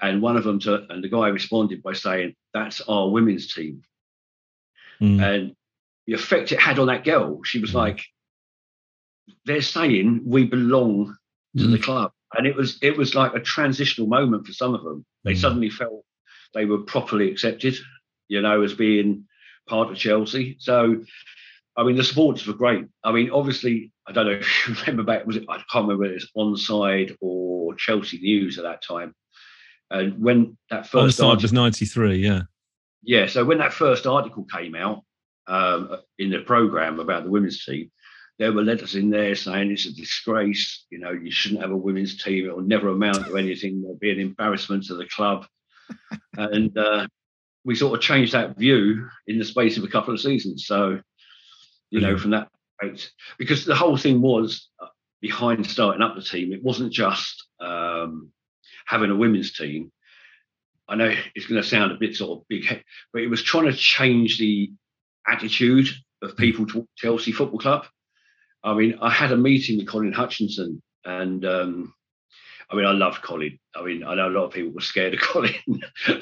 And 0.00 0.22
one 0.22 0.36
of 0.36 0.44
them, 0.44 0.60
to, 0.60 0.86
and 0.90 1.02
the 1.02 1.08
guy 1.08 1.26
responded 1.28 1.82
by 1.82 1.94
saying, 1.94 2.36
"That's 2.54 2.80
our 2.82 3.10
women's 3.10 3.52
team." 3.52 3.82
Mm. 5.00 5.22
And 5.22 5.56
the 6.06 6.14
effect 6.14 6.52
it 6.52 6.60
had 6.60 6.78
on 6.78 6.88
that 6.88 7.04
girl, 7.04 7.42
she 7.44 7.58
was 7.60 7.70
Mm. 7.72 7.74
like, 7.76 8.04
"They're 9.44 9.62
saying 9.62 10.22
we 10.24 10.44
belong 10.44 11.16
to 11.56 11.66
the 11.66 11.78
Mm. 11.78 11.82
club," 11.82 12.12
and 12.36 12.46
it 12.46 12.54
was 12.56 12.78
it 12.82 12.96
was 12.96 13.14
like 13.14 13.34
a 13.34 13.40
transitional 13.40 14.08
moment 14.08 14.46
for 14.46 14.52
some 14.52 14.74
of 14.74 14.84
them. 14.84 15.04
They 15.24 15.34
Mm. 15.34 15.40
suddenly 15.40 15.70
felt 15.70 16.04
they 16.54 16.64
were 16.64 16.78
properly 16.78 17.30
accepted, 17.30 17.76
you 18.28 18.40
know, 18.42 18.62
as 18.62 18.74
being 18.74 19.26
part 19.68 19.90
of 19.90 19.96
Chelsea. 19.96 20.56
So, 20.58 21.04
I 21.76 21.84
mean, 21.84 21.96
the 21.96 22.04
supporters 22.04 22.46
were 22.46 22.54
great. 22.54 22.86
I 23.04 23.12
mean, 23.12 23.30
obviously, 23.30 23.92
I 24.06 24.12
don't 24.12 24.26
know 24.26 24.32
if 24.40 24.68
you 24.68 24.74
remember 24.74 25.04
back, 25.04 25.26
was 25.26 25.36
it, 25.36 25.44
I 25.48 25.58
can't 25.70 25.86
remember 25.86 26.02
whether 26.02 26.14
it's 26.14 26.30
Onside 26.36 27.16
or 27.20 27.74
Chelsea 27.76 28.18
News 28.18 28.58
at 28.58 28.64
that 28.64 28.82
time. 28.82 29.14
And 29.90 30.20
when 30.20 30.56
that 30.70 30.88
first 30.88 31.18
Onside 31.20 31.42
was 31.42 31.52
93, 31.52 32.16
yeah. 32.16 32.42
Yeah, 33.02 33.26
so 33.26 33.44
when 33.44 33.58
that 33.58 33.72
first 33.72 34.06
article 34.06 34.44
came 34.44 34.74
out 34.74 35.02
um, 35.46 35.96
in 36.18 36.30
the 36.30 36.40
program 36.40 37.00
about 37.00 37.24
the 37.24 37.30
women's 37.30 37.64
team, 37.64 37.90
there 38.38 38.52
were 38.52 38.62
letters 38.62 38.94
in 38.94 39.10
there 39.10 39.34
saying 39.34 39.70
it's 39.70 39.86
a 39.86 39.94
disgrace. 39.94 40.86
You 40.90 40.98
know, 40.98 41.10
you 41.10 41.30
shouldn't 41.30 41.60
have 41.60 41.70
a 41.70 41.76
women's 41.76 42.22
team. 42.22 42.46
It 42.46 42.54
will 42.54 42.62
never 42.62 42.88
amount 42.88 43.26
to 43.26 43.36
anything. 43.36 43.82
It'll 43.82 43.96
be 43.96 44.10
an 44.10 44.20
embarrassment 44.20 44.86
to 44.86 44.94
the 44.94 45.06
club. 45.06 45.46
and 46.36 46.76
uh, 46.76 47.06
we 47.64 47.74
sort 47.74 47.98
of 47.98 48.02
changed 48.02 48.32
that 48.32 48.56
view 48.56 49.08
in 49.26 49.38
the 49.38 49.44
space 49.44 49.76
of 49.76 49.84
a 49.84 49.88
couple 49.88 50.14
of 50.14 50.20
seasons. 50.20 50.66
So, 50.66 51.00
you 51.90 52.00
know, 52.00 52.16
from 52.16 52.30
that 52.30 52.48
point, 52.80 53.10
because 53.38 53.64
the 53.66 53.74
whole 53.74 53.98
thing 53.98 54.22
was 54.22 54.68
uh, 54.80 54.86
behind 55.20 55.66
starting 55.66 56.02
up 56.02 56.14
the 56.14 56.22
team. 56.22 56.52
It 56.52 56.62
wasn't 56.62 56.92
just 56.92 57.46
um, 57.60 58.30
having 58.86 59.10
a 59.10 59.16
women's 59.16 59.52
team. 59.52 59.92
I 60.90 60.96
know 60.96 61.14
it's 61.36 61.46
going 61.46 61.62
to 61.62 61.66
sound 61.66 61.92
a 61.92 61.96
bit 61.96 62.16
sort 62.16 62.40
of 62.40 62.48
big, 62.48 62.82
but 63.12 63.22
it 63.22 63.28
was 63.28 63.42
trying 63.42 63.66
to 63.66 63.72
change 63.72 64.38
the 64.38 64.72
attitude 65.26 65.88
of 66.20 66.36
people 66.36 66.66
to 66.66 66.86
Chelsea 66.96 67.30
Football 67.30 67.60
Club. 67.60 67.86
I 68.64 68.74
mean, 68.74 68.98
I 69.00 69.08
had 69.08 69.30
a 69.30 69.36
meeting 69.36 69.78
with 69.78 69.86
Colin 69.86 70.12
Hutchinson, 70.12 70.82
and 71.04 71.44
um, 71.44 71.94
I 72.68 72.74
mean, 72.74 72.86
I 72.86 72.90
loved 72.90 73.22
Colin. 73.22 73.58
I 73.74 73.84
mean, 73.84 74.02
I 74.02 74.16
know 74.16 74.28
a 74.28 74.30
lot 74.30 74.44
of 74.46 74.52
people 74.52 74.72
were 74.72 74.80
scared 74.80 75.14
of 75.14 75.20
Colin, 75.22 75.54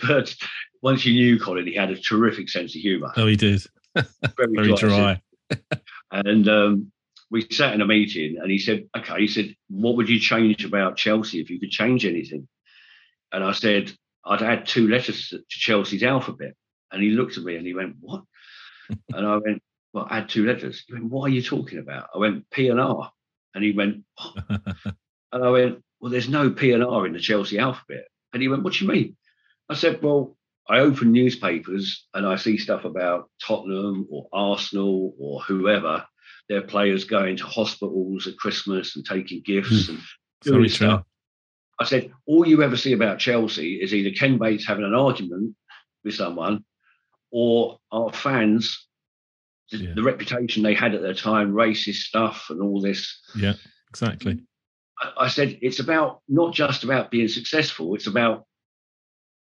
but 0.07 0.35
once 0.83 1.07
you 1.07 1.15
knew 1.15 1.41
Colin, 1.41 1.67
he 1.67 1.75
had 1.75 1.91
a 1.91 1.97
terrific 1.97 2.51
sense 2.51 2.75
of 2.77 2.83
humour. 2.83 3.13
Oh, 3.17 3.27
he 3.27 3.37
did. 3.37 3.65
Very 4.37 4.75
dry. 4.75 5.23
And 6.11 6.49
um, 6.49 6.91
we 7.31 7.47
sat 7.51 7.75
in 7.75 7.83
a 7.83 7.87
meeting 7.87 8.39
and 8.41 8.51
he 8.51 8.59
said, 8.59 8.89
okay, 8.97 9.21
he 9.21 9.29
said, 9.29 9.55
what 9.69 9.97
would 9.97 10.09
you 10.09 10.19
change 10.19 10.65
about 10.65 10.97
Chelsea 10.97 11.39
if 11.39 11.51
you 11.51 11.61
could 11.61 11.71
change 11.71 12.07
anything? 12.07 12.49
And 13.31 13.45
I 13.45 13.53
said, 13.53 13.93
I'd 14.25 14.43
add 14.43 14.67
two 14.67 14.89
letters 14.89 15.29
to 15.29 15.43
Chelsea's 15.49 16.03
alphabet. 16.03 16.55
And 16.91 17.03
he 17.03 17.11
looked 17.11 17.37
at 17.37 17.45
me 17.45 17.57
and 17.57 17.67
he 17.67 17.75
went, 17.75 17.97
What? 18.01 18.25
and 19.15 19.27
I 19.27 19.37
went, 19.37 19.63
Well, 19.93 20.07
add 20.11 20.29
two 20.29 20.47
letters. 20.47 20.85
He 20.87 20.95
went, 20.95 21.07
What 21.07 21.25
are 21.25 21.35
you 21.35 21.43
talking 21.43 21.79
about? 21.79 22.09
I 22.15 22.19
went, 22.19 22.49
P 22.51 22.69
and 22.69 22.81
R. 22.81 23.11
And 23.55 23.65
he 23.65 23.73
went, 23.73 24.05
and 24.49 25.45
I 25.45 25.51
went, 25.51 25.83
Well, 26.01 26.11
there's 26.11 26.29
no 26.29 26.51
P 26.51 26.73
and 26.73 26.85
R 26.85 27.07
in 27.07 27.13
the 27.13 27.21
Chelsea 27.21 27.59
alphabet. 27.59 28.07
And 28.33 28.43
he 28.43 28.49
went, 28.49 28.63
What 28.63 28.75
do 28.75 28.85
you 28.85 28.91
mean? 28.91 29.17
I 29.69 29.75
said, 29.75 30.03
Well, 30.03 30.37
I 30.69 30.81
open 30.81 31.13
newspapers 31.13 32.07
and 32.13 32.27
I 32.27 32.37
see 32.37 32.59
stuff 32.59 32.85
about 32.85 33.31
Tottenham 33.43 34.07
or 34.11 34.29
Arsenal 34.33 35.15
or 35.19 35.41
whoever, 35.41 36.05
their 36.49 36.63
players 36.63 37.05
going 37.05 37.37
to 37.39 37.45
hospitals 37.45 38.27
at 38.27 38.37
Christmas 38.37 38.97
and 38.97 39.05
taking 39.05 39.43
gifts 39.43 39.87
hmm. 39.87 39.95
and 39.95 40.03
doing 40.43 40.61
true. 40.61 40.69
stuff. 40.69 41.03
I 41.81 41.85
said, 41.85 42.11
all 42.27 42.47
you 42.47 42.62
ever 42.62 42.77
see 42.77 42.93
about 42.93 43.19
Chelsea 43.19 43.81
is 43.81 43.95
either 43.95 44.11
Ken 44.11 44.38
Bates 44.38 44.67
having 44.67 44.85
an 44.85 44.95
argument 44.95 45.55
with 46.05 46.14
someone 46.14 46.64
or 47.31 47.79
our 47.93 48.12
fans, 48.12 48.87
the, 49.71 49.79
Yeah. 49.79 49.93
the 49.95 50.03
reputation 50.03 50.62
they 50.62 50.75
had 50.75 50.95
at 50.95 51.03
their 51.03 51.14
time, 51.14 51.53
racist 51.53 52.03
stuff 52.03 52.47
and 52.51 52.61
all 52.61 52.81
this. 52.81 53.21
Yeah, 53.37 53.55
exactly. 53.91 54.41
I, 55.01 55.25
I 55.25 55.29
said, 55.29 55.59
it's 55.62 55.79
about 55.79 56.23
not 56.29 56.53
just 56.53 56.85
about 56.85 57.11
being 57.11 57.29
successful, 57.29 57.95
it's 57.95 58.07
about 58.07 58.45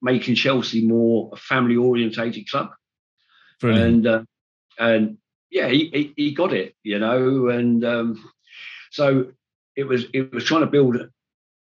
making 0.01 0.35
Chelsea 0.35 0.87
more 0.87 1.31
a 1.33 1.37
family 1.37 1.77
orientated 1.77 2.49
club. 2.49 2.71
Brilliant. 3.61 3.87
And 3.87 4.07
uh, 4.07 4.23
and 4.79 5.19
yeah, 5.51 5.69
he, 5.69 5.91
he 5.93 6.13
he 6.17 6.35
got 6.35 6.53
it, 6.53 6.75
you 6.83 6.99
know, 6.99 7.49
and 7.49 7.85
um, 7.85 8.31
so 8.91 9.33
it 9.77 9.85
was 9.85 10.07
it 10.13 10.33
was 10.33 10.45
trying 10.45 10.63
to 10.63 10.67
build 10.67 10.97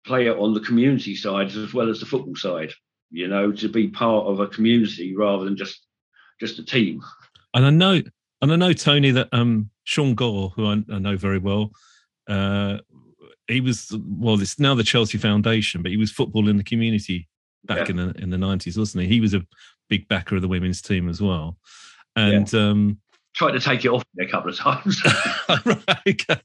a 0.05 0.07
player 0.07 0.37
on 0.37 0.53
the 0.53 0.59
community 0.59 1.15
side 1.15 1.47
as 1.47 1.73
well 1.73 1.89
as 1.89 1.99
the 1.99 2.05
football 2.05 2.35
side, 2.35 2.71
you 3.11 3.27
know, 3.27 3.51
to 3.51 3.67
be 3.69 3.87
part 3.87 4.27
of 4.27 4.39
a 4.39 4.47
community 4.47 5.15
rather 5.15 5.45
than 5.45 5.57
just 5.57 5.85
just 6.39 6.59
a 6.59 6.65
team. 6.65 7.01
And 7.53 7.65
I 7.65 7.69
know, 7.69 8.01
and 8.41 8.51
I 8.51 8.55
know 8.55 8.73
Tony 8.73 9.11
that 9.11 9.29
um 9.31 9.69
Sean 9.83 10.15
Gore, 10.15 10.51
who 10.55 10.67
I, 10.67 10.83
I 10.91 10.99
know 10.99 11.15
very 11.17 11.39
well, 11.39 11.71
uh, 12.27 12.79
he 13.47 13.61
was 13.61 13.95
well. 14.07 14.41
It's 14.41 14.59
now 14.59 14.75
the 14.75 14.83
Chelsea 14.83 15.17
Foundation, 15.17 15.81
but 15.81 15.91
he 15.91 15.97
was 15.97 16.11
football 16.11 16.49
in 16.49 16.57
the 16.57 16.63
community 16.63 17.27
back 17.65 17.87
Yeah. 17.87 17.91
in 17.91 17.97
the 17.97 18.13
in 18.21 18.29
the 18.29 18.37
nineties, 18.37 18.77
wasn't 18.77 19.03
he? 19.03 19.09
He 19.09 19.21
was 19.21 19.33
a 19.33 19.45
big 19.89 20.07
backer 20.07 20.35
of 20.35 20.41
the 20.41 20.47
women's 20.47 20.81
team 20.81 21.07
as 21.09 21.21
well. 21.21 21.57
And 22.15 22.53
um, 22.55 22.99
Tried 23.35 23.51
to 23.51 23.59
take 23.59 23.83
it 23.83 23.89
off 23.89 24.03
me 24.15 24.25
a 24.25 24.29
couple 24.29 24.49
of 24.49 24.57
times. 24.57 25.01
right, 25.65 25.99
okay. 26.07 26.41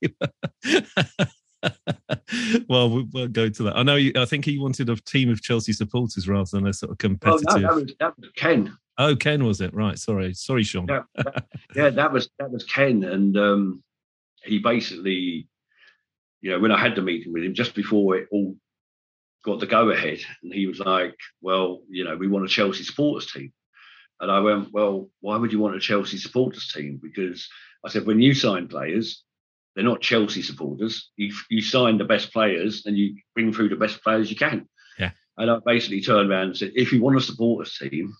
well, 2.68 2.90
we 2.90 3.02
won't 3.12 3.32
go 3.32 3.48
to 3.48 3.62
that. 3.64 3.76
I 3.76 3.82
know. 3.82 3.96
You, 3.96 4.12
I 4.16 4.24
think 4.24 4.44
he 4.44 4.58
wanted 4.58 4.88
a 4.88 4.96
team 4.96 5.30
of 5.30 5.42
Chelsea 5.42 5.72
supporters 5.72 6.28
rather 6.28 6.48
than 6.50 6.66
a 6.66 6.72
sort 6.72 6.90
of 6.90 6.94
oh 6.94 6.96
competitive. 6.96 7.46
no, 7.46 7.60
that 7.60 7.74
was 7.74 7.94
that 8.00 8.18
was 8.18 8.30
Ken. 8.36 8.76
oh, 8.98 9.16
Ken 9.16 9.44
was 9.44 9.60
it? 9.60 9.74
Right. 9.74 9.98
Sorry. 9.98 10.34
Sorry, 10.34 10.62
Sean. 10.62 10.86
Yeah, 10.88 11.02
that, 11.16 11.44
yeah, 11.74 11.90
that 11.90 12.12
was 12.12 12.28
that 12.38 12.50
was 12.50 12.64
Ken, 12.64 13.04
and 13.04 13.36
um, 13.36 13.82
he 14.44 14.58
basically, 14.58 15.48
you 16.40 16.50
know, 16.50 16.58
when 16.58 16.72
I 16.72 16.80
had 16.80 16.94
the 16.94 17.02
meeting 17.02 17.32
with 17.32 17.44
him 17.44 17.54
just 17.54 17.74
before 17.74 18.16
it 18.16 18.28
all 18.30 18.56
got 19.44 19.60
the 19.60 19.66
go 19.66 19.90
ahead, 19.90 20.20
and 20.42 20.52
he 20.52 20.66
was 20.66 20.80
like, 20.80 21.16
"Well, 21.40 21.80
you 21.88 22.04
know, 22.04 22.16
we 22.16 22.28
want 22.28 22.44
a 22.44 22.48
Chelsea 22.48 22.84
supporters 22.84 23.30
team," 23.30 23.52
and 24.20 24.30
I 24.30 24.40
went, 24.40 24.72
"Well, 24.72 25.10
why 25.20 25.36
would 25.36 25.52
you 25.52 25.58
want 25.58 25.76
a 25.76 25.80
Chelsea 25.80 26.18
supporters 26.18 26.72
team?" 26.72 27.00
Because 27.02 27.48
I 27.84 27.88
said, 27.88 28.06
when 28.06 28.20
you 28.20 28.34
sign 28.34 28.68
players, 28.68 29.24
they're 29.80 29.88
not 29.88 30.02
Chelsea 30.02 30.42
supporters. 30.42 31.10
You 31.16 31.34
you 31.48 31.62
sign 31.62 31.96
the 31.96 32.04
best 32.04 32.34
players, 32.34 32.84
and 32.84 32.98
you 32.98 33.16
bring 33.34 33.50
through 33.50 33.70
the 33.70 33.76
best 33.76 34.02
players 34.02 34.28
you 34.28 34.36
can. 34.36 34.68
Yeah. 34.98 35.12
And 35.38 35.50
I 35.50 35.56
basically 35.64 36.02
turned 36.02 36.30
around 36.30 36.48
and 36.48 36.56
said, 36.56 36.72
if 36.74 36.92
you 36.92 37.00
want 37.00 37.18
to 37.18 37.24
support 37.24 37.66
a 37.66 37.88
team, 37.88 38.14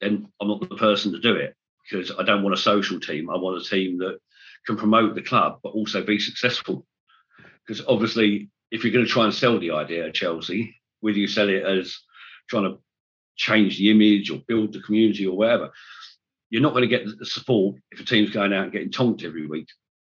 then 0.00 0.26
I'm 0.40 0.48
not 0.48 0.66
the 0.66 0.74
person 0.74 1.12
to 1.12 1.20
do 1.20 1.36
it 1.36 1.54
because 1.84 2.10
I 2.18 2.22
don't 2.22 2.42
want 2.42 2.54
a 2.54 2.58
social 2.58 2.98
team. 2.98 3.28
I 3.28 3.36
want 3.36 3.60
a 3.60 3.68
team 3.68 3.98
that 3.98 4.18
can 4.64 4.78
promote 4.78 5.14
the 5.14 5.20
club 5.20 5.58
but 5.62 5.74
also 5.74 6.02
be 6.02 6.18
successful. 6.18 6.86
Because 7.66 7.84
obviously, 7.86 8.48
if 8.70 8.82
you're 8.82 8.92
going 8.94 9.04
to 9.04 9.10
try 9.10 9.24
and 9.24 9.34
sell 9.34 9.58
the 9.60 9.72
idea 9.72 10.06
of 10.06 10.14
Chelsea, 10.14 10.74
whether 11.00 11.18
you 11.18 11.28
sell 11.28 11.50
it 11.50 11.62
as 11.62 11.98
trying 12.48 12.64
to 12.64 12.78
change 13.36 13.76
the 13.76 13.90
image 13.90 14.30
or 14.30 14.40
build 14.48 14.72
the 14.72 14.80
community 14.80 15.26
or 15.26 15.36
whatever, 15.36 15.72
you're 16.48 16.62
not 16.62 16.72
going 16.72 16.88
to 16.88 16.96
get 16.96 17.04
the 17.18 17.26
support 17.26 17.76
if 17.90 18.00
a 18.00 18.04
team's 18.04 18.30
going 18.30 18.54
out 18.54 18.64
and 18.64 18.72
getting 18.72 18.90
tonked 18.90 19.24
every 19.24 19.46
week. 19.46 19.68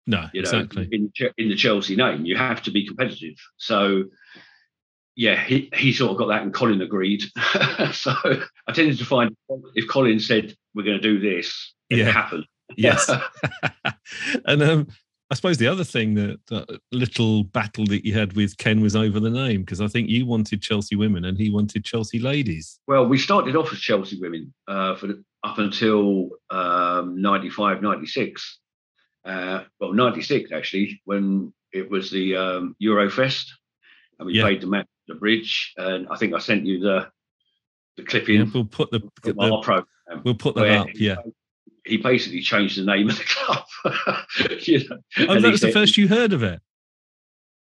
No, 0.06 0.26
You 0.34 0.42
know, 0.42 0.50
exactly. 0.50 0.90
in 0.92 1.12
in 1.38 1.50
the 1.50 1.56
Chelsea 1.56 1.96
name, 1.96 2.26
you 2.26 2.36
have 2.36 2.62
to 2.64 2.72
be 2.72 2.86
competitive. 2.88 3.36
So. 3.58 4.06
Yeah, 5.16 5.40
he, 5.46 5.70
he 5.76 5.94
sort 5.94 6.10
of 6.12 6.18
got 6.18 6.26
that, 6.30 6.42
and 6.42 6.52
Colin 6.52 6.82
agreed. 6.82 7.22
so 7.92 8.16
I 8.68 8.72
tended 8.74 8.98
to 8.98 9.06
find 9.06 9.36
if 9.76 9.88
Colin 9.88 10.20
said 10.20 10.56
we're 10.74 10.82
going 10.82 11.00
to 11.00 11.02
do 11.04 11.20
this, 11.20 11.76
it 11.92 12.00
Yeah. 12.00 12.12
happened. 12.12 12.46
Yes. 12.76 13.12
and 14.48 14.64
um, 14.64 14.88
I 15.30 15.36
suppose 15.36 15.58
the 15.60 15.68
other 15.68 15.84
thing 15.84 16.16
that, 16.16 16.40
that 16.48 16.80
little 16.92 17.44
battle 17.44 17.86
that 17.88 18.04
you 18.08 18.16
had 18.16 18.34
with 18.34 18.58
Ken 18.58 18.82
was 18.82 18.96
over 18.96 19.20
the 19.20 19.30
name 19.30 19.62
because 19.62 19.82
I 19.82 19.88
think 19.88 20.10
you 20.10 20.26
wanted 20.26 20.64
Chelsea 20.64 20.96
women 20.96 21.26
and 21.26 21.38
he 21.38 21.52
wanted 21.52 21.86
Chelsea 21.86 22.18
ladies. 22.18 22.80
Well, 22.88 23.06
we 23.08 23.20
started 23.20 23.56
off 23.56 23.72
as 23.72 23.78
Chelsea 23.80 24.20
women 24.20 24.52
uh, 24.68 24.96
for 24.96 25.06
the, 25.06 25.24
up 25.44 25.60
until 25.60 26.30
um, 26.50 27.22
95, 27.22 27.84
96. 27.84 28.60
Uh, 29.26 29.64
well, 29.80 29.94
96 29.94 30.52
actually, 30.52 31.02
when 31.06 31.54
it 31.72 31.90
was 31.90 32.12
the 32.12 32.36
um, 32.36 32.76
Eurofest 32.82 33.46
and 34.20 34.28
we 34.28 34.34
Yeah. 34.34 34.44
played 34.44 34.62
the 34.62 34.68
match 34.68 34.82
at 34.86 35.14
the 35.14 35.16
bridge. 35.16 35.74
And 35.78 36.08
I 36.10 36.18
think 36.18 36.34
I 36.34 36.40
sent 36.40 36.66
you 36.66 36.80
the 36.80 37.10
the 37.96 38.04
clip 38.04 38.28
Yeah, 38.28 38.46
we'll 38.54 38.66
put 38.66 38.90
the, 38.92 39.02
the- 39.24 39.36
our 39.40 39.62
program. 39.62 39.86
we'll 40.24 40.34
put 40.36 40.56
that 40.56 40.68
up. 40.70 40.88
Yeah. 40.96 41.18
He 41.86 41.98
basically 41.98 42.42
changed 42.42 42.78
the 42.78 42.86
name 42.86 43.10
of 43.10 43.18
the 43.18 43.24
club. 43.28 43.66
you 44.62 44.88
know, 44.90 44.98
Oh, 45.30 45.34
and 45.36 45.44
that 45.44 45.52
was 45.52 45.62
the 45.62 45.72
first 45.72 45.98
you 45.98 46.08
heard 46.08 46.34
of 46.34 46.42
it. 46.44 46.60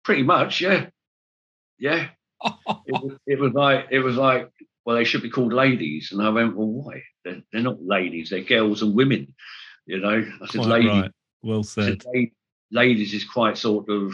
Pretty 0.04 0.24
much, 0.24 0.60
yeah, 0.62 0.88
yeah. 1.80 2.10
it, 2.46 2.54
was, 2.88 3.18
it 3.26 3.40
was 3.40 3.54
like 3.54 3.88
it 3.90 4.00
was 4.00 4.16
like 4.16 4.50
well 4.86 4.96
they 4.96 5.04
should 5.04 5.24
be 5.24 5.30
called 5.30 5.52
ladies 5.52 6.12
and 6.12 6.22
i 6.22 6.30
went 6.30 6.56
well 6.56 6.68
why 6.68 7.02
they're, 7.26 7.42
they're 7.52 7.64
not 7.64 7.82
ladies 7.82 8.30
they're 8.30 8.42
girls 8.42 8.84
and 8.84 8.94
women 8.94 9.34
you 9.88 9.98
know 10.00 10.24
i 10.42 10.46
said 10.46 10.60
Quite 10.62 10.68
lady 10.68 10.88
right. 10.88 11.12
Well 11.44 11.64
said. 11.64 12.04
said, 12.04 12.28
ladies 12.72 13.14
is 13.14 13.24
quite 13.26 13.58
sort 13.58 13.90
of 13.90 14.14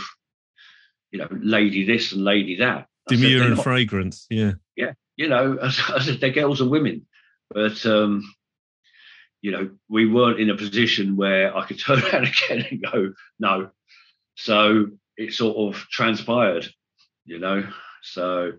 you 1.12 1.19
know 1.19 1.27
lady 1.31 1.86
this 1.86 2.12
and 2.12 2.23
lady 2.23 2.57
that 2.57 2.88
I 3.09 3.15
said, 3.15 3.19
Demure 3.21 3.39
"They're 3.39 3.47
and 3.47 3.55
not- 3.57 3.63
fragrance. 3.63 4.25
Yeah. 4.29 4.53
Yeah, 4.75 4.93
you 5.17 5.27
know 5.29 5.57
I 5.62 5.69
said 5.69 6.19
they're 6.19 6.29
girls 6.31 6.62
and 6.62 6.69
women 6.71 7.05
but 7.49 7.86
um 7.86 8.23
you 9.41 9.51
know 9.51 9.69
we 9.89 10.07
weren't 10.07 10.39
in 10.39 10.49
a 10.49 10.55
position 10.57 11.15
where 11.17 11.55
i 11.55 11.65
could 11.65 11.77
turn 11.86 12.01
around 12.01 12.25
again 12.27 12.65
and 12.71 12.81
go 12.91 13.13
no 13.39 13.69
so 14.36 14.88
it 15.17 15.33
sort 15.33 15.57
of 15.75 15.81
transpired 15.91 16.67
you 17.25 17.38
know 17.39 17.67
so 18.01 18.53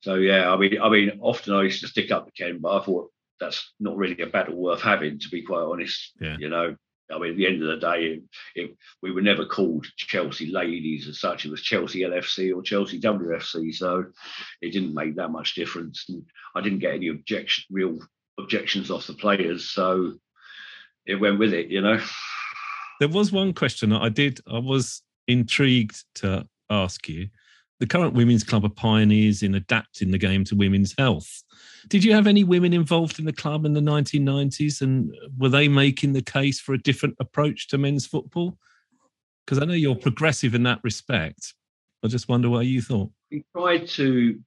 so 0.00 0.14
yeah 0.14 0.50
i 0.50 0.56
mean 0.56 0.80
i 0.82 0.88
mean 0.88 1.18
often 1.20 1.54
i 1.54 1.62
used 1.62 1.82
to 1.82 1.88
stick 1.88 2.10
up 2.10 2.26
to 2.26 2.32
ken 2.32 2.58
but 2.60 2.76
i 2.80 2.84
thought 2.84 3.12
that's 3.38 3.72
not 3.78 3.96
really 3.96 4.20
a 4.22 4.26
battle 4.26 4.56
worth 4.56 4.80
having 4.82 5.18
to 5.20 5.28
be 5.28 5.42
quite 5.42 5.62
honest 5.62 6.12
Yeah. 6.20 6.36
you 6.40 6.48
know 6.48 6.74
I 7.10 7.18
mean, 7.18 7.30
at 7.30 7.36
the 7.36 7.46
end 7.46 7.62
of 7.62 7.68
the 7.68 7.86
day, 7.86 8.04
it, 8.04 8.22
it, 8.54 8.76
we 9.02 9.10
were 9.10 9.22
never 9.22 9.44
called 9.44 9.86
Chelsea 9.96 10.46
ladies 10.46 11.08
as 11.08 11.20
such. 11.20 11.44
It 11.44 11.50
was 11.50 11.62
Chelsea 11.62 12.00
LFC 12.00 12.54
or 12.54 12.62
Chelsea 12.62 13.00
WFC. 13.00 13.74
So 13.74 14.04
it 14.60 14.72
didn't 14.72 14.94
make 14.94 15.16
that 15.16 15.30
much 15.30 15.54
difference. 15.54 16.04
And 16.08 16.22
I 16.54 16.60
didn't 16.60 16.80
get 16.80 16.94
any 16.94 17.08
objection, 17.08 17.64
real 17.70 17.98
objections 18.38 18.90
off 18.90 19.06
the 19.06 19.14
players. 19.14 19.70
So 19.70 20.14
it 21.06 21.16
went 21.16 21.38
with 21.38 21.54
it, 21.54 21.68
you 21.68 21.80
know. 21.80 22.00
There 23.00 23.08
was 23.08 23.32
one 23.32 23.52
question 23.52 23.90
that 23.90 24.02
I 24.02 24.08
did, 24.08 24.40
I 24.46 24.58
was 24.58 25.02
intrigued 25.26 26.04
to 26.16 26.46
ask 26.68 27.08
you. 27.08 27.28
The 27.80 27.86
current 27.86 28.14
women's 28.14 28.42
club 28.42 28.64
are 28.64 28.70
pioneers 28.70 29.42
in 29.42 29.54
adapting 29.54 30.10
the 30.10 30.18
game 30.18 30.44
to 30.44 30.56
women's 30.56 30.94
health. 30.98 31.42
Did 31.88 32.02
you 32.02 32.12
have 32.12 32.26
any 32.26 32.42
women 32.42 32.72
involved 32.72 33.18
in 33.18 33.24
the 33.24 33.32
club 33.32 33.64
in 33.64 33.72
the 33.72 33.80
1990s 33.80 34.82
and 34.82 35.14
were 35.38 35.48
they 35.48 35.68
making 35.68 36.12
the 36.12 36.22
case 36.22 36.60
for 36.60 36.74
a 36.74 36.78
different 36.78 37.14
approach 37.20 37.68
to 37.68 37.78
men's 37.78 38.06
football? 38.06 38.58
Because 39.44 39.62
I 39.62 39.64
know 39.64 39.74
you're 39.74 39.94
progressive 39.94 40.54
in 40.54 40.64
that 40.64 40.80
respect. 40.82 41.54
I 42.04 42.08
just 42.08 42.28
wonder 42.28 42.50
what 42.50 42.66
you 42.66 42.82
thought. 42.82 43.10
We 43.30 43.44
tried 43.56 43.88
to, 43.88 44.38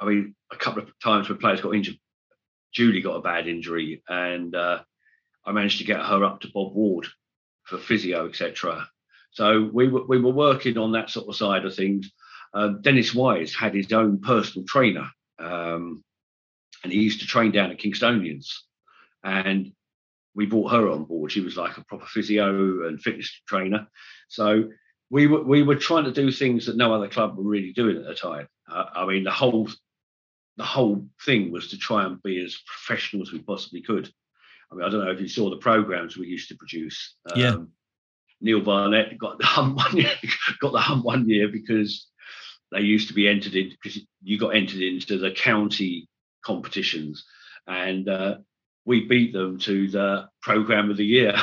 I 0.00 0.06
mean, 0.06 0.34
a 0.52 0.56
couple 0.56 0.82
of 0.82 0.90
times 1.00 1.28
when 1.28 1.38
players 1.38 1.60
got 1.60 1.74
injured, 1.74 1.98
Julie 2.72 3.00
got 3.00 3.16
a 3.16 3.22
bad 3.22 3.46
injury, 3.46 4.02
and 4.08 4.54
uh, 4.54 4.80
I 5.46 5.52
managed 5.52 5.78
to 5.78 5.84
get 5.84 6.00
her 6.00 6.24
up 6.24 6.40
to 6.40 6.50
Bob 6.52 6.74
Ward 6.74 7.06
for 7.62 7.78
physio, 7.78 8.28
etc. 8.28 8.86
So 9.30 9.70
we 9.72 9.88
were 9.88 10.04
we 10.06 10.20
were 10.20 10.32
working 10.32 10.76
on 10.76 10.92
that 10.92 11.10
sort 11.10 11.28
of 11.28 11.36
side 11.36 11.64
of 11.64 11.74
things. 11.74 12.12
Um, 12.54 12.80
Dennis 12.82 13.14
Wise 13.14 13.54
had 13.54 13.74
his 13.74 13.92
own 13.92 14.20
personal 14.20 14.64
trainer, 14.66 15.10
um, 15.38 16.04
and 16.82 16.92
he 16.92 17.00
used 17.00 17.20
to 17.20 17.26
train 17.26 17.50
down 17.50 17.72
at 17.72 17.78
Kingstonians, 17.78 18.46
and 19.24 19.72
we 20.34 20.46
brought 20.46 20.72
her 20.72 20.88
on 20.88 21.04
board. 21.04 21.32
She 21.32 21.40
was 21.40 21.56
like 21.56 21.76
a 21.76 21.84
proper 21.84 22.06
physio 22.06 22.86
and 22.86 23.00
fitness 23.00 23.30
trainer. 23.48 23.88
So 24.28 24.70
we 25.10 25.26
were 25.26 25.42
we 25.42 25.62
were 25.62 25.76
trying 25.76 26.04
to 26.04 26.12
do 26.12 26.30
things 26.30 26.66
that 26.66 26.76
no 26.76 26.94
other 26.94 27.08
club 27.08 27.36
were 27.36 27.44
really 27.44 27.72
doing 27.72 27.96
at 27.96 28.04
the 28.04 28.14
time. 28.14 28.48
Uh, 28.70 28.84
I 28.94 29.06
mean, 29.06 29.24
the 29.24 29.30
whole 29.30 29.68
the 30.56 30.64
whole 30.64 31.06
thing 31.24 31.50
was 31.50 31.68
to 31.70 31.78
try 31.78 32.04
and 32.04 32.22
be 32.22 32.42
as 32.44 32.56
professional 32.66 33.22
as 33.22 33.32
we 33.32 33.40
possibly 33.40 33.82
could. 33.82 34.08
I 34.70 34.76
mean, 34.76 34.84
I 34.84 34.88
don't 34.88 35.04
know 35.04 35.10
if 35.10 35.20
you 35.20 35.28
saw 35.28 35.50
the 35.50 35.56
programs 35.56 36.16
we 36.16 36.28
used 36.28 36.48
to 36.48 36.56
produce. 36.56 37.16
Um, 37.30 37.40
yeah. 37.40 37.56
Neil 38.40 38.60
Barnett 38.60 39.18
got 39.18 39.38
the 39.38 39.46
hump 39.46 39.76
one 39.76 39.96
year, 39.96 40.12
got 40.60 40.72
the 40.72 40.78
hump 40.78 41.04
one 41.04 41.28
year 41.28 41.48
because 41.48 42.08
they 42.74 42.80
used 42.80 43.08
to 43.08 43.14
be 43.14 43.28
entered 43.28 43.54
in 43.54 43.70
because 43.70 44.00
you 44.22 44.38
got 44.38 44.54
entered 44.54 44.82
into 44.82 45.18
the 45.18 45.30
county 45.30 46.08
competitions, 46.44 47.24
and 47.66 48.08
uh, 48.08 48.36
we 48.84 49.06
beat 49.06 49.32
them 49.32 49.58
to 49.60 49.88
the 49.88 50.28
program 50.42 50.90
of 50.90 50.96
the 50.96 51.06
year. 51.06 51.34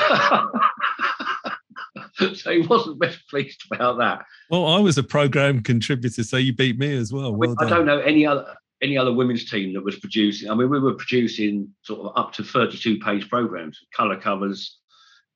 so 2.36 2.52
he 2.52 2.60
wasn't 2.68 3.00
best 3.00 3.20
pleased 3.30 3.64
about 3.72 3.98
that. 3.98 4.26
Well, 4.50 4.68
I 4.68 4.80
was 4.80 4.98
a 4.98 5.04
program 5.04 5.62
contributor, 5.62 6.24
so 6.24 6.38
you 6.38 6.54
beat 6.54 6.78
me 6.78 6.96
as 6.96 7.12
well. 7.12 7.34
well 7.34 7.56
I 7.60 7.68
don't 7.68 7.86
know 7.86 8.00
any 8.00 8.26
other 8.26 8.56
any 8.82 8.98
other 8.98 9.14
women's 9.14 9.50
team 9.50 9.74
that 9.74 9.84
was 9.84 10.00
producing. 10.00 10.50
I 10.50 10.56
mean, 10.56 10.70
we 10.70 10.80
were 10.80 10.96
producing 10.96 11.70
sort 11.84 12.02
of 12.02 12.14
up 12.16 12.34
to 12.34 12.44
32 12.44 13.00
page 13.00 13.30
programs, 13.30 13.80
color 13.96 14.20
covers, 14.20 14.80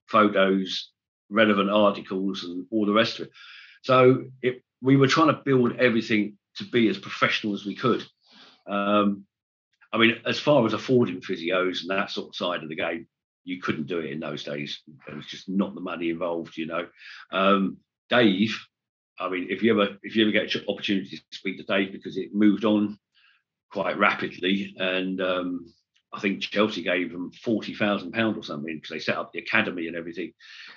photos, 0.07 0.89
relevant 1.29 1.69
articles, 1.69 2.43
and 2.43 2.65
all 2.71 2.85
the 2.85 2.93
rest 2.93 3.19
of 3.19 3.27
it. 3.27 3.31
So 3.83 4.25
it, 4.41 4.63
we 4.85 4.97
were 4.97 5.07
trying 5.07 5.27
to 5.27 5.41
build 5.43 5.77
everything 5.77 6.37
to 6.57 6.63
be 6.63 6.87
as 6.87 6.97
professional 6.97 7.55
as 7.55 7.65
we 7.65 7.75
could. 7.75 8.05
Um, 8.67 9.25
I 9.91 9.97
mean, 9.97 10.17
as 10.27 10.39
far 10.39 10.63
as 10.65 10.73
affording 10.73 11.21
physios 11.21 11.81
and 11.81 11.89
that 11.89 12.11
sort 12.11 12.29
of 12.29 12.35
side 12.35 12.61
of 12.61 12.69
the 12.69 12.75
game, 12.75 13.07
you 13.43 13.59
couldn't 13.59 13.87
do 13.87 13.99
it 13.99 14.11
in 14.11 14.19
those 14.19 14.43
days. 14.43 14.81
There 15.07 15.15
was 15.15 15.25
just 15.25 15.49
not 15.49 15.73
the 15.73 15.81
money 15.81 16.11
involved, 16.11 16.55
you 16.55 16.67
know. 16.67 16.87
Um, 17.31 17.77
Dave, 18.09 18.55
I 19.19 19.29
mean, 19.29 19.47
if 19.49 19.63
you 19.63 19.71
ever 19.71 19.97
if 20.03 20.15
you 20.15 20.23
ever 20.23 20.31
get 20.31 20.53
an 20.53 20.65
opportunity 20.69 21.17
to 21.17 21.23
speak 21.31 21.57
to 21.57 21.63
Dave 21.63 21.91
because 21.91 22.17
it 22.17 22.35
moved 22.35 22.65
on 22.65 22.99
quite 23.71 23.97
rapidly, 23.97 24.75
and 24.77 25.19
um, 25.19 25.73
I 26.15 26.19
think 26.19 26.41
Chelsea 26.41 26.81
gave 26.81 27.11
them 27.11 27.31
forty 27.31 27.73
thousand 27.73 28.13
pound 28.13 28.37
or 28.37 28.43
something 28.43 28.75
because 28.75 28.89
they 28.89 28.99
set 28.99 29.17
up 29.17 29.31
the 29.31 29.39
academy 29.39 29.87
and 29.87 29.95
everything, 29.95 30.31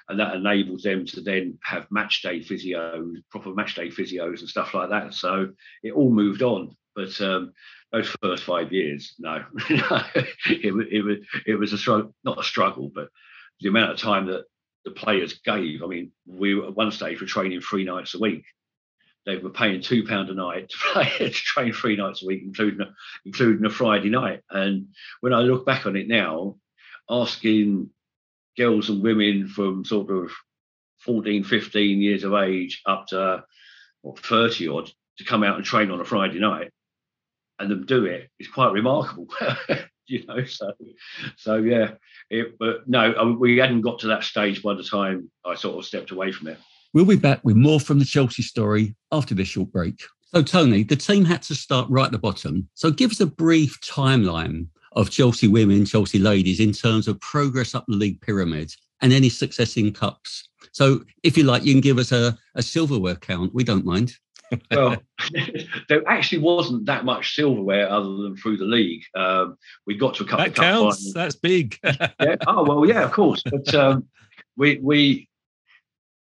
and 0.09 0.18
that 0.18 0.35
enables 0.35 0.83
them 0.83 1.07
to 1.07 1.20
then 1.20 1.59
have 1.62 1.90
match 1.90 2.22
day 2.22 2.40
physios, 2.40 3.16
proper 3.31 3.55
match 3.55 3.74
day 3.74 3.88
physios 3.88 4.40
and 4.40 4.48
stuff 4.48 4.74
like 4.74 4.90
that. 4.90 5.14
So 5.14 5.51
it 5.83 5.92
all 5.92 6.11
moved 6.11 6.42
on, 6.42 6.77
but 6.96 7.20
um, 7.20 7.53
those 7.92 8.09
first 8.22 8.42
five 8.42 8.72
years, 8.72 9.14
no, 9.18 9.44
it, 9.70 10.88
it, 10.90 11.05
was 11.05 11.16
it 11.46 11.55
was 11.55 11.72
a 11.72 11.79
struggle, 11.79 12.14
not 12.24 12.40
a 12.40 12.44
struggle, 12.44 12.90
but 12.92 13.09
the 13.61 13.68
amount 13.68 13.92
of 13.92 13.98
time 13.98 14.27
that 14.27 14.44
the 14.85 14.90
players 14.90 15.38
gave. 15.44 15.83
I 15.83 15.87
mean, 15.87 16.12
we 16.27 16.61
at 16.61 16.74
one 16.74 16.90
stage 16.90 17.20
were 17.20 17.27
training 17.27 17.61
three 17.61 17.85
nights 17.85 18.14
a 18.14 18.18
week. 18.18 18.44
They 19.27 19.37
were 19.37 19.51
paying 19.51 19.83
two 19.83 20.05
pound 20.05 20.31
a 20.31 20.35
night 20.35 20.71
to 20.71 20.77
play 20.93 21.11
to 21.19 21.31
train 21.31 21.73
three 21.73 21.97
nights 21.97 22.23
a 22.23 22.27
week, 22.27 22.43
including 22.45 22.81
a, 22.81 22.95
including 23.25 23.65
a 23.65 23.71
Friday 23.71 24.11
night. 24.11 24.43
And 24.51 24.89
when 25.21 25.35
I 25.35 25.41
look 25.41 25.67
back 25.67 25.87
on 25.87 25.97
it 25.97 26.09
now, 26.09 26.57
asking 27.11 27.91
girls 28.57 28.89
and 28.89 29.03
women 29.03 29.49
from 29.49 29.85
sort 29.85 30.11
of 30.11 30.33
14, 31.01 31.45
15 31.45 32.01
years 32.01 32.25
of 32.25 32.35
age 32.35 32.83
up 32.87 33.07
to 33.09 33.45
what, 34.03 34.19
30 34.19 34.69
odd 34.69 34.91
to 35.19 35.25
come 35.25 35.43
out 35.43 35.57
and 35.57 35.65
train 35.65 35.91
on 35.91 36.01
a 36.01 36.05
Friday 36.05 36.39
night 36.39 36.71
and 37.59 37.71
them 37.71 37.87
do 37.87 38.05
it 38.05 38.31
is 38.39 38.49
quite 38.49 38.73
remarkable. 38.73 39.29
you 40.07 40.25
know, 40.27 40.45
so 40.45 40.73
so 41.37 41.57
yeah. 41.57 41.93
It, 42.31 42.59
but 42.59 42.89
no, 42.89 43.37
we 43.39 43.59
hadn't 43.59 43.83
got 43.83 44.01
to 44.01 44.09
that 44.09 44.25
stage 44.25 44.63
by 44.63 44.75
the 44.75 44.85
time 44.85 45.31
I 45.45 45.55
sort 45.55 45.79
of 45.79 45.85
stepped 45.85 46.11
away 46.11 46.33
from 46.33 46.49
it. 46.49 46.59
We'll 46.94 47.05
be 47.05 47.16
back 47.16 47.40
with 47.44 47.57
more 47.57 47.81
from 47.81 47.98
the 47.98 48.05
Chelsea 48.05 48.42
story 48.42 48.94
after 49.12 49.35
this 49.35 49.48
short 49.48 49.70
break. 49.70 50.03
So, 50.35 50.42
Tony, 50.42 50.83
the 50.83 50.96
team 50.96 51.24
had 51.24 51.42
to 51.42 51.55
start 51.55 51.88
right 51.88 52.07
at 52.07 52.12
the 52.12 52.18
bottom. 52.18 52.68
So, 52.74 52.90
give 52.90 53.11
us 53.11 53.20
a 53.20 53.27
brief 53.27 53.81
timeline 53.81 54.66
of 54.92 55.11
Chelsea 55.11 55.48
women, 55.48 55.85
Chelsea 55.85 56.18
ladies 56.18 56.61
in 56.61 56.72
terms 56.72 57.09
of 57.09 57.20
progress 57.20 57.74
up 57.74 57.85
the 57.88 57.96
league 57.96 58.20
pyramid 58.20 58.72
and 59.01 59.12
any 59.12 59.29
success 59.29 59.77
in 59.77 59.92
cups. 59.92 60.48
So, 60.72 61.03
if 61.22 61.37
you 61.37 61.44
like, 61.44 61.64
you 61.64 61.72
can 61.72 61.81
give 61.81 61.98
us 61.98 62.12
a, 62.12 62.37
a 62.55 62.62
silverware 62.62 63.16
count. 63.16 63.55
We 63.55 63.64
don't 63.64 63.85
mind 63.85 64.14
well, 64.70 64.96
there 65.88 66.07
actually 66.09 66.38
wasn't 66.38 66.87
that 66.87 67.05
much 67.05 67.35
silverware 67.35 67.90
other 67.90 68.09
than 68.09 68.37
through 68.37 68.57
the 68.57 68.64
league. 68.64 69.03
Um, 69.14 69.57
we 69.87 69.96
got 69.96 70.14
to 70.16 70.24
a 70.24 70.27
couple 70.27 70.44
that 70.44 70.51
of 70.51 70.55
counts. 70.55 70.98
Finals. 70.98 71.12
That's 71.14 71.37
big. 71.37 71.79
yeah. 71.83 72.37
Oh 72.46 72.64
well, 72.64 72.87
yeah, 72.87 73.05
of 73.05 73.12
course. 73.12 73.42
But 73.51 73.74
um, 73.74 74.07
we 74.57 74.79
we 74.83 75.28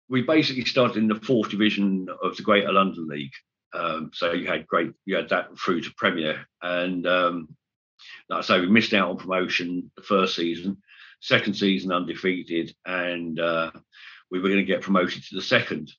we 0.10 0.22
basically 0.22 0.66
started 0.66 0.98
in 0.98 1.08
the 1.08 1.16
fourth 1.16 1.50
division 1.50 2.08
of 2.24 2.38
the 2.38 2.44
Greater 2.44 2.72
London 2.72 3.08
League. 3.08 3.34
Um, 3.74 4.12
so 4.14 4.32
you 4.32 4.48
had 4.48 4.68
great, 4.68 4.92
you 5.06 5.16
had 5.16 5.30
that 5.30 5.58
through 5.60 5.82
to 5.82 5.94
Premier, 5.98 6.46
and 6.62 7.06
um, 7.06 7.56
like 8.30 8.40
I 8.40 8.42
say, 8.42 8.60
we 8.60 8.68
missed 8.68 8.94
out 8.94 9.10
on 9.10 9.18
promotion 9.18 9.92
the 9.96 10.04
first 10.04 10.36
season, 10.36 10.78
second 11.22 11.56
season 11.56 11.92
undefeated, 11.92 12.74
and 12.86 13.40
uh, 13.40 13.72
we 14.32 14.40
were 14.40 14.50
going 14.50 14.62
to 14.62 14.66
get 14.66 14.82
promoted 14.82 15.24
to 15.24 15.36
the 15.36 15.42
second. 15.42 15.92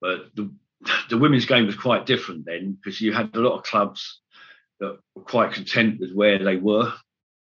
But 0.00 0.34
the 0.34 0.50
the 1.10 1.18
women's 1.18 1.46
game 1.46 1.66
was 1.66 1.76
quite 1.76 2.06
different 2.06 2.44
then 2.44 2.72
because 2.72 3.00
you 3.00 3.12
had 3.12 3.34
a 3.34 3.40
lot 3.40 3.56
of 3.56 3.64
clubs 3.64 4.20
that 4.80 4.98
were 5.14 5.22
quite 5.22 5.52
content 5.52 6.00
with 6.00 6.12
where 6.12 6.42
they 6.42 6.56
were 6.56 6.92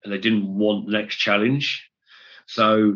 and 0.04 0.12
they 0.12 0.17
didn't 0.17 0.47
want 0.47 0.86
the 0.86 0.93
next 0.93 1.17
challenge. 1.17 1.88
So 2.47 2.95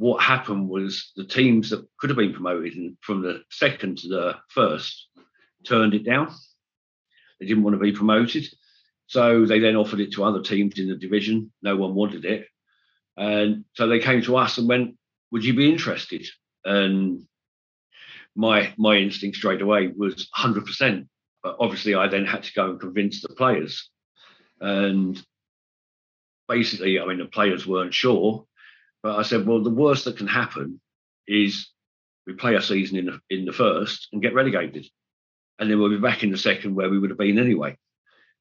what 0.00 0.22
happened 0.22 0.66
was 0.66 1.12
the 1.14 1.26
teams 1.26 1.68
that 1.68 1.86
could 1.98 2.08
have 2.08 2.16
been 2.16 2.32
promoted 2.32 2.72
from 3.02 3.20
the 3.20 3.42
second 3.50 3.98
to 3.98 4.08
the 4.08 4.34
first 4.48 5.08
turned 5.66 5.92
it 5.92 6.06
down. 6.06 6.34
They 7.38 7.44
didn't 7.44 7.64
want 7.64 7.74
to 7.74 7.80
be 7.80 7.92
promoted. 7.92 8.46
So 9.08 9.44
they 9.44 9.58
then 9.58 9.76
offered 9.76 10.00
it 10.00 10.12
to 10.12 10.24
other 10.24 10.40
teams 10.40 10.78
in 10.78 10.88
the 10.88 10.96
division. 10.96 11.52
No 11.62 11.76
one 11.76 11.94
wanted 11.94 12.24
it. 12.24 12.46
And 13.18 13.66
so 13.74 13.88
they 13.88 13.98
came 13.98 14.22
to 14.22 14.38
us 14.38 14.56
and 14.56 14.66
went, 14.66 14.96
Would 15.32 15.44
you 15.44 15.52
be 15.52 15.70
interested? 15.70 16.26
And 16.64 17.26
my 18.34 18.72
my 18.78 18.96
instinct 18.96 19.36
straight 19.36 19.60
away 19.60 19.88
was 19.88 20.30
100%. 20.34 21.08
But 21.42 21.56
obviously, 21.60 21.94
I 21.94 22.08
then 22.08 22.24
had 22.24 22.44
to 22.44 22.52
go 22.54 22.70
and 22.70 22.80
convince 22.80 23.20
the 23.20 23.34
players. 23.34 23.90
And 24.62 25.22
basically, 26.48 26.98
I 26.98 27.04
mean, 27.04 27.18
the 27.18 27.26
players 27.26 27.66
weren't 27.66 27.92
sure. 27.92 28.46
But 29.02 29.18
I 29.18 29.22
said, 29.22 29.46
well, 29.46 29.62
the 29.62 29.70
worst 29.70 30.04
that 30.04 30.18
can 30.18 30.26
happen 30.26 30.80
is 31.26 31.70
we 32.26 32.34
play 32.34 32.54
a 32.54 32.62
season 32.62 32.96
in 32.98 33.06
the, 33.06 33.20
in 33.30 33.44
the 33.44 33.52
first 33.52 34.08
and 34.12 34.22
get 34.22 34.34
relegated. 34.34 34.86
And 35.58 35.70
then 35.70 35.78
we'll 35.78 35.90
be 35.90 35.98
back 35.98 36.22
in 36.22 36.30
the 36.30 36.38
second 36.38 36.74
where 36.74 36.90
we 36.90 36.98
would 36.98 37.10
have 37.10 37.18
been 37.18 37.38
anyway. 37.38 37.76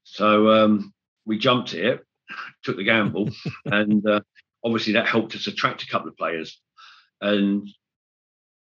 So 0.04 0.50
um, 0.50 0.94
we 1.26 1.38
jumped 1.38 1.74
it, 1.74 2.02
took 2.64 2.78
the 2.78 2.84
gamble, 2.84 3.30
and 3.66 4.06
uh, 4.08 4.22
obviously 4.64 4.94
that 4.94 5.08
helped 5.08 5.36
us 5.36 5.48
attract 5.48 5.84
a 5.84 5.88
couple 5.88 6.10
of 6.10 6.18
players. 6.18 6.60
And 7.22 7.68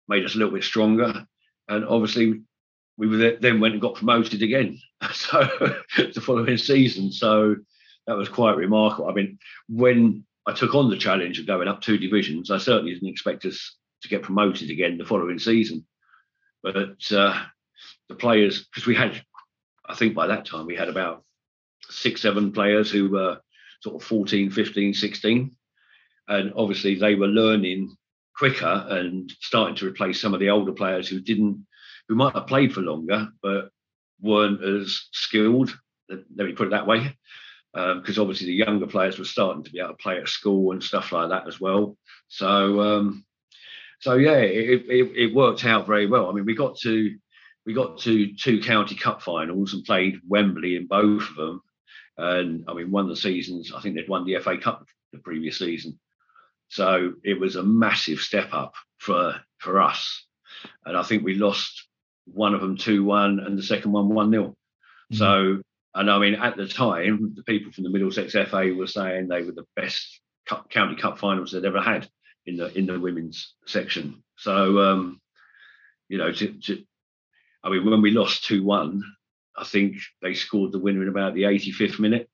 made 0.07 0.25
us 0.25 0.35
a 0.35 0.37
little 0.37 0.53
bit 0.53 0.63
stronger. 0.63 1.25
And 1.67 1.85
obviously, 1.85 2.41
we 2.97 3.07
were 3.07 3.37
then 3.39 3.59
went 3.59 3.73
and 3.73 3.81
got 3.81 3.95
promoted 3.95 4.41
again. 4.41 4.79
So 5.11 5.41
the 5.97 6.21
following 6.21 6.57
season. 6.57 7.11
So 7.11 7.57
that 8.07 8.15
was 8.15 8.29
quite 8.29 8.55
remarkable. 8.55 9.09
I 9.09 9.13
mean, 9.13 9.37
when 9.67 10.25
I 10.45 10.53
took 10.53 10.75
on 10.75 10.89
the 10.89 10.97
challenge 10.97 11.39
of 11.39 11.47
going 11.47 11.67
up 11.67 11.81
two 11.81 11.97
divisions, 11.97 12.51
I 12.51 12.57
certainly 12.57 12.93
didn't 12.93 13.09
expect 13.09 13.45
us 13.45 13.77
to 14.01 14.09
get 14.09 14.23
promoted 14.23 14.69
again 14.69 14.97
the 14.97 15.05
following 15.05 15.39
season. 15.39 15.85
But 16.61 17.11
uh, 17.11 17.43
the 18.09 18.15
players, 18.15 18.65
because 18.65 18.85
we 18.85 18.95
had, 18.95 19.21
I 19.87 19.95
think 19.95 20.13
by 20.13 20.27
that 20.27 20.45
time 20.45 20.65
we 20.65 20.75
had 20.75 20.89
about 20.89 21.23
six, 21.89 22.21
seven 22.21 22.51
players 22.51 22.91
who 22.91 23.09
were 23.09 23.39
sort 23.81 24.01
of 24.01 24.07
14, 24.07 24.51
15, 24.51 24.93
16. 24.93 25.51
And 26.27 26.53
obviously 26.55 26.95
they 26.95 27.15
were 27.15 27.27
learning 27.27 27.95
quicker 28.37 28.85
and 28.89 29.31
starting 29.41 29.75
to 29.75 29.87
replace 29.87 30.21
some 30.21 30.33
of 30.33 30.39
the 30.39 30.49
older 30.49 30.71
players 30.71 31.07
who 31.07 31.19
didn't, 31.19 31.65
who 32.07 32.15
might 32.15 32.33
have 32.33 32.47
played 32.47 32.73
for 32.73 32.81
longer 32.81 33.27
but 33.41 33.69
weren't 34.21 34.63
as 34.63 35.07
skilled. 35.11 35.77
Let 36.09 36.47
me 36.47 36.53
put 36.53 36.67
it 36.67 36.71
that 36.71 36.87
way, 36.87 37.17
because 37.73 38.17
um, 38.17 38.21
obviously 38.21 38.47
the 38.47 38.53
younger 38.53 38.87
players 38.87 39.17
were 39.17 39.25
starting 39.25 39.63
to 39.63 39.71
be 39.71 39.79
able 39.79 39.89
to 39.89 39.95
play 39.95 40.17
at 40.17 40.27
school 40.27 40.71
and 40.71 40.83
stuff 40.83 41.11
like 41.11 41.29
that 41.29 41.47
as 41.47 41.59
well. 41.59 41.97
So, 42.27 42.79
um, 42.81 43.25
so 43.99 44.15
yeah, 44.15 44.37
it, 44.37 44.85
it, 44.87 45.11
it 45.15 45.35
worked 45.35 45.65
out 45.65 45.87
very 45.87 46.05
well. 46.05 46.29
I 46.29 46.33
mean, 46.33 46.45
we 46.45 46.55
got 46.55 46.77
to 46.79 47.15
we 47.65 47.73
got 47.73 47.99
to 47.99 48.35
two 48.35 48.61
county 48.61 48.95
cup 48.95 49.21
finals 49.21 49.73
and 49.73 49.85
played 49.85 50.19
Wembley 50.27 50.75
in 50.75 50.87
both 50.87 51.27
of 51.29 51.35
them. 51.35 51.61
And 52.17 52.65
I 52.67 52.73
mean, 52.73 52.91
one 52.91 53.05
of 53.05 53.09
the 53.09 53.15
seasons, 53.15 53.71
I 53.75 53.81
think 53.81 53.95
they'd 53.95 54.09
won 54.09 54.25
the 54.25 54.39
FA 54.39 54.57
Cup 54.57 54.85
the 55.11 55.19
previous 55.19 55.57
season. 55.57 55.99
So 56.67 57.13
it 57.23 57.39
was 57.39 57.55
a 57.55 57.63
massive 57.63 58.19
step 58.19 58.49
up 58.51 58.73
for 58.97 59.35
for 59.57 59.81
us. 59.81 60.25
And 60.85 60.97
I 60.97 61.03
think 61.03 61.23
we 61.23 61.35
lost 61.35 61.87
one 62.25 62.53
of 62.53 62.61
them 62.61 62.77
2 62.77 63.03
1 63.03 63.39
and 63.39 63.57
the 63.57 63.63
second 63.63 63.91
one 63.91 64.09
1 64.09 64.31
0. 64.31 64.43
Mm-hmm. 64.43 65.15
So, 65.15 65.61
and 65.95 66.09
I 66.09 66.19
mean, 66.19 66.35
at 66.35 66.57
the 66.57 66.67
time, 66.67 67.33
the 67.35 67.43
people 67.43 67.71
from 67.71 67.83
the 67.83 67.89
Middlesex 67.89 68.33
FA 68.33 68.73
were 68.75 68.87
saying 68.87 69.27
they 69.27 69.43
were 69.43 69.51
the 69.51 69.67
best 69.75 70.21
cup, 70.47 70.69
county 70.69 70.95
cup 70.95 71.19
finals 71.19 71.51
they'd 71.51 71.65
ever 71.65 71.81
had 71.81 72.09
in 72.45 72.57
the 72.57 72.75
in 72.77 72.85
the 72.85 72.99
women's 72.99 73.53
section. 73.65 74.23
So, 74.37 74.79
um, 74.79 75.21
you 76.09 76.17
know, 76.17 76.31
to, 76.31 76.53
to, 76.65 76.83
I 77.63 77.69
mean, 77.69 77.89
when 77.89 78.01
we 78.01 78.11
lost 78.11 78.45
2 78.45 78.63
1, 78.63 79.03
I 79.55 79.63
think 79.63 79.97
they 80.21 80.33
scored 80.33 80.71
the 80.71 80.79
winner 80.79 81.03
in 81.03 81.09
about 81.09 81.35
the 81.35 81.43
85th 81.43 81.99
minute. 81.99 82.29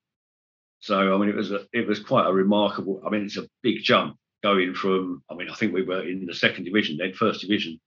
So 0.80 1.14
I 1.14 1.18
mean, 1.18 1.28
it 1.28 1.36
was 1.36 1.52
a, 1.52 1.66
it 1.72 1.86
was 1.86 2.00
quite 2.00 2.26
a 2.26 2.32
remarkable. 2.32 3.02
I 3.06 3.10
mean, 3.10 3.24
it's 3.24 3.36
a 3.36 3.48
big 3.62 3.82
jump 3.82 4.16
going 4.42 4.74
from. 4.74 5.22
I 5.30 5.34
mean, 5.34 5.50
I 5.50 5.54
think 5.54 5.74
we 5.74 5.82
were 5.82 6.02
in 6.02 6.24
the 6.24 6.34
second 6.34 6.64
division, 6.64 6.96
then 6.96 7.12
first 7.12 7.42
division, 7.42 7.78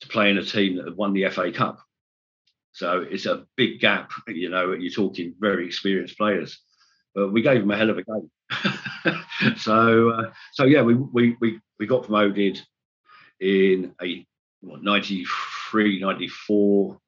to 0.00 0.08
playing 0.08 0.36
a 0.36 0.44
team 0.44 0.76
that 0.76 0.84
had 0.84 0.96
won 0.96 1.14
the 1.14 1.28
FA 1.30 1.50
Cup. 1.50 1.78
So 2.74 3.06
it's 3.08 3.26
a 3.26 3.46
big 3.56 3.80
gap. 3.80 4.10
You 4.26 4.50
know, 4.50 4.72
you're 4.72 4.92
talking 4.92 5.34
very 5.38 5.66
experienced 5.66 6.18
players, 6.18 6.60
but 7.14 7.32
we 7.32 7.40
gave 7.40 7.60
them 7.60 7.70
a 7.70 7.76
hell 7.76 7.90
of 7.90 7.98
a 7.98 8.02
game. 8.02 8.30
so 9.56 10.10
uh, 10.10 10.32
so 10.52 10.64
yeah, 10.64 10.82
we 10.82 10.94
we 10.94 11.36
we 11.40 11.60
we 11.78 11.86
got 11.86 12.02
promoted 12.02 12.60
in 13.40 13.94
a 14.02 14.26
what, 14.60 14.82
93, 14.82 16.00
94. 16.00 16.98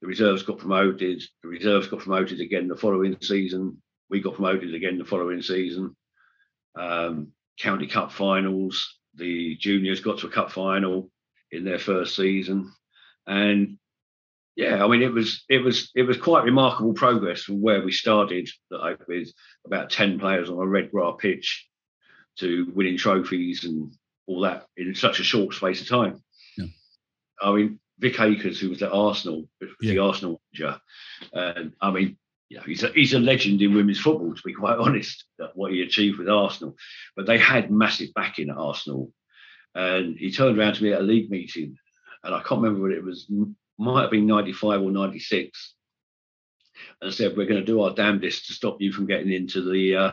The 0.00 0.06
reserves 0.06 0.42
got 0.42 0.58
promoted. 0.58 1.22
The 1.42 1.48
reserves 1.48 1.86
got 1.86 2.00
promoted 2.00 2.40
again 2.40 2.66
the 2.66 2.76
following 2.76 3.16
season. 3.20 3.80
We 4.10 4.20
got 4.20 4.34
promoted 4.34 4.74
again 4.74 4.98
the 4.98 5.04
following 5.04 5.42
season. 5.42 5.96
Um, 6.76 7.32
county 7.58 7.86
cup 7.86 8.10
finals. 8.10 8.98
The 9.14 9.56
juniors 9.56 10.00
got 10.00 10.18
to 10.18 10.26
a 10.26 10.30
cup 10.30 10.50
final 10.50 11.10
in 11.52 11.64
their 11.64 11.78
first 11.78 12.16
season, 12.16 12.72
and 13.26 13.77
yeah, 14.58 14.84
I 14.84 14.88
mean 14.88 15.02
it 15.02 15.12
was 15.12 15.44
it 15.48 15.58
was 15.62 15.92
it 15.94 16.02
was 16.02 16.16
quite 16.16 16.42
remarkable 16.44 16.92
progress 16.92 17.42
from 17.42 17.62
where 17.62 17.80
we 17.80 17.92
started, 17.92 18.50
like 18.72 19.06
with 19.06 19.28
about 19.64 19.88
ten 19.88 20.18
players 20.18 20.50
on 20.50 20.56
a 20.56 20.66
Redgra 20.66 21.16
pitch, 21.16 21.64
to 22.40 22.70
winning 22.74 22.96
trophies 22.98 23.62
and 23.64 23.92
all 24.26 24.40
that 24.40 24.66
in 24.76 24.96
such 24.96 25.20
a 25.20 25.24
short 25.24 25.54
space 25.54 25.80
of 25.80 25.88
time. 25.88 26.20
Yeah. 26.56 26.66
I 27.40 27.52
mean, 27.54 27.78
Vic 28.00 28.18
Akers, 28.20 28.58
who 28.58 28.70
was 28.70 28.82
at 28.82 28.90
Arsenal, 28.90 29.48
was 29.60 29.70
Yeah. 29.80 29.92
the 29.92 29.98
Arsenal 30.00 30.40
manager, 30.52 30.80
and 31.32 31.72
I 31.80 31.92
mean, 31.92 32.18
you 32.48 32.56
know, 32.56 32.64
he's 32.64 32.82
a, 32.82 32.88
he's 32.88 33.14
a 33.14 33.20
legend 33.20 33.62
in 33.62 33.74
women's 33.74 34.00
football, 34.00 34.34
to 34.34 34.42
be 34.44 34.54
quite 34.54 34.78
honest, 34.86 35.24
what 35.54 35.70
he 35.70 35.82
achieved 35.82 36.18
with 36.18 36.28
Arsenal. 36.28 36.76
But 37.14 37.26
they 37.26 37.38
had 37.38 37.70
massive 37.70 38.12
backing 38.12 38.50
at 38.50 38.56
Arsenal. 38.56 39.12
And 39.76 40.18
he 40.18 40.32
turned 40.32 40.58
around 40.58 40.74
to 40.74 40.82
me 40.82 40.92
at 40.92 41.00
a 41.00 41.04
league 41.04 41.30
meeting, 41.30 41.76
and 42.24 42.34
I 42.34 42.42
can't 42.42 42.60
remember 42.60 42.82
what 42.82 42.90
it 42.90 43.04
was, 43.04 43.30
might 43.78 44.02
have 44.02 44.10
been 44.10 44.26
95 44.26 44.82
or 44.82 44.90
96, 44.90 45.74
and 47.00 47.12
said, 47.12 47.36
We're 47.36 47.46
going 47.46 47.60
to 47.60 47.66
do 47.66 47.82
our 47.82 47.94
damnedest 47.94 48.46
to 48.46 48.52
stop 48.52 48.80
you 48.80 48.92
from 48.92 49.06
getting 49.06 49.32
into 49.32 49.62
the 49.62 49.96
uh, 49.96 50.12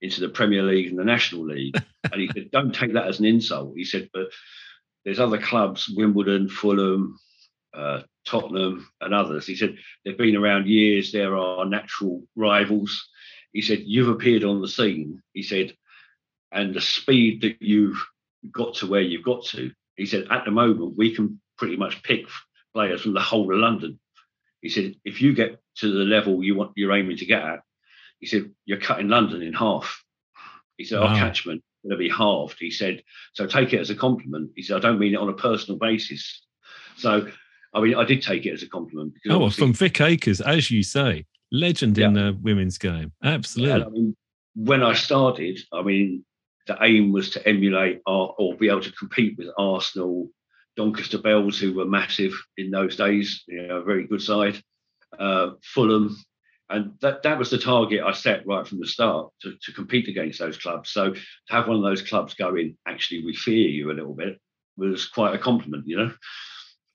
into 0.00 0.20
the 0.20 0.28
Premier 0.28 0.62
League 0.62 0.88
and 0.88 0.98
the 0.98 1.04
National 1.04 1.46
League. 1.46 1.76
and 2.12 2.20
he 2.20 2.28
said, 2.32 2.50
Don't 2.50 2.74
take 2.74 2.92
that 2.94 3.06
as 3.06 3.18
an 3.18 3.26
insult. 3.26 3.74
He 3.76 3.84
said, 3.84 4.08
But 4.12 4.28
there's 5.04 5.20
other 5.20 5.38
clubs, 5.38 5.88
Wimbledon, 5.88 6.48
Fulham, 6.48 7.18
uh, 7.74 8.02
Tottenham, 8.26 8.88
and 9.00 9.14
others. 9.14 9.46
He 9.46 9.56
said, 9.56 9.76
They've 10.04 10.18
been 10.18 10.36
around 10.36 10.66
years, 10.66 11.12
there 11.12 11.36
are 11.36 11.64
natural 11.64 12.22
rivals. 12.34 13.08
He 13.52 13.62
said, 13.62 13.82
You've 13.84 14.08
appeared 14.08 14.44
on 14.44 14.60
the 14.60 14.68
scene. 14.68 15.22
He 15.32 15.42
said, 15.42 15.74
and 16.52 16.74
the 16.74 16.80
speed 16.80 17.42
that 17.42 17.60
you've 17.60 18.02
got 18.50 18.74
to 18.76 18.86
where 18.86 19.00
you've 19.00 19.24
got 19.24 19.44
to. 19.46 19.72
He 19.96 20.06
said, 20.06 20.26
At 20.30 20.44
the 20.44 20.50
moment, 20.50 20.96
we 20.96 21.14
can 21.14 21.40
pretty 21.58 21.76
much 21.76 22.02
pick 22.02 22.26
players 22.76 23.00
from 23.00 23.14
the 23.14 23.20
whole 23.20 23.50
of 23.50 23.58
London. 23.58 23.98
He 24.60 24.68
said, 24.68 24.94
if 25.02 25.22
you 25.22 25.32
get 25.34 25.58
to 25.76 25.90
the 25.90 26.04
level 26.04 26.44
you 26.44 26.54
want 26.54 26.72
you're 26.76 26.92
aiming 26.94 27.16
to 27.16 27.24
get 27.24 27.42
at, 27.42 27.60
he 28.20 28.26
said, 28.26 28.50
you're 28.66 28.80
cutting 28.80 29.08
London 29.08 29.40
in 29.40 29.54
half. 29.54 30.02
He 30.76 30.84
said, 30.84 31.00
Wow. 31.00 31.06
our 31.06 31.16
catchment 31.16 31.62
is 31.62 31.88
going 31.88 31.98
to 31.98 32.04
be 32.04 32.10
halved. 32.10 32.56
He 32.60 32.70
said, 32.70 33.02
so 33.32 33.46
take 33.46 33.72
it 33.72 33.80
as 33.80 33.88
a 33.88 33.94
compliment. 33.94 34.50
He 34.56 34.62
said, 34.62 34.76
I 34.76 34.80
don't 34.80 34.98
mean 34.98 35.14
it 35.14 35.18
on 35.20 35.30
a 35.30 35.32
personal 35.48 35.78
basis. 35.78 36.42
So, 36.98 37.28
I 37.72 37.80
mean, 37.80 37.94
I 37.94 38.04
did 38.04 38.20
take 38.22 38.44
it 38.44 38.52
as 38.52 38.62
a 38.62 38.68
compliment. 38.68 39.14
Because 39.14 39.34
Oh, 39.34 39.38
well, 39.40 39.50
from 39.50 39.72
Vic 39.72 39.98
Akers, 40.02 40.42
as 40.42 40.70
you 40.70 40.82
say, 40.82 41.24
legend 41.50 41.96
in 41.96 42.12
the 42.12 42.38
women's 42.42 42.76
game. 42.76 43.12
Yeah, 43.22 43.30
Absolutely. 43.30 43.84
I 43.84 43.88
mean, 43.88 44.16
when 44.54 44.82
I 44.82 44.92
started, 44.92 45.58
I 45.72 45.82
mean, 45.82 46.24
the 46.66 46.76
aim 46.82 47.12
was 47.12 47.30
to 47.30 47.48
emulate 47.48 48.00
Ar- 48.06 48.34
or 48.38 48.54
be 48.56 48.68
able 48.68 48.82
to 48.82 48.92
compete 48.92 49.38
with 49.38 49.48
Arsenal, 49.56 50.28
Doncaster 50.76 51.18
Belles, 51.18 51.58
who 51.58 51.72
were 51.72 51.86
massive 51.86 52.32
in 52.56 52.70
those 52.70 52.96
days, 52.96 53.42
you 53.48 53.66
know, 53.66 53.76
a 53.78 53.84
very 53.84 54.06
good 54.06 54.22
side, 54.22 54.60
uh, 55.18 55.50
Fulham. 55.62 56.16
And 56.68 56.94
that, 57.00 57.22
that 57.22 57.38
was 57.38 57.50
the 57.50 57.58
target 57.58 58.02
I 58.04 58.12
set 58.12 58.46
right 58.46 58.66
from 58.66 58.80
the 58.80 58.86
start 58.86 59.30
to, 59.42 59.54
to 59.62 59.72
compete 59.72 60.08
against 60.08 60.40
those 60.40 60.58
clubs. 60.58 60.90
So 60.90 61.12
to 61.12 61.20
have 61.48 61.68
one 61.68 61.76
of 61.76 61.82
those 61.82 62.02
clubs 62.02 62.34
going, 62.34 62.76
actually, 62.86 63.24
we 63.24 63.34
fear 63.34 63.68
you 63.68 63.90
a 63.90 63.94
little 63.94 64.14
bit, 64.14 64.40
was 64.76 65.06
quite 65.06 65.34
a 65.34 65.38
compliment, 65.38 65.84
you 65.86 65.96
know? 65.96 66.12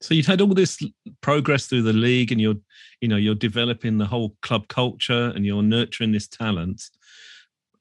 So 0.01 0.13
you'd 0.13 0.25
had 0.25 0.41
all 0.41 0.53
this 0.53 0.81
progress 1.21 1.67
through 1.67 1.83
the 1.83 1.93
league, 1.93 2.31
and 2.31 2.41
you're, 2.41 2.55
you 3.01 3.07
know, 3.07 3.17
you're 3.17 3.35
developing 3.35 3.97
the 3.97 4.05
whole 4.05 4.35
club 4.41 4.67
culture, 4.67 5.31
and 5.35 5.45
you're 5.45 5.63
nurturing 5.63 6.11
this 6.11 6.27
talent, 6.27 6.83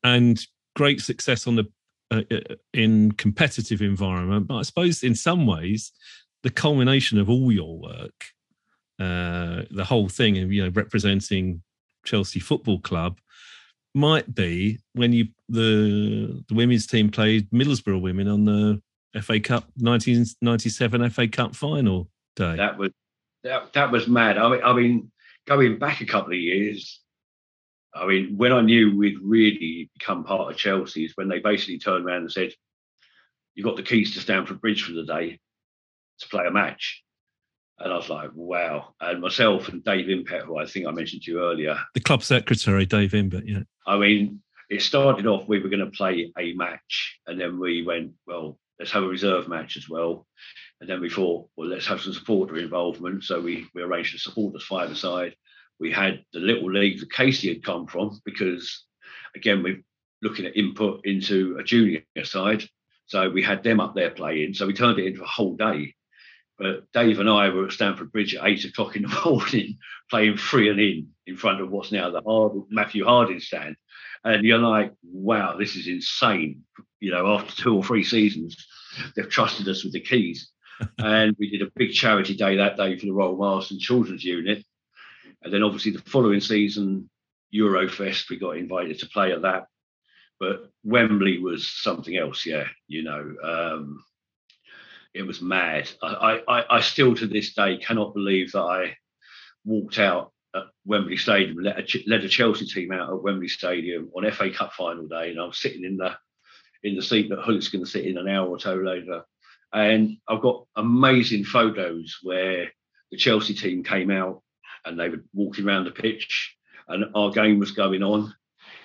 and 0.05 0.41
great 0.77 1.01
success 1.01 1.47
on 1.47 1.57
the 1.57 1.67
uh, 2.11 2.23
uh, 2.31 2.55
in 2.75 3.13
competitive 3.13 3.83
environment. 3.83 4.47
But 4.47 4.57
I 4.57 4.63
suppose 4.63 5.03
in 5.03 5.15
some 5.15 5.47
ways, 5.47 5.93
the 6.43 6.51
culmination 6.51 7.19
of 7.19 7.29
all 7.29 7.53
your 7.53 7.79
work, 7.79 8.25
uh, 8.99 9.63
the 9.71 9.85
whole 9.87 10.09
thing, 10.09 10.39
of 10.39 10.53
you 10.53 10.65
know, 10.65 10.71
representing 10.75 11.63
Chelsea 12.05 12.41
Football 12.41 12.81
Club, 12.81 13.19
might 13.95 14.35
be 14.35 14.79
when 14.95 15.13
you 15.13 15.29
the 15.49 16.45
the 16.49 16.55
women's 16.55 16.87
team 16.87 17.11
played 17.11 17.51
Middlesbrough 17.51 18.01
women 18.01 18.29
on 18.29 18.45
the 18.45 18.83
FA 19.21 19.41
Cup 19.41 19.65
1997 19.77 21.11
FA 21.11 21.29
Cup 21.29 21.57
final 21.57 22.09
day. 22.37 22.57
that 22.57 22.79
was 22.79 22.91
that, 23.43 23.73
that 23.73 23.91
was 23.91 24.07
mad. 24.07 24.39
I 24.39 24.49
mean, 24.51 24.61
I 24.63 24.73
mean, 24.73 25.11
going 25.47 25.79
back 25.79 26.01
a 26.01 26.07
couple 26.07 26.33
of 26.33 26.39
years, 26.39 27.01
I 27.95 28.07
mean, 28.07 28.37
when 28.37 28.53
I 28.53 28.61
knew 28.61 28.97
we'd 28.97 29.19
really 29.21 29.91
become 29.99 30.25
part 30.25 30.51
of 30.51 30.57
Chelsea 30.57 31.05
is 31.05 31.17
when 31.17 31.29
they 31.29 31.41
basically 31.41 31.79
turned 31.79 32.05
around 32.07 32.23
and 32.23 32.33
said, 32.33 32.53
You've 33.55 33.67
got 33.67 33.77
the 33.77 33.83
keys 33.83 34.15
to 34.15 34.21
Stamford 34.21 34.61
Bridge 34.61 34.85
for 34.85 34.93
the 34.93 35.05
day 35.05 35.39
to 36.21 36.29
play 36.29 36.47
a 36.47 36.51
match." 36.51 37.03
And 37.79 37.93
I 37.93 37.97
was 37.97 38.09
like, 38.09 38.31
"Wow!" 38.35 38.95
And 39.01 39.21
myself 39.21 39.69
and 39.69 39.83
Dave 39.83 40.07
Impett, 40.07 40.45
who 40.45 40.59
I 40.59 40.67
think 40.67 40.87
I 40.87 40.91
mentioned 40.93 41.23
to 41.23 41.33
you 41.33 41.43
earlier, 41.43 41.79
the 41.95 42.01
club 42.01 42.23
secretary, 42.23 42.87
Dave 42.87 43.13
Imbert, 43.13 43.47
yeah. 43.47 43.63
I 43.87 43.99
mean, 43.99 44.43
it 44.69 44.83
started 44.83 45.27
off 45.27 45.49
we 45.49 45.59
were 45.59 45.69
going 45.69 45.85
to 45.85 45.91
play 45.91 46.33
a 46.39 46.53
match, 46.55 47.19
and 47.27 47.41
then 47.41 47.59
we 47.59 47.83
went, 47.83 48.13
well, 48.27 48.59
let's 48.79 48.93
have 48.93 49.03
a 49.03 49.09
reserve 49.09 49.49
match 49.49 49.77
as 49.77 49.89
well. 49.89 50.27
And 50.81 50.89
then 50.89 51.01
we 51.01 51.11
thought, 51.11 51.49
well, 51.57 51.69
let's 51.69 51.87
have 51.87 52.01
some 52.01 52.15
supporter 52.15 52.57
involvement. 52.57 53.25
So 53.25 53.41
we, 53.41 53.67
we 53.75 53.83
arranged 53.83 54.15
a 54.15 54.19
supporters 54.19 54.65
five 54.65 54.91
aside. 54.91 55.35
We 55.81 55.91
had 55.91 56.25
the 56.33 56.41
little 56.41 56.71
league 56.71 57.01
that 57.01 57.13
Casey 57.13 57.49
had 57.49 57.65
come 57.65 57.87
from 57.87 58.21
because, 58.25 58.85
again, 59.35 59.63
we're 59.63 59.83
looking 60.23 60.47
at 60.47 60.57
input 60.57 61.01
into 61.05 61.57
a 61.59 61.65
junior 61.65 62.03
side. 62.23 62.65
So 63.07 63.29
we 63.31 63.43
had 63.43 63.63
them 63.63 63.81
up 63.81 63.95
there 63.95 64.11
playing. 64.11 64.55
So 64.55 64.67
we 64.67 64.75
turned 64.75 64.99
it 64.99 65.07
into 65.07 65.23
a 65.23 65.27
whole 65.27 65.57
day. 65.57 65.95
But 66.59 66.93
Dave 66.93 67.19
and 67.19 67.29
I 67.29 67.49
were 67.49 67.65
at 67.65 67.73
Stamford 67.73 68.13
Bridge 68.13 68.35
at 68.35 68.47
eight 68.47 68.65
o'clock 68.67 68.95
in 68.95 69.03
the 69.03 69.21
morning 69.25 69.79
playing 70.11 70.37
free 70.37 70.69
and 70.69 70.79
in 70.79 71.09
in 71.27 71.37
front 71.37 71.61
of 71.61 71.71
what's 71.71 71.91
now 71.91 72.11
the 72.11 72.21
Hard, 72.21 72.53
Matthew 72.69 73.05
Harding 73.05 73.41
stand. 73.41 73.77
And 74.25 74.45
you're 74.45 74.59
like, 74.59 74.93
wow, 75.03 75.57
this 75.57 75.77
is 75.77 75.87
insane. 75.87 76.63
You 77.01 77.13
know, 77.13 77.35
after 77.35 77.57
two 77.57 77.77
or 77.77 77.83
three 77.83 78.05
seasons, 78.05 78.67
they've 79.17 79.29
trusted 79.29 79.67
us 79.69 79.83
with 79.83 79.95
the 79.95 80.01
keys. 80.01 80.51
and 80.99 81.35
we 81.39 81.51
did 81.51 81.63
a 81.63 81.73
big 81.77 81.93
charity 81.93 82.35
day 82.35 82.57
that 82.57 82.77
day 82.77 82.99
for 82.99 83.07
the 83.07 83.13
Royal 83.13 83.37
Marsden 83.37 83.79
Children's 83.79 84.25
Unit. 84.25 84.65
And 85.43 85.53
then 85.53 85.63
obviously 85.63 85.93
the 85.93 86.01
following 86.01 86.41
season, 86.41 87.09
Eurofest, 87.55 88.29
we 88.29 88.39
got 88.39 88.57
invited 88.57 88.99
to 89.01 89.09
play 89.09 89.33
at 89.33 89.43
that. 89.43 89.67
But 90.39 90.71
Wembley 90.85 91.39
was 91.39 91.71
something 91.71 92.17
else, 92.17 92.47
yeah. 92.47 92.65
You 92.89 93.03
know, 93.03 93.35
um, 93.43 94.05
it 95.13 95.23
was 95.23 95.43
mad. 95.43 95.91
I, 96.03 96.41
I, 96.49 96.77
I 96.77 96.81
still 96.81 97.15
to 97.17 97.27
this 97.27 97.53
day 97.55 97.79
cannot 97.79 98.15
believe 98.15 98.53
that 98.53 98.63
I 98.63 98.97
walked 99.65 99.99
out 99.99 100.33
at 100.55 100.65
Wembley 100.85 101.17
Stadium 101.17 101.59
led 101.59 101.79
a, 101.79 101.85
led 102.09 102.25
a 102.25 102.29
Chelsea 102.29 102.67
team 102.67 102.93
out 102.93 103.11
at 103.11 103.23
Wembley 103.23 103.49
Stadium 103.49 104.11
on 104.15 104.31
FA 104.33 104.51
Cup 104.51 104.73
final 104.73 105.07
day, 105.07 105.31
and 105.31 105.41
I 105.41 105.45
was 105.45 105.59
sitting 105.59 105.85
in 105.85 105.97
the 105.97 106.17
in 106.83 106.97
the 106.97 107.03
seat 107.03 107.29
that 107.29 107.41
Hulk's 107.41 107.69
going 107.69 107.85
to 107.85 107.91
sit 107.91 108.07
in 108.07 108.17
an 108.17 108.29
hour 108.29 108.49
or 108.49 108.59
two 108.59 108.83
later. 108.85 109.23
And 109.73 110.17
I've 110.27 110.41
got 110.41 110.67
amazing 110.77 111.45
photos 111.45 112.19
where 112.23 112.73
the 113.11 113.19
Chelsea 113.19 113.55
team 113.55 113.85
came 113.85 114.11
out 114.11 114.43
and 114.85 114.99
they 114.99 115.09
were 115.09 115.25
walking 115.35 115.67
around 115.67 115.85
the 115.85 115.91
pitch, 115.91 116.57
and 116.89 117.05
our 117.15 117.31
game 117.31 117.59
was 117.59 117.73
going 117.73 118.03
on, 118.03 118.35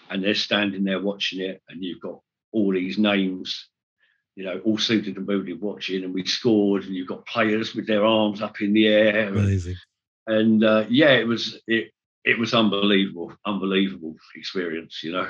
and 0.10 0.24
they're 0.24 0.36
standing 0.36 0.84
there 0.84 1.02
watching 1.02 1.40
it, 1.40 1.62
and 1.70 1.84
you've 1.84 2.02
got 2.02 2.20
all 2.52 2.72
these 2.72 2.98
names 2.98 3.70
you 4.36 4.44
know, 4.44 4.60
all 4.66 4.78
suited 4.78 5.16
and 5.18 5.26
booted 5.26 5.62
watching, 5.62 6.04
and 6.04 6.14
we 6.14 6.26
scored, 6.26 6.84
and 6.84 6.94
you've 6.94 7.08
got 7.08 7.26
players 7.26 7.74
with 7.74 7.88
their 7.88 8.06
arms 8.06 8.42
up 8.42 8.62
in 8.62 8.74
the 8.74 8.88
air, 8.88 9.30
and, 9.30 9.38
Amazing. 9.38 9.76
and 10.28 10.64
uh, 10.64 10.86
yeah, 10.90 11.12
it 11.12 11.26
was 11.26 11.60
it 11.68 11.92
it 12.26 12.38
was 12.38 12.54
unbelievable, 12.54 13.34
unbelievable 13.46 14.16
experience, 14.36 15.02
you 15.04 15.14
know. 15.14 15.28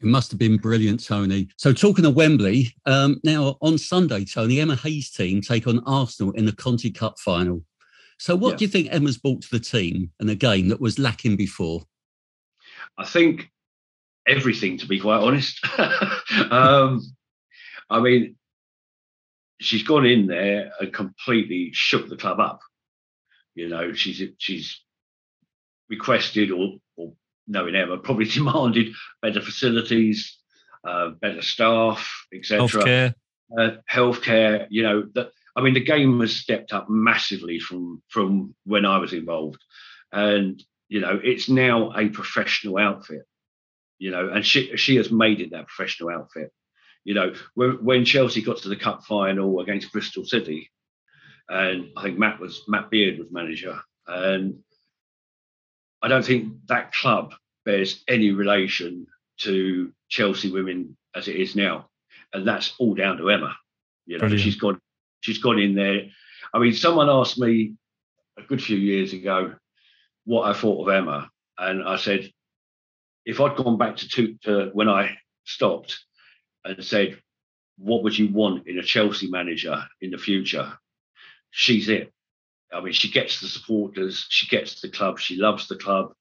It 0.00 0.06
must 0.06 0.30
have 0.30 0.38
been 0.38 0.58
brilliant, 0.58 1.04
Tony. 1.04 1.48
So, 1.56 1.72
talking 1.72 2.04
of 2.04 2.14
Wembley, 2.14 2.72
um, 2.86 3.20
now 3.24 3.56
on 3.60 3.76
Sunday, 3.76 4.24
Tony, 4.24 4.60
Emma 4.60 4.76
Hayes' 4.76 5.10
team 5.10 5.40
take 5.40 5.66
on 5.66 5.82
Arsenal 5.86 6.32
in 6.32 6.46
the 6.46 6.52
Conti 6.52 6.92
Cup 6.92 7.18
final. 7.18 7.64
So, 8.18 8.34
what 8.34 8.50
Yeah. 8.52 8.56
do 8.56 8.64
you 8.64 8.68
think 8.68 8.88
Emma's 8.90 9.16
brought 9.16 9.42
to 9.42 9.50
the 9.50 9.60
team 9.60 10.12
and 10.18 10.28
a 10.28 10.34
game 10.34 10.68
that 10.68 10.80
was 10.80 10.98
lacking 10.98 11.36
before? 11.36 11.86
I 12.96 13.04
think 13.04 13.50
everything, 14.26 14.76
to 14.78 14.86
be 14.86 14.98
quite 15.00 15.20
honest. 15.22 15.60
um, 16.50 17.02
I 17.88 18.00
mean, 18.00 18.36
she's 19.60 19.82
gone 19.84 20.04
in 20.04 20.26
there 20.26 20.72
and 20.80 20.92
completely 20.92 21.70
shook 21.72 22.08
the 22.08 22.16
club 22.16 22.40
up. 22.40 22.60
You 23.54 23.68
know, 23.68 23.92
she's 23.92 24.22
she's 24.38 24.80
requested 25.88 26.50
or, 26.50 26.74
or 26.96 27.12
knowing 27.46 27.74
Emma 27.74 27.98
probably 27.98 28.24
demanded 28.28 28.92
better 29.22 29.40
facilities, 29.40 30.38
uh, 30.86 31.10
better 31.20 31.42
staff, 31.42 32.26
etc. 32.34 32.66
Healthcare. 32.66 33.14
uh, 33.58 33.70
healthcare. 33.90 34.66
You 34.70 34.82
know 34.82 35.02
that. 35.14 35.30
I 35.58 35.60
mean, 35.60 35.74
the 35.74 35.80
game 35.80 36.20
has 36.20 36.36
stepped 36.36 36.72
up 36.72 36.88
massively 36.88 37.58
from 37.58 38.00
from 38.08 38.54
when 38.64 38.86
I 38.86 38.98
was 38.98 39.12
involved, 39.12 39.60
and 40.12 40.62
you 40.88 41.00
know 41.00 41.20
it's 41.22 41.48
now 41.48 41.90
a 41.96 42.08
professional 42.10 42.78
outfit. 42.78 43.22
You 43.98 44.12
know, 44.12 44.28
and 44.28 44.46
she 44.46 44.76
she 44.76 44.94
has 44.96 45.10
made 45.10 45.40
it 45.40 45.50
that 45.50 45.66
professional 45.66 46.10
outfit. 46.10 46.52
You 47.02 47.14
know, 47.14 47.34
when 47.54 47.84
when 47.84 48.04
Chelsea 48.04 48.40
got 48.40 48.58
to 48.58 48.68
the 48.68 48.76
cup 48.76 49.04
final 49.04 49.58
against 49.58 49.90
Bristol 49.90 50.24
City, 50.24 50.70
and 51.48 51.90
I 51.96 52.04
think 52.04 52.20
Matt 52.20 52.38
was 52.38 52.62
Matt 52.68 52.88
Beard 52.88 53.18
was 53.18 53.32
manager, 53.32 53.80
and 54.06 54.60
I 56.00 56.06
don't 56.06 56.24
think 56.24 56.52
that 56.68 56.92
club 56.92 57.34
bears 57.64 58.04
any 58.06 58.30
relation 58.30 59.08
to 59.38 59.92
Chelsea 60.08 60.52
women 60.52 60.96
as 61.16 61.26
it 61.26 61.34
is 61.34 61.56
now, 61.56 61.88
and 62.32 62.46
that's 62.46 62.74
all 62.78 62.94
down 62.94 63.16
to 63.16 63.28
Emma. 63.28 63.56
You 64.06 64.18
know, 64.18 64.20
Brilliant. 64.20 64.44
she's 64.44 64.54
gone 64.54 64.80
she's 65.20 65.38
gone 65.38 65.58
in 65.58 65.74
there. 65.74 66.02
I 66.52 66.58
mean, 66.58 66.72
someone 66.72 67.08
asked 67.08 67.38
me 67.38 67.74
a 68.38 68.42
good 68.42 68.62
few 68.62 68.76
years 68.76 69.12
ago 69.12 69.54
what 70.24 70.48
I 70.48 70.58
thought 70.58 70.86
of 70.86 70.94
Emma, 70.94 71.30
and 71.58 71.82
I 71.82 71.96
said, 71.96 72.30
if 73.24 73.40
I'd 73.40 73.56
gone 73.56 73.78
back 73.78 73.96
to, 73.96 74.08
two, 74.08 74.36
to 74.44 74.70
when 74.72 74.88
I 74.88 75.16
stopped 75.44 75.98
and 76.64 76.82
said, 76.84 77.20
what 77.78 78.02
would 78.02 78.18
you 78.18 78.32
want 78.32 78.66
in 78.66 78.78
a 78.78 78.82
Chelsea 78.82 79.28
manager 79.28 79.84
in 80.00 80.10
the 80.10 80.18
future? 80.18 80.78
She's 81.50 81.88
it. 81.88 82.12
I 82.72 82.80
mean, 82.80 82.92
she 82.92 83.10
gets 83.10 83.40
the 83.40 83.46
supporters, 83.46 84.26
she 84.28 84.46
gets 84.46 84.80
the 84.80 84.90
club, 84.90 85.18
she 85.18 85.36
loves 85.36 85.68
the 85.68 85.76
club, 85.76 86.12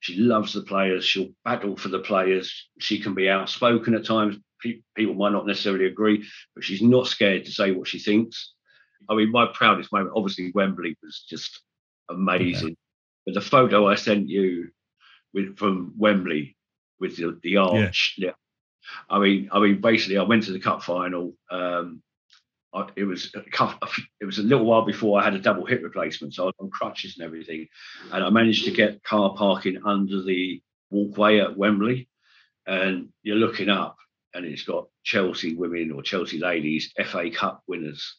she 0.00 0.16
loves 0.16 0.52
the 0.52 0.62
players, 0.62 1.04
she'll 1.04 1.30
battle 1.44 1.76
for 1.76 1.88
the 1.88 2.00
players. 2.00 2.68
She 2.78 3.00
can 3.00 3.14
be 3.14 3.28
outspoken 3.28 3.94
at 3.94 4.04
times. 4.04 4.36
Pe- 4.62 4.82
People 4.94 5.14
might 5.14 5.32
not 5.32 5.46
necessarily 5.46 5.86
agree, 5.86 6.24
but 6.54 6.64
she's 6.64 6.82
not 6.82 7.06
scared 7.06 7.44
to 7.44 7.52
say 7.52 7.72
what 7.72 7.88
she 7.88 7.98
thinks. 7.98 8.52
I 9.08 9.14
mean, 9.14 9.30
my 9.32 9.46
proudest 9.52 9.92
moment, 9.92 10.12
obviously, 10.16 10.52
Wembley 10.54 10.96
was 11.02 11.24
just 11.28 11.60
amazing. 12.08 12.76
But 13.26 13.34
the 13.34 13.40
photo 13.40 13.88
I 13.88 13.94
sent 13.96 14.28
you 14.28 14.70
with 15.34 15.56
from 15.56 15.94
Wembley 15.96 16.56
with 17.00 17.16
the, 17.16 17.38
the 17.42 17.56
arch, 17.58 18.14
yeah. 18.18 18.32
I 19.08 19.18
mean, 19.18 19.48
I 19.52 19.60
mean, 19.60 19.80
basically, 19.80 20.18
I 20.18 20.22
went 20.24 20.44
to 20.44 20.52
the 20.52 20.60
cup 20.60 20.82
final. 20.82 21.34
Um, 21.50 22.02
I, 22.74 22.88
it 22.96 23.04
was 23.04 23.30
a 23.34 23.42
it 24.20 24.24
was 24.24 24.38
a 24.38 24.42
little 24.42 24.64
while 24.64 24.84
before 24.84 25.20
I 25.20 25.24
had 25.24 25.34
a 25.34 25.38
double 25.38 25.66
hip 25.66 25.82
replacement, 25.82 26.34
so 26.34 26.44
I 26.44 26.46
was 26.46 26.54
on 26.58 26.70
crutches 26.70 27.16
and 27.16 27.24
everything, 27.24 27.68
and 28.12 28.24
I 28.24 28.30
managed 28.30 28.64
to 28.64 28.70
get 28.70 29.02
car 29.04 29.34
parking 29.34 29.82
under 29.84 30.22
the 30.22 30.62
walkway 30.90 31.40
at 31.40 31.56
Wembley, 31.56 32.08
and 32.66 33.08
you're 33.22 33.36
looking 33.36 33.68
up, 33.68 33.96
and 34.34 34.44
it's 34.44 34.64
got 34.64 34.88
Chelsea 35.04 35.54
women 35.54 35.90
or 35.92 36.02
Chelsea 36.02 36.38
ladies 36.38 36.92
FA 37.06 37.30
Cup 37.30 37.62
winners, 37.66 38.16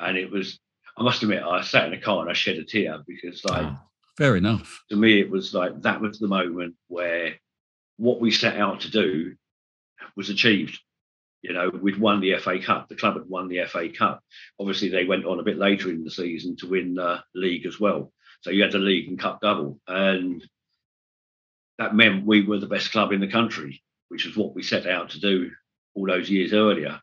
and 0.00 0.16
it 0.16 0.30
was. 0.30 0.58
I 0.96 1.02
must 1.02 1.22
admit, 1.24 1.42
I 1.42 1.60
sat 1.62 1.86
in 1.86 1.90
the 1.90 1.98
car 1.98 2.20
and 2.20 2.30
I 2.30 2.34
shed 2.34 2.56
a 2.56 2.64
tear 2.64 2.98
because, 3.04 3.44
like, 3.44 3.66
Oh, 3.66 3.76
fair 4.16 4.36
enough. 4.36 4.84
to 4.90 4.96
me, 4.96 5.18
it 5.20 5.28
was 5.28 5.52
like 5.52 5.82
that 5.82 6.00
was 6.00 6.20
the 6.20 6.28
moment 6.28 6.76
where 6.86 7.34
what 7.96 8.20
we 8.20 8.30
set 8.30 8.56
out 8.60 8.80
to 8.82 8.90
do 8.92 9.34
was 10.16 10.30
achieved. 10.30 10.78
You 11.42 11.52
know, 11.52 11.68
we'd 11.68 11.98
won 11.98 12.20
the 12.20 12.36
FA 12.38 12.60
Cup. 12.60 12.88
The 12.88 12.94
club 12.94 13.14
had 13.14 13.28
won 13.28 13.48
the 13.48 13.64
FA 13.66 13.88
Cup. 13.88 14.22
Obviously, 14.60 14.88
they 14.88 15.04
went 15.04 15.26
on 15.26 15.40
a 15.40 15.42
bit 15.42 15.58
later 15.58 15.90
in 15.90 16.04
the 16.04 16.10
season 16.10 16.54
to 16.58 16.68
win 16.68 16.94
the 16.94 17.22
league 17.34 17.66
as 17.66 17.78
well. 17.80 18.12
So 18.42 18.50
you 18.50 18.62
had 18.62 18.72
the 18.72 18.78
league 18.78 19.08
and 19.08 19.18
cup 19.18 19.40
double, 19.40 19.80
and 19.88 20.46
that 21.78 21.94
meant 21.94 22.24
we 22.24 22.42
were 22.42 22.58
the 22.60 22.66
best 22.66 22.92
club 22.92 23.10
in 23.12 23.20
the 23.20 23.26
country, 23.26 23.82
which 24.08 24.26
is 24.26 24.36
what 24.36 24.54
we 24.54 24.62
set 24.62 24.86
out 24.86 25.10
to 25.10 25.20
do 25.20 25.50
all 25.94 26.06
those 26.06 26.30
years 26.30 26.52
earlier. 26.52 27.00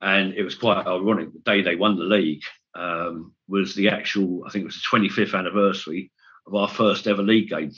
And 0.00 0.34
it 0.34 0.42
was 0.42 0.54
quite 0.54 0.86
ironic. 0.86 1.32
The 1.32 1.40
day 1.40 1.62
they 1.62 1.76
won 1.76 1.96
the 1.96 2.04
league 2.04 2.42
um, 2.74 3.32
was 3.48 3.74
the 3.74 3.88
actual, 3.88 4.44
I 4.46 4.50
think 4.50 4.62
it 4.62 4.66
was 4.66 4.82
the 4.90 4.98
25th 4.98 5.38
anniversary 5.38 6.10
of 6.46 6.54
our 6.54 6.68
first 6.68 7.06
ever 7.06 7.22
league 7.22 7.48
game 7.48 7.72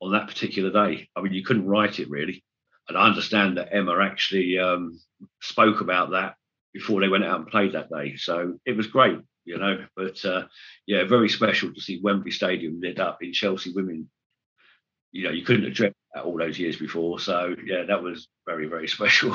on 0.00 0.12
that 0.12 0.28
particular 0.28 0.70
day. 0.70 1.08
I 1.14 1.20
mean, 1.20 1.32
you 1.32 1.44
couldn't 1.44 1.66
write 1.66 1.98
it 1.98 2.10
really. 2.10 2.44
And 2.88 2.98
I 2.98 3.06
understand 3.06 3.56
that 3.56 3.70
Emma 3.72 3.98
actually 4.02 4.58
um, 4.58 5.00
spoke 5.40 5.80
about 5.80 6.10
that 6.10 6.34
before 6.72 7.00
they 7.00 7.08
went 7.08 7.24
out 7.24 7.38
and 7.38 7.48
played 7.48 7.72
that 7.72 7.88
day. 7.90 8.16
So 8.16 8.58
it 8.66 8.76
was 8.76 8.88
great, 8.88 9.18
you 9.44 9.58
know. 9.58 9.86
But 9.96 10.22
uh, 10.24 10.46
yeah, 10.86 11.04
very 11.04 11.28
special 11.28 11.72
to 11.72 11.80
see 11.80 12.00
Wembley 12.02 12.30
Stadium 12.30 12.80
lit 12.80 13.00
up 13.00 13.22
in 13.22 13.32
Chelsea 13.32 13.72
women. 13.72 14.10
You 15.12 15.24
know, 15.24 15.30
you 15.30 15.44
couldn't 15.44 15.64
have 15.64 15.74
dreamt 15.74 15.96
all 16.22 16.36
those 16.38 16.58
years 16.58 16.76
before. 16.76 17.18
So 17.18 17.54
yeah, 17.64 17.84
that 17.84 18.02
was 18.02 18.28
very, 18.46 18.66
very 18.66 18.88
special. 18.96 19.32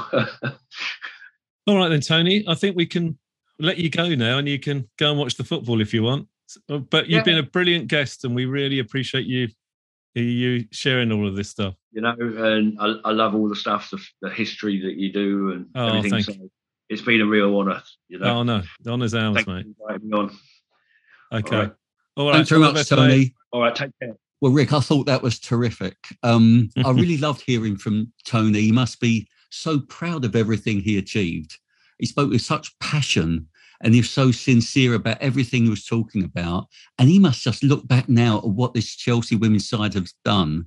All 1.67 1.77
right 1.77 1.89
then, 1.89 2.01
Tony. 2.01 2.43
I 2.47 2.55
think 2.55 2.75
we 2.75 2.85
can 2.85 3.17
let 3.59 3.77
you 3.77 3.89
go 3.89 4.09
now, 4.15 4.37
and 4.37 4.47
you 4.47 4.59
can 4.59 4.89
go 4.97 5.09
and 5.11 5.19
watch 5.19 5.35
the 5.35 5.43
football 5.43 5.81
if 5.81 5.93
you 5.93 6.03
want. 6.03 6.27
Uh, 6.69 6.77
But 6.79 7.07
you've 7.07 7.19
Yeah. 7.19 7.23
been 7.23 7.37
a 7.37 7.43
brilliant 7.43 7.87
guest, 7.87 8.23
and 8.25 8.33
we 8.33 8.45
really 8.45 8.79
appreciate 8.79 9.25
you 9.25 9.49
you 10.15 10.65
sharing 10.71 11.11
all 11.11 11.25
of 11.27 11.35
this 11.35 11.49
stuff. 11.49 11.75
you 11.93 12.01
know, 12.01 12.13
and 12.19 12.75
I, 12.81 12.87
I 13.05 13.11
love 13.11 13.35
all 13.35 13.47
the 13.47 13.55
stuff, 13.55 13.89
the, 13.89 14.03
the 14.21 14.29
history 14.29 14.81
that 14.81 14.95
you 14.95 15.13
do 15.13 15.51
and 15.51 15.67
Oh, 15.75 15.87
everything. 15.87 16.11
thank 16.11 16.25
so 16.25 16.49
it's 16.89 17.03
been 17.03 17.21
a 17.21 17.25
real 17.25 17.55
honour, 17.57 17.81
you 18.09 18.17
know. 18.19 18.39
Oh 18.39 18.43
no, 18.43 18.63
the 18.81 18.89
honour's 18.91 19.13
ours, 19.13 19.35
Thank 19.35 19.47
mate. 19.47 19.65
you 19.67 19.75
for 19.77 19.99
me 19.99 20.11
on. 20.11 20.31
Okay. 21.31 21.55
All 21.55 21.61
right. 21.61 21.73
All 22.17 22.25
right. 22.27 22.33
Thanks 22.37 22.49
very 22.49 22.61
much, 22.61 22.73
best, 22.73 22.91
mate. 22.91 22.97
Tony. 22.97 23.35
All 23.51 23.61
right, 23.61 23.75
take 23.75 23.91
care. 24.01 24.17
Well, 24.41 24.51
Rick, 24.51 24.73
I 24.73 24.79
thought 24.79 25.05
that 25.05 25.21
was 25.21 25.39
terrific. 25.39 25.97
Um, 26.23 26.69
I 26.85 26.91
really 26.91 27.17
loved 27.17 27.41
hearing 27.41 27.77
from 27.77 28.11
Tony. 28.25 28.61
He 28.61 28.71
must 28.71 28.99
be 28.99 29.27
so 29.49 29.79
proud 29.79 30.25
of 30.25 30.35
everything 30.35 30.79
he 30.79 30.97
achieved. 30.97 31.57
He 31.97 32.05
spoke 32.05 32.29
with 32.29 32.41
such 32.41 32.77
passion 32.79 33.47
and 33.81 33.93
he 33.93 34.01
was 34.01 34.09
so 34.09 34.31
sincere 34.31 34.93
about 34.93 35.21
everything 35.21 35.63
he 35.63 35.69
was 35.69 35.85
talking 35.85 36.23
about. 36.23 36.67
And 36.97 37.09
he 37.09 37.19
must 37.19 37.43
just 37.43 37.63
look 37.63 37.87
back 37.87 38.09
now 38.09 38.39
at 38.39 38.45
what 38.47 38.73
this 38.73 38.95
Chelsea 38.95 39.35
women's 39.35 39.69
side 39.69 39.93
has 39.93 40.13
done 40.25 40.65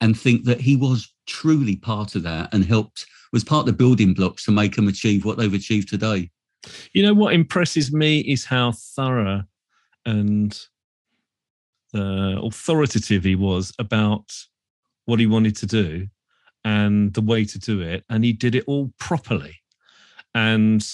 and 0.00 0.18
think 0.18 0.44
that 0.44 0.60
he 0.60 0.76
was 0.76 1.12
truly 1.26 1.76
part 1.76 2.14
of 2.14 2.22
that 2.24 2.52
and 2.52 2.64
helped, 2.64 3.06
was 3.32 3.44
part 3.44 3.60
of 3.60 3.66
the 3.66 3.72
building 3.72 4.14
blocks 4.14 4.44
to 4.44 4.50
make 4.50 4.74
them 4.74 4.88
achieve 4.88 5.24
what 5.24 5.38
they've 5.38 5.54
achieved 5.54 5.88
today. 5.88 6.30
You 6.92 7.02
know 7.02 7.14
what 7.14 7.34
impresses 7.34 7.92
me 7.92 8.20
is 8.20 8.44
how 8.44 8.72
thorough 8.72 9.44
and 10.04 10.58
uh, 11.94 12.40
authoritative 12.42 13.24
he 13.24 13.34
was 13.34 13.72
about 13.78 14.32
what 15.06 15.20
he 15.20 15.26
wanted 15.26 15.56
to 15.56 15.66
do 15.66 16.06
and 16.64 17.14
the 17.14 17.20
way 17.20 17.44
to 17.44 17.58
do 17.58 17.80
it, 17.80 18.04
and 18.08 18.24
he 18.24 18.32
did 18.32 18.54
it 18.54 18.64
all 18.66 18.92
properly. 18.98 19.56
And 20.34 20.86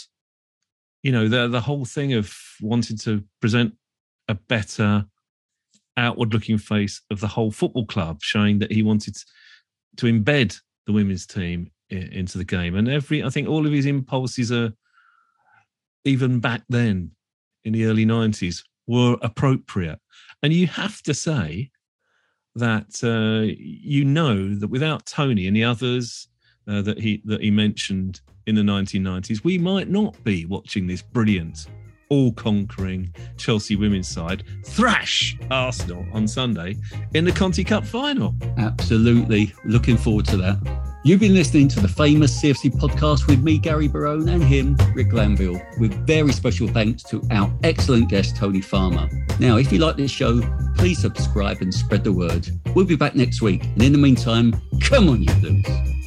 you 1.03 1.13
know 1.13 1.29
the 1.29 1.49
the 1.49 1.61
whole 1.61 1.85
thing 1.85 2.15
of 2.15 2.35
wanting 2.61 2.97
to 2.99 3.23
present 3.41 3.75
a 4.29 4.35
better 4.35 5.07
outward-looking 5.97 6.59
face 6.59 7.01
of 7.11 7.21
the 7.21 7.29
whole 7.29 7.51
football 7.51 7.87
club, 7.87 8.19
showing 8.23 8.59
that 8.59 8.73
he 8.73 8.83
wanted 8.83 9.17
to 9.97 10.07
embed 10.07 10.59
the 10.87 10.93
women's 10.93 11.27
team 11.27 11.71
into 11.91 12.39
the 12.39 12.45
game, 12.45 12.75
and 12.75 12.89
every 12.89 13.23
I 13.23 13.31
think 13.31 13.49
all 13.49 13.67
of 13.67 13.73
his 13.73 13.87
impulses 13.87 14.53
are 14.53 14.73
even 16.05 16.39
back 16.41 16.63
then 16.69 17.11
in 17.65 17.73
the 17.73 17.85
early 17.85 18.07
90s 18.07 18.63
were 18.87 19.17
appropriate. 19.23 19.99
And 20.43 20.53
you 20.53 20.67
have 20.67 21.03
to 21.03 21.15
say 21.15 21.71
that 22.55 23.03
uh, 23.05 23.53
you 23.59 24.05
know 24.05 24.55
that 24.55 24.69
without 24.69 25.07
Tony 25.07 25.47
and 25.47 25.57
the 25.57 25.65
others 25.65 26.29
uh, 26.69 26.83
that 26.83 26.99
he 26.99 27.23
that 27.25 27.41
he 27.41 27.51
mentioned 27.51 28.21
in 28.47 28.55
the 28.55 28.63
1990s, 28.63 29.45
we 29.45 29.59
might 29.59 29.89
not 29.89 30.23
be 30.25 30.47
watching 30.47 30.87
this 30.87 31.03
brilliant, 31.03 31.67
all-conquering 32.11 33.13
Chelsea 33.37 33.77
women's 33.77 34.09
side 34.09 34.45
thrash 34.65 35.37
Arsenal 35.51 36.07
on 36.13 36.29
Sunday 36.29 36.77
in 37.15 37.25
the 37.25 37.33
Conti 37.33 37.65
Cup 37.65 37.85
final. 37.85 38.35
Absolutely. 38.57 39.53
Looking 39.65 39.97
forward 39.97 40.27
to 40.27 40.37
that. 40.39 40.96
You've 41.07 41.21
been 41.21 41.35
listening 41.35 41.69
to 41.69 41.79
the 41.79 41.87
famous 41.87 42.43
CFC 42.43 42.69
podcast 42.69 43.29
with 43.29 43.41
me, 43.41 43.59
Gary 43.59 43.87
Barone, 43.87 44.29
and 44.29 44.43
him, 44.43 44.77
Rick 44.93 45.11
Glanvill, 45.11 45.65
with 45.79 45.95
very 46.05 46.33
special 46.33 46.67
thanks 46.67 47.05
to 47.05 47.23
our 47.31 47.49
excellent 47.63 48.09
guest, 48.09 48.35
Tony 48.35 48.61
Farmer. 48.61 49.09
Now, 49.39 49.57
if 49.57 49.71
you 49.71 49.79
like 49.79 49.95
this 49.95 50.11
show, 50.11 50.41
please 50.77 50.99
subscribe 50.99 51.59
and 51.61 51.73
spread 51.73 52.03
the 52.03 52.13
word. 52.13 52.49
We'll 52.75 52.87
be 52.87 52.97
back 52.97 53.15
next 53.15 53.41
week. 53.41 53.63
And 53.67 53.85
in 53.85 53.93
the 53.93 53.99
meantime, 53.99 54.61
come 54.81 55.09
on, 55.09 55.23
you 55.23 55.33
Blues. 55.35 56.06